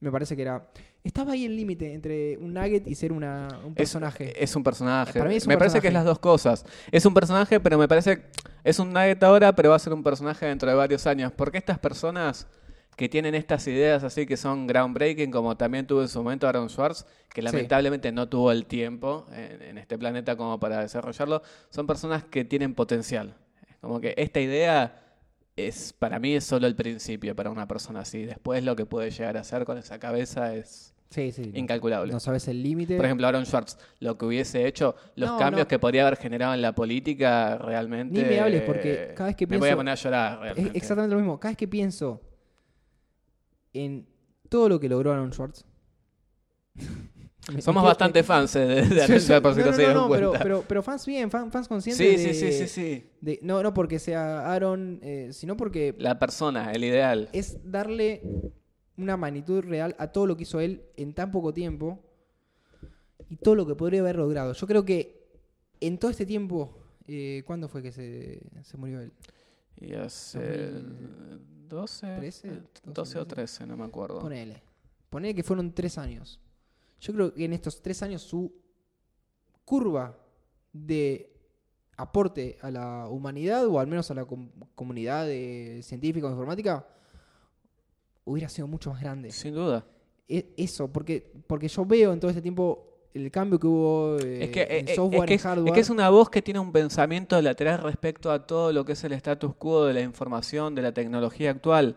Me 0.00 0.10
parece 0.10 0.36
que 0.36 0.42
era. 0.42 0.68
Estaba 1.04 1.32
ahí 1.32 1.44
el 1.44 1.56
límite 1.56 1.94
entre 1.94 2.36
un 2.38 2.54
nugget 2.54 2.86
y 2.86 2.94
ser 2.94 3.12
una, 3.12 3.48
un 3.64 3.74
personaje. 3.74 4.40
Es, 4.42 4.54
un 4.54 4.62
personaje. 4.62 5.18
Para 5.18 5.30
mí 5.30 5.36
es 5.36 5.44
un 5.44 5.48
me 5.48 5.58
parece 5.58 5.80
que 5.80 5.88
es 5.88 5.94
las 5.94 6.04
dos 6.04 6.18
cosas. 6.18 6.64
Es 6.90 7.04
un 7.06 7.14
personaje, 7.14 7.58
pero 7.60 7.78
me 7.78 7.88
parece. 7.88 8.24
Es 8.62 8.78
un 8.78 8.92
nugget 8.92 9.22
ahora, 9.22 9.54
pero 9.54 9.70
va 9.70 9.76
a 9.76 9.78
ser 9.80 9.92
un 9.92 10.02
personaje 10.02 10.46
dentro 10.46 10.68
de 10.68 10.76
varios 10.76 11.06
años. 11.06 11.32
Porque 11.32 11.58
estas 11.58 11.78
personas 11.78 12.46
que 12.96 13.08
tienen 13.08 13.34
estas 13.34 13.66
ideas 13.68 14.04
así 14.04 14.26
que 14.26 14.36
son 14.36 14.66
groundbreaking, 14.66 15.30
como 15.30 15.56
también 15.56 15.86
tuvo 15.86 16.02
en 16.02 16.08
su 16.08 16.18
momento 16.22 16.46
Aaron 16.46 16.68
Schwartz, 16.68 17.04
que 17.32 17.40
Sí. 17.40 17.46
lamentablemente 17.46 18.12
no 18.12 18.28
tuvo 18.28 18.52
el 18.52 18.66
tiempo 18.66 19.26
en, 19.32 19.62
en 19.62 19.78
este 19.78 19.98
planeta 19.98 20.36
como 20.36 20.60
para 20.60 20.80
desarrollarlo, 20.80 21.42
son 21.70 21.86
personas 21.86 22.24
que 22.24 22.44
tienen 22.44 22.74
potencial. 22.74 23.34
Como 23.80 24.00
que 24.00 24.14
esta 24.16 24.40
idea 24.40 24.98
es, 25.56 25.92
para 25.94 26.18
mí, 26.18 26.34
es 26.34 26.44
solo 26.44 26.66
el 26.66 26.76
principio 26.76 27.34
para 27.34 27.50
una 27.50 27.66
persona 27.66 28.00
así. 28.00 28.24
Después 28.24 28.62
lo 28.64 28.76
que 28.76 28.86
puede 28.86 29.10
llegar 29.10 29.36
a 29.36 29.40
hacer 29.40 29.64
con 29.64 29.76
esa 29.78 29.98
cabeza 29.98 30.54
es 30.54 30.94
sí, 31.10 31.32
sí. 31.32 31.50
incalculable. 31.54 32.12
No 32.12 32.20
sabes 32.20 32.46
el 32.48 32.62
límite. 32.62 32.96
Por 32.96 33.04
ejemplo, 33.06 33.26
Aaron 33.26 33.44
Schwartz, 33.44 33.76
lo 34.00 34.16
que 34.16 34.24
hubiese 34.26 34.66
hecho, 34.66 34.94
los 35.16 35.30
No, 35.30 35.38
cambios 35.38 35.64
no. 35.64 35.68
que 35.68 35.78
podría 35.78 36.02
haber 36.06 36.16
generado 36.18 36.54
en 36.54 36.62
la 36.62 36.74
política, 36.74 37.58
realmente. 37.58 38.22
Ni 38.22 38.28
me 38.28 38.40
hables, 38.40 38.62
porque 38.62 39.12
cada 39.16 39.28
vez 39.28 39.36
que 39.36 39.46
Me 39.46 39.56
voy 39.58 39.68
a 39.68 39.70
pienso- 39.72 39.76
poner 39.78 39.92
a 39.92 39.94
llorar, 39.96 40.32
Es 40.34 40.40
realmente. 40.40 40.78
exactamente 40.78 41.14
lo 41.14 41.20
mismo. 41.20 41.40
Cada 41.40 41.50
vez 41.52 41.56
que 41.58 41.68
pienso 41.68 42.20
en 43.72 44.06
todo 44.48 44.68
lo 44.68 44.80
que 44.80 44.88
logró 44.88 45.12
Aaron 45.12 45.32
Schwartz. 45.32 45.64
Somos 47.60 47.82
bastante 47.82 48.22
fans 48.22 48.54
eh, 48.54 48.60
de, 48.60 48.82
de 48.86 49.06
Sí, 49.06 49.20
sí. 49.20 49.32
Por 49.42 49.54
si 49.54 49.60
No, 49.60 49.66
no, 49.66 49.70
no, 49.72 49.76
se 49.76 49.82
no, 49.82 49.88
dieron 49.88 49.94
no, 50.04 50.08
pero, 50.10 50.28
cuenta. 50.28 50.42
pero, 50.44 50.64
pero 50.68 50.82
fans 50.82 51.04
bien, 51.06 51.28
fan- 51.30 51.50
fans 51.50 51.66
conscientes 51.66 52.20
sí, 52.20 52.26
de, 52.28 52.34
sí, 52.34 52.52
sí, 52.52 52.52
sí, 52.52 52.68
sí. 52.68 53.04
de- 53.20 53.40
no, 53.42 53.62
no 53.62 53.74
porque 53.74 53.98
sea 53.98 54.52
Aaron, 54.52 55.00
eh, 55.02 55.30
sino 55.32 55.56
porque 55.56 55.94
La 55.98 56.18
persona, 56.20 56.70
el 56.72 56.84
ideal. 56.84 57.28
es 57.32 57.58
darle 57.64 58.22
una 58.96 59.16
magnitud 59.16 59.64
real 59.64 59.96
a 59.98 60.08
todo 60.12 60.26
lo 60.26 60.36
que 60.36 60.44
hizo 60.44 60.60
él 60.60 60.82
en 60.96 61.14
tan 61.14 61.32
poco 61.32 61.52
tiempo 61.52 61.98
y 63.28 63.36
todo 63.36 63.56
lo 63.56 63.66
que 63.66 63.74
podría 63.74 64.00
haber 64.02 64.16
logrado. 64.16 64.52
Yo 64.52 64.66
creo 64.68 64.84
que 64.84 65.26
en 65.80 65.98
todo 65.98 66.10
este 66.12 66.26
tiempo, 66.26 66.78
eh, 67.08 67.42
¿cuándo 67.44 67.68
fue 67.68 67.82
que 67.82 67.90
se, 67.90 68.40
se 68.62 68.76
murió 68.76 69.00
él? 69.00 69.12
Y 69.80 69.94
hace 69.94 70.70
12, 71.76 72.16
13, 72.16 72.62
12 72.84 73.18
o 73.18 73.26
13, 73.26 73.66
no 73.66 73.76
me 73.76 73.84
acuerdo. 73.84 74.20
Ponele. 74.20 74.62
Ponele 75.10 75.34
que 75.34 75.42
fueron 75.42 75.72
tres 75.72 75.98
años. 75.98 76.40
Yo 77.00 77.12
creo 77.12 77.34
que 77.34 77.44
en 77.44 77.52
estos 77.52 77.80
tres 77.82 78.02
años 78.02 78.22
su 78.22 78.52
curva 79.64 80.16
de 80.72 81.28
aporte 81.96 82.58
a 82.62 82.70
la 82.70 83.08
humanidad, 83.08 83.66
o 83.66 83.78
al 83.78 83.86
menos 83.86 84.10
a 84.10 84.14
la 84.14 84.24
com- 84.24 84.50
comunidad 84.74 85.26
de 85.26 85.80
científica 85.82 86.26
o 86.26 86.30
informática, 86.30 86.86
hubiera 88.24 88.48
sido 88.48 88.66
mucho 88.66 88.90
más 88.90 89.00
grande. 89.00 89.30
Sin 89.30 89.54
duda. 89.54 89.84
E- 90.28 90.54
Eso, 90.56 90.88
porque, 90.92 91.32
porque 91.46 91.68
yo 91.68 91.84
veo 91.84 92.12
en 92.12 92.20
todo 92.20 92.30
este 92.30 92.42
tiempo 92.42 92.91
el 93.14 93.30
cambio 93.30 93.58
que 93.58 93.66
hubo 93.66 94.18
eh, 94.20 94.44
Es 94.44 94.50
que, 94.50 94.62
en 94.62 94.88
eh, 94.88 94.92
eh, 94.92 94.94
software, 94.96 95.30
es, 95.32 95.42
que 95.42 95.48
hardware. 95.48 95.68
es 95.68 95.74
que 95.74 95.80
es 95.80 95.90
una 95.90 96.08
voz 96.10 96.30
que 96.30 96.40
tiene 96.42 96.60
un 96.60 96.72
pensamiento 96.72 97.40
lateral 97.42 97.82
respecto 97.82 98.30
a 98.30 98.46
todo 98.46 98.72
lo 98.72 98.84
que 98.84 98.92
es 98.92 99.04
el 99.04 99.12
status 99.12 99.54
quo 99.56 99.84
de 99.84 99.94
la 99.94 100.00
información, 100.00 100.74
de 100.74 100.82
la 100.82 100.92
tecnología 100.92 101.50
actual. 101.50 101.96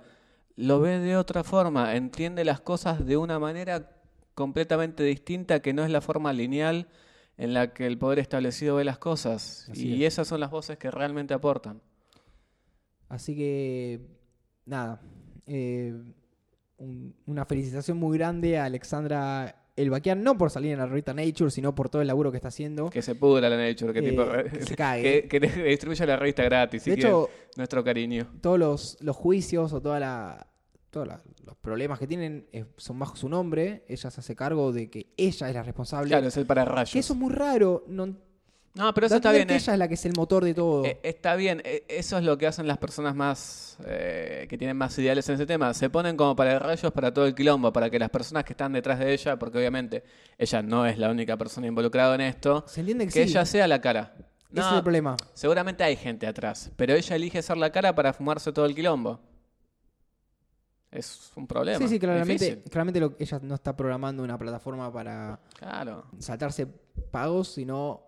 Lo 0.57 0.79
ve 0.79 0.99
de 0.99 1.17
otra 1.17 1.43
forma, 1.43 1.95
entiende 1.95 2.43
las 2.45 2.61
cosas 2.61 3.05
de 3.05 3.17
una 3.17 3.39
manera 3.39 3.91
completamente 4.35 5.03
distinta 5.03 5.61
que 5.61 5.73
no 5.73 5.83
es 5.83 5.89
la 5.89 6.01
forma 6.01 6.33
lineal 6.33 6.87
en 7.37 7.53
la 7.53 7.73
que 7.73 7.85
el 7.87 7.97
poder 7.97 8.19
establecido 8.19 8.75
ve 8.77 8.83
las 8.85 8.97
cosas. 8.97 9.67
Así 9.71 9.87
y 9.95 10.03
es. 10.05 10.13
esas 10.13 10.27
son 10.27 10.39
las 10.39 10.51
voces 10.51 10.77
que 10.77 10.89
realmente 10.91 11.33
aportan. 11.33 11.81
Así 13.09 13.35
que, 13.35 14.01
nada. 14.65 15.01
eh, 15.47 15.93
un- 16.77 17.15
una 17.27 17.45
felicitación 17.45 17.97
muy 17.97 18.17
grande 18.17 18.57
a 18.57 18.65
Alexandra 18.65 19.55
Elbaquian, 19.75 20.23
no 20.23 20.37
por 20.37 20.49
salir 20.51 20.71
en 20.71 20.79
la 20.79 20.85
revista 20.85 21.13
Nature, 21.13 21.51
sino 21.51 21.75
por 21.75 21.89
todo 21.89 22.01
el 22.01 22.07
laburo 22.07 22.31
que 22.31 22.37
está 22.37 22.47
haciendo. 22.47 22.89
Que 22.89 23.01
se 23.01 23.15
pudra 23.15 23.49
la 23.49 23.57
Nature, 23.57 23.91
que, 23.93 23.99
Eh, 23.99 24.09
tipo, 24.09 24.25
que 24.57 24.65
se 24.65 24.75
cague. 24.75 25.21
que, 25.23 25.27
que 25.27 25.39
le 25.41 25.63
distribuya 25.65 26.05
la 26.05 26.15
revista 26.17 26.43
gratis. 26.43 26.81
si 26.83 26.91
de 26.91 26.95
quieren. 26.97 27.11
hecho, 27.13 27.29
nuestro 27.57 27.83
cariño. 27.83 28.27
todos 28.41 28.57
los, 28.59 28.97
los 29.01 29.15
juicios 29.15 29.73
o 29.73 29.81
toda 29.81 29.99
la, 29.99 30.47
todos 30.91 31.07
los 31.45 31.57
problemas 31.57 31.99
que 31.99 32.07
tienen 32.07 32.47
eh, 32.53 32.65
son 32.77 32.97
bajo 32.99 33.15
su 33.17 33.27
nombre. 33.27 33.83
Ella 33.89 34.09
se 34.09 34.19
hace 34.21 34.35
cargo 34.35 34.71
de 34.71 34.89
que 34.89 35.07
ella 35.17 35.49
es 35.49 35.53
la 35.55 35.63
responsable. 35.63 36.07
Claro, 36.09 36.27
es 36.27 36.37
el 36.37 36.45
pararrayos. 36.45 36.91
que 36.93 36.99
eso 36.99 37.13
es 37.13 37.19
muy 37.19 37.33
raro. 37.33 37.83
No, 37.87 38.15
No, 38.75 38.93
pero 38.93 39.07
eso 39.07 39.15
está 39.15 39.31
bien. 39.31 39.47
que 39.47 39.53
eh. 39.53 39.57
ella 39.57 39.73
es 39.73 39.79
la 39.79 39.87
que 39.87 39.93
es 39.93 40.05
el 40.05 40.13
motor 40.17 40.43
de 40.43 40.53
todo. 40.53 40.83
Eh, 40.85 40.99
está 41.01 41.35
bien, 41.35 41.61
eh, 41.63 41.85
eso 41.87 42.17
es 42.17 42.23
lo 42.25 42.37
que 42.37 42.45
hacen 42.45 42.67
las 42.67 42.77
personas 42.77 43.15
más 43.15 43.77
eh, 43.85 44.45
que 44.49 44.57
tienen 44.57 44.75
más 44.75 44.97
ideales 44.99 45.27
en 45.29 45.35
ese 45.35 45.45
tema. 45.45 45.73
Se 45.73 45.89
ponen 45.89 46.17
como 46.17 46.35
para 46.35 46.59
rayos 46.59 46.91
para 46.91 47.13
todo 47.13 47.25
el 47.25 47.33
quilombo, 47.35 47.71
para 47.71 47.89
que 47.89 47.97
las 47.97 48.09
personas 48.09 48.43
que 48.43 48.51
están 48.53 48.73
detrás 48.73 48.99
de 48.99 49.13
ella, 49.13 49.39
porque 49.39 49.57
obviamente 49.57 50.03
ella 50.37 50.61
no 50.61 50.85
es 50.85 50.97
la 50.97 51.09
única 51.09 51.37
persona 51.37 51.67
involucrada 51.67 52.15
en 52.15 52.21
esto, 52.21 52.65
Se 52.67 52.81
entiende 52.81 53.07
que, 53.07 53.13
que 53.13 53.23
sí. 53.25 53.31
ella 53.31 53.45
sea 53.45 53.67
la 53.67 53.79
cara. 53.79 54.13
Ese 54.51 54.59
es 54.61 54.65
No, 54.71 54.77
el 54.77 54.83
problema. 54.83 55.15
seguramente 55.33 55.83
hay 55.83 55.95
gente 55.95 56.27
atrás, 56.27 56.69
pero 56.75 56.93
ella 56.95 57.15
elige 57.15 57.41
ser 57.41 57.55
la 57.57 57.71
cara 57.71 57.95
para 57.95 58.11
fumarse 58.13 58.51
todo 58.51 58.65
el 58.65 58.75
quilombo. 58.75 59.19
Es 60.91 61.31
un 61.35 61.45
problema. 61.47 61.77
Sí, 61.79 61.87
sí, 61.89 61.99
claramente, 61.99 62.45
difícil. 62.45 62.71
claramente 62.71 62.99
lo- 63.01 63.15
ella 63.19 63.39
no 63.41 63.55
está 63.55 63.75
programando 63.75 64.23
una 64.23 64.37
plataforma 64.37 64.91
para 64.93 65.39
Claro. 65.57 66.05
saltarse 66.19 66.67
pagos, 67.11 67.49
sino 67.49 68.01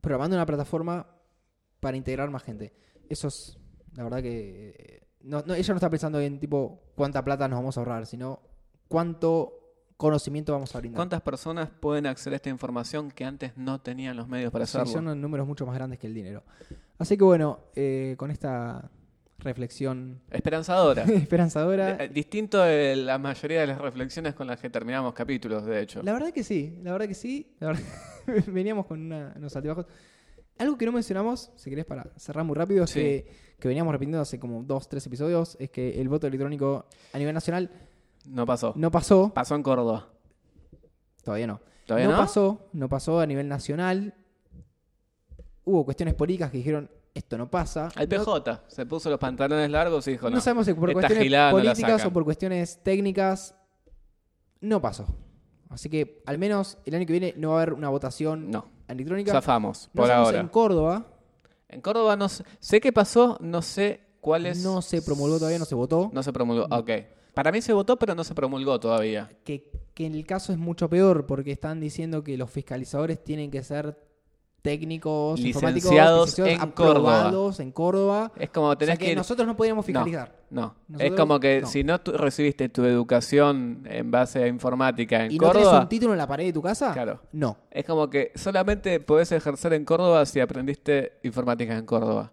programando 0.00 0.36
una 0.36 0.46
plataforma 0.46 1.06
para 1.80 1.96
integrar 1.96 2.30
más 2.30 2.42
gente. 2.42 2.72
Eso 3.08 3.28
es, 3.28 3.58
la 3.94 4.04
verdad 4.04 4.22
que... 4.22 4.74
eh, 4.78 5.02
No, 5.22 5.42
no, 5.46 5.54
ella 5.54 5.72
no 5.74 5.76
está 5.76 5.90
pensando 5.90 6.20
en 6.20 6.38
tipo 6.40 6.80
cuánta 6.94 7.24
plata 7.24 7.48
nos 7.48 7.58
vamos 7.58 7.76
a 7.76 7.80
ahorrar, 7.80 8.06
sino 8.06 8.40
cuánto 8.88 9.54
conocimiento 9.96 10.52
vamos 10.52 10.74
a 10.74 10.78
brindar. 10.78 10.96
¿Cuántas 10.98 11.22
personas 11.22 11.70
pueden 11.70 12.06
acceder 12.06 12.34
a 12.34 12.36
esta 12.36 12.50
información 12.50 13.10
que 13.10 13.24
antes 13.24 13.56
no 13.56 13.80
tenían 13.80 14.16
los 14.16 14.28
medios 14.28 14.52
para 14.52 14.64
Sí, 14.66 14.78
hacerlo? 14.78 15.10
son 15.10 15.20
números 15.20 15.46
mucho 15.46 15.66
más 15.66 15.74
grandes 15.74 15.98
que 15.98 16.06
el 16.06 16.14
dinero. 16.14 16.44
Así 16.98 17.16
que 17.16 17.24
bueno, 17.24 17.60
eh, 17.74 18.14
con 18.16 18.30
esta 18.30 18.90
reflexión 19.38 20.20
Esperanzadora. 20.30 21.02
esperanzadora, 21.08 22.04
Eh, 22.04 22.08
Distinto 22.08 22.58
de 22.62 22.96
la 22.96 23.18
mayoría 23.18 23.60
de 23.60 23.66
las 23.68 23.78
reflexiones 23.80 24.34
con 24.34 24.46
las 24.46 24.60
que 24.60 24.68
terminamos 24.70 25.14
capítulos, 25.14 25.64
de 25.64 25.80
hecho. 25.80 26.02
La 26.02 26.12
verdad 26.12 26.32
que 26.32 26.42
sí, 26.44 26.76
la 26.82 26.92
verdad 26.92 27.06
que 27.08 27.14
sí. 27.14 27.54
La 27.60 27.68
verdad- 27.68 27.82
veníamos 28.48 28.86
con 28.86 29.00
una- 29.00 29.32
unos 29.36 29.54
altibajos. 29.56 29.86
Algo 30.58 30.76
que 30.76 30.86
no 30.86 30.92
mencionamos, 30.92 31.52
si 31.56 31.70
querés 31.70 31.84
para 31.84 32.10
cerrar 32.16 32.44
muy 32.44 32.56
rápido, 32.56 32.84
es 32.84 32.90
Sí. 32.90 32.98
que, 33.00 33.26
que 33.60 33.68
veníamos 33.68 33.92
repitiendo 33.92 34.20
hace 34.20 34.40
como 34.40 34.62
dos, 34.64 34.88
tres 34.88 35.06
episodios, 35.06 35.56
es 35.60 35.70
que 35.70 36.00
el 36.00 36.08
voto 36.08 36.26
electrónico 36.26 36.86
a 37.12 37.18
nivel 37.18 37.32
nacional 37.34 37.70
No 38.26 38.44
pasó. 38.44 38.72
no 38.76 38.90
pasó. 38.90 39.32
Pasó 39.32 39.54
en 39.54 39.62
Córdoba. 39.62 40.08
Todavía 41.22 41.46
no. 41.46 41.60
¿Todavía 41.86 42.08
no? 42.08 42.16
pasó, 42.16 42.68
no 42.72 42.88
pasó 42.88 43.20
a 43.20 43.26
nivel 43.26 43.48
nacional. 43.48 44.14
Hubo 45.64 45.84
cuestiones 45.84 46.14
políticas 46.14 46.50
que 46.50 46.58
dijeron, 46.58 46.90
esto 47.14 47.36
no 47.38 47.50
pasa. 47.50 47.88
El 47.96 48.08
No- 48.08 48.24
PJ 48.24 48.62
se 48.68 48.86
puso 48.86 49.10
los 49.10 49.18
pantalones 49.18 49.70
largos 49.70 50.06
y 50.08 50.12
dijo, 50.12 50.28
No, 50.30 50.36
no. 50.36 50.40
sabemos 50.40 50.66
si 50.66 50.74
por 50.74 50.92
cuestiones 50.92 51.24
gilada 51.24 51.50
políticas 51.50 52.04
o 52.04 52.12
por 52.12 52.24
cuestiones 52.24 52.80
técnicas. 52.82 53.54
No 54.60 54.80
pasó. 54.80 55.06
Así 55.68 55.88
que 55.88 56.22
al 56.26 56.38
menos 56.38 56.78
el 56.86 56.94
año 56.94 57.06
que 57.06 57.12
viene 57.12 57.34
no 57.36 57.50
va 57.50 57.58
a 57.60 57.62
haber 57.62 57.74
una 57.74 57.88
votación 57.90 58.50
No, 58.50 58.66
electrónica. 58.88 59.32
zafamos, 59.32 59.90
por 59.94 60.10
ahora. 60.10 60.40
En 60.40 60.48
Córdoba 60.48 61.06
En 61.68 61.80
Córdoba 61.82 62.16
no 62.16 62.28
sé, 62.28 62.44
sé 62.58 62.80
qué 62.80 62.92
pasó, 62.92 63.36
no 63.40 63.60
sé 63.60 64.00
cuál 64.20 64.46
es... 64.46 64.62
no 64.64 64.80
se 64.80 65.02
promulgó 65.02 65.36
todavía, 65.38 65.58
no 65.58 65.66
se 65.66 65.74
votó. 65.74 66.10
No 66.14 66.22
se 66.22 66.32
promulgó, 66.32 66.66
ok. 66.74 66.90
Para 67.34 67.52
mí 67.52 67.60
se 67.60 67.72
votó, 67.74 67.98
pero 67.98 68.14
no 68.14 68.24
se 68.24 68.34
promulgó 68.34 68.80
todavía. 68.80 69.30
Que, 69.44 69.70
que 69.94 70.06
en 70.06 70.14
el 70.14 70.26
caso 70.26 70.52
es 70.52 70.58
mucho 70.58 70.88
peor 70.88 71.26
porque 71.26 71.52
están 71.52 71.78
diciendo 71.78 72.24
que 72.24 72.36
los 72.38 72.50
fiscalizadores 72.50 73.22
tienen 73.22 73.50
que 73.50 73.62
ser 73.62 73.98
técnicos, 74.62 75.38
Licenciados 75.40 76.38
en 76.38 76.70
Córdoba. 76.72 77.54
en 77.58 77.72
Córdoba. 77.72 78.32
Es 78.36 78.50
como 78.50 78.68
O 78.68 78.70
sea 78.70 78.78
tenés 78.78 78.98
que 78.98 79.14
nosotros 79.14 79.46
no 79.46 79.56
podríamos 79.56 79.84
fiscalizar. 79.86 80.36
No, 80.50 80.74
es 80.98 81.12
como 81.12 81.38
que 81.38 81.62
no. 81.62 81.66
si 81.66 81.84
no 81.84 82.00
tú 82.00 82.12
recibiste 82.12 82.68
tu 82.68 82.84
educación 82.84 83.82
en 83.88 84.10
base 84.10 84.42
a 84.42 84.46
informática 84.46 85.24
en 85.24 85.32
¿Y 85.32 85.38
no 85.38 85.48
tenés 85.48 85.64
Córdoba, 85.64 85.82
un 85.82 85.88
título 85.88 86.12
en 86.12 86.18
la 86.18 86.26
pared 86.26 86.46
de 86.46 86.52
tu 86.52 86.62
casa? 86.62 86.92
Claro. 86.92 87.20
No. 87.32 87.58
es 87.70 87.84
como 87.84 88.08
que 88.10 88.32
solamente 88.34 89.00
podés 89.00 89.30
ejercer 89.32 89.72
en 89.74 89.84
Córdoba 89.84 90.24
si 90.26 90.40
aprendiste 90.40 91.18
informática 91.22 91.76
en 91.76 91.86
Córdoba. 91.86 92.32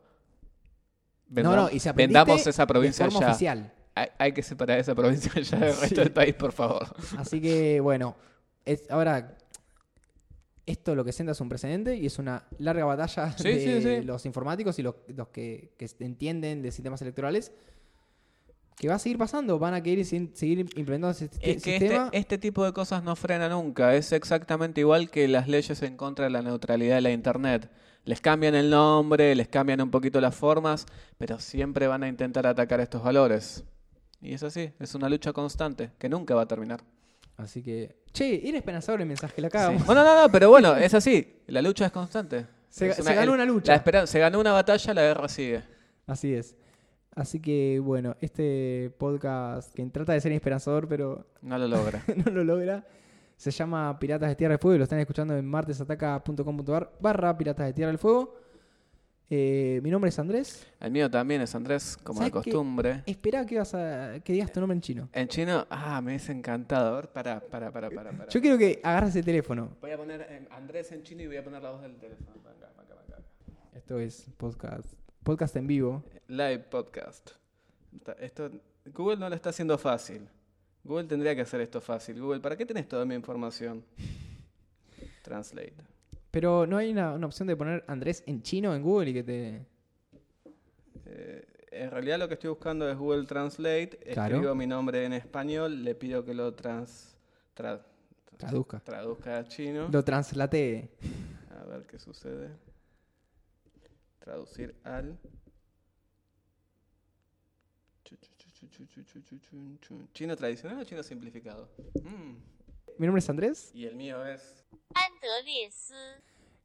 no, 1.29 1.55
no, 1.55 1.69
y 1.69 1.79
se 1.79 1.91
vendamos 1.91 2.45
esa 2.47 2.65
provincia 2.65 3.05
de 3.05 3.11
forma 3.11 3.27
ya. 3.27 3.31
oficial. 3.31 3.71
Hay, 3.97 4.07
hay 4.17 4.31
que 4.33 4.43
separar 4.43 4.77
esa 4.79 4.93
provincia 4.93 5.31
ya 5.41 5.57
del 5.57 5.77
resto 5.77 6.01
del 6.01 6.11
país, 6.11 6.33
por 6.33 6.51
favor. 6.51 6.85
Así 7.17 7.39
que, 7.39 7.79
bueno, 7.79 8.15
es, 8.65 8.89
ahora, 8.91 9.37
esto 10.65 10.95
lo 10.95 11.03
que 11.05 11.11
sienta 11.11 11.31
es 11.33 11.41
un 11.41 11.49
precedente 11.49 11.95
y 11.95 12.05
es 12.07 12.17
una 12.19 12.43
larga 12.57 12.85
batalla 12.85 13.31
Sí, 13.37 13.43
de 13.49 13.81
sí, 13.81 13.81
sí. 13.81 14.01
los 14.03 14.25
informáticos 14.25 14.77
y 14.79 14.83
los, 14.83 14.95
los 15.07 15.27
que, 15.29 15.73
que 15.77 15.87
entienden 15.99 16.61
de 16.61 16.71
sistemas 16.71 17.01
electorales. 17.01 17.51
Que 18.77 18.89
va 18.89 18.95
a 18.95 18.99
seguir 18.99 19.17
pasando, 19.17 19.57
van 19.57 19.73
a 19.73 19.81
querer 19.81 20.03
seguir 20.05 20.59
implementando 20.75 21.11
ese 21.11 21.25
Es 21.25 21.39
que 21.39 21.51
este, 21.51 21.79
sistema. 21.79 22.09
este 22.11 22.37
tipo 22.37 22.65
de 22.65 22.73
cosas 22.73 23.03
no 23.03 23.15
frena 23.15 23.47
nunca. 23.47 23.95
Es 23.95 24.11
exactamente 24.11 24.81
igual 24.81 25.09
que 25.09 25.29
las 25.29 25.47
leyes 25.47 25.81
en 25.81 25.95
contra 25.95 26.25
de 26.25 26.31
la 26.31 26.41
neutralidad 26.41 26.95
de 26.95 27.01
la 27.01 27.11
Internet. 27.11 27.69
Les 28.03 28.19
cambian 28.19 28.53
el 28.53 28.69
nombre, 28.69 29.33
les 29.33 29.47
cambian 29.47 29.79
un 29.81 29.91
poquito 29.91 30.19
las 30.19 30.35
formas, 30.35 30.85
pero 31.17 31.39
siempre 31.39 31.87
van 31.87 32.03
a 32.03 32.09
intentar 32.09 32.45
atacar 32.47 32.81
estos 32.81 33.01
valores. 33.01 33.63
Y 34.21 34.33
es 34.33 34.43
así, 34.43 34.71
es 34.79 34.93
una 34.93 35.07
lucha 35.07 35.31
constante 35.31 35.91
que 35.97 36.09
nunca 36.09 36.35
va 36.35 36.41
a 36.41 36.47
terminar. 36.47 36.83
Así 37.37 37.61
que, 37.61 37.97
che, 38.13 38.47
era 38.47 38.57
esperanzador 38.57 39.01
el 39.01 39.07
mensaje 39.07 39.33
que 39.35 39.41
le 39.41 39.49
Sí. 39.49 39.57
acabamos. 39.57 39.85
Bueno, 39.85 40.03
no, 40.03 40.21
no, 40.23 40.31
pero 40.31 40.49
bueno, 40.49 40.75
es 40.77 40.93
así. 40.93 41.41
La 41.47 41.61
lucha 41.61 41.85
es 41.87 41.91
constante. 41.91 42.45
Se- 42.69 42.87
Es 42.89 42.95
se 42.97 43.13
ganó 43.13 43.33
una 43.33 43.45
lucha. 43.45 43.71
la 43.73 43.77
esperan- 43.83 44.07
se 44.07 44.19
ganó 44.19 44.39
una 44.39 44.51
batalla, 44.53 44.93
la 44.93 45.01
guerra 45.01 45.27
sigue. 45.27 45.63
Así 46.07 46.33
es. 46.33 46.55
Así 47.15 47.39
que, 47.41 47.79
bueno, 47.81 48.15
este 48.19 48.93
podcast 48.97 49.73
que 49.73 49.85
trata 49.85 50.13
de 50.13 50.21
ser 50.21 50.31
esperanzador, 50.33 50.87
pero 50.87 51.25
No 51.41 51.57
lo 51.57 51.67
logra. 51.67 52.03
no 52.25 52.31
lo 52.31 52.43
logra. 52.43 52.85
Se 53.37 53.51
llama 53.51 53.97
Piratas 53.99 54.29
de 54.29 54.35
Tierra 54.35 54.53
del 54.53 54.59
Fuego 54.59 54.75
y 54.75 54.77
lo 54.77 54.83
están 54.85 54.99
escuchando 54.99 55.35
en 55.37 55.45
martesataca.com.ar 55.45 56.91
barra 56.99 57.37
Piratas 57.37 57.67
de 57.67 57.73
Tierra 57.73 57.91
del 57.91 57.97
Fuego. 57.99 58.35
Eh, 59.29 59.79
mi 59.83 59.89
nombre 59.89 60.09
es 60.09 60.19
Andrés. 60.19 60.67
El 60.79 60.91
mío 60.91 61.09
también 61.09 61.41
es 61.41 61.55
Andrés, 61.55 61.97
como 61.97 62.21
de 62.21 62.29
costumbre. 62.29 63.03
Espera 63.05 63.45
que, 63.45 63.57
vas 63.57 63.73
a, 63.73 64.19
que 64.23 64.33
digas 64.33 64.51
tu 64.51 64.59
nombre 64.59 64.75
en 64.75 64.81
chino. 64.81 65.09
En 65.13 65.27
chino, 65.27 65.65
ah, 65.69 65.99
me 66.01 66.15
es 66.15 66.29
encantado. 66.29 66.93
A 66.93 66.95
ver, 66.97 67.09
para, 67.09 67.39
para, 67.39 67.71
para, 67.71 67.89
para. 67.89 68.11
para. 68.11 68.29
Yo 68.29 68.39
quiero 68.39 68.57
que 68.57 68.79
agarres 68.83 69.15
el 69.15 69.25
teléfono. 69.25 69.75
Voy 69.81 69.91
a 69.91 69.97
poner 69.97 70.47
Andrés 70.51 70.91
en 70.91 71.03
chino 71.03 71.23
y 71.23 71.27
voy 71.27 71.37
a 71.37 71.43
poner 71.43 71.61
la 71.61 71.71
voz 71.71 71.81
del 71.81 71.95
teléfono. 71.97 72.35
Esto 73.73 73.99
es 73.99 74.25
podcast, 74.37 74.93
podcast 75.21 75.55
en 75.57 75.67
vivo. 75.67 76.03
Live 76.27 76.59
podcast. 76.71 77.31
Esto, 78.19 78.49
Google 78.85 79.17
no 79.17 79.29
lo 79.29 79.35
está 79.35 79.49
haciendo 79.49 79.77
fácil. 79.77 80.27
Google 80.83 81.07
tendría 81.07 81.35
que 81.35 81.41
hacer 81.41 81.61
esto 81.61 81.81
fácil. 81.81 82.19
Google, 82.19 82.39
¿para 82.39 82.55
qué 82.55 82.65
tenés 82.65 82.87
toda 82.87 83.05
mi 83.05 83.15
información? 83.15 83.83
Translate. 85.23 85.94
Pero 86.35 86.67
no 86.67 86.75
hay 86.75 86.91
una, 86.91 87.13
una 87.13 87.27
opción 87.27 87.47
de 87.47 87.55
poner 87.55 87.85
Andrés 87.87 88.21
en 88.27 88.41
chino 88.41 88.75
en 88.75 88.83
Google 88.83 89.11
y 89.11 89.13
que 89.13 89.23
te. 89.23 89.65
Eh, 91.05 91.47
en 91.71 91.89
realidad 91.89 92.19
lo 92.19 92.27
que 92.27 92.33
estoy 92.33 92.49
buscando 92.49 92.89
es 92.89 92.97
Google 92.97 93.25
Translate. 93.25 93.97
Claro. 94.11 94.35
Escribo 94.35 94.53
mi 94.53 94.67
nombre 94.67 95.05
en 95.05 95.13
español, 95.13 95.85
le 95.85 95.95
pido 95.95 96.25
que 96.25 96.33
lo 96.33 96.53
trans, 96.53 97.15
tra, 97.53 97.85
traduzca. 98.35 98.81
traduzca 98.81 99.37
a 99.37 99.47
chino. 99.47 99.87
Lo 99.89 100.03
translatee. 100.03 100.89
A 101.57 101.63
ver 101.63 101.85
qué 101.85 101.99
sucede. 101.99 102.49
Traducir 104.19 104.75
al. 104.83 105.17
¿Chino 110.11 110.35
tradicional 110.35 110.79
o 110.79 110.83
chino 110.83 111.01
simplificado? 111.01 111.69
Mm. 112.03 112.54
Mi 112.97 113.07
nombre 113.07 113.19
es 113.19 113.29
Andrés. 113.29 113.71
Y 113.73 113.85
el 113.85 113.95
mío 113.95 114.25
es. 114.25 114.65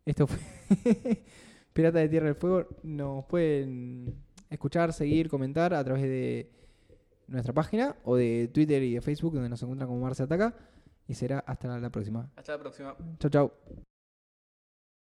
Esto 0.04 0.26
fue. 0.26 0.38
Pirata 1.72 1.98
de 1.98 2.08
Tierra 2.08 2.26
del 2.26 2.36
Fuego. 2.36 2.68
Nos 2.82 3.24
pueden 3.26 4.14
escuchar, 4.48 4.92
seguir, 4.92 5.28
comentar 5.28 5.74
a 5.74 5.82
través 5.82 6.02
de 6.02 6.50
nuestra 7.26 7.52
página 7.52 7.96
o 8.04 8.16
de 8.16 8.48
Twitter 8.52 8.82
y 8.82 8.94
de 8.94 9.00
Facebook, 9.00 9.34
donde 9.34 9.48
nos 9.48 9.62
encuentran 9.62 9.88
como 9.88 10.00
Marce 10.00 10.22
Ataca. 10.22 10.54
Y 11.08 11.14
será 11.14 11.40
hasta 11.40 11.78
la 11.78 11.90
próxima. 11.90 12.30
Hasta 12.36 12.52
la 12.52 12.58
próxima. 12.58 12.96
Chau, 13.18 13.30
chau. 13.30 13.52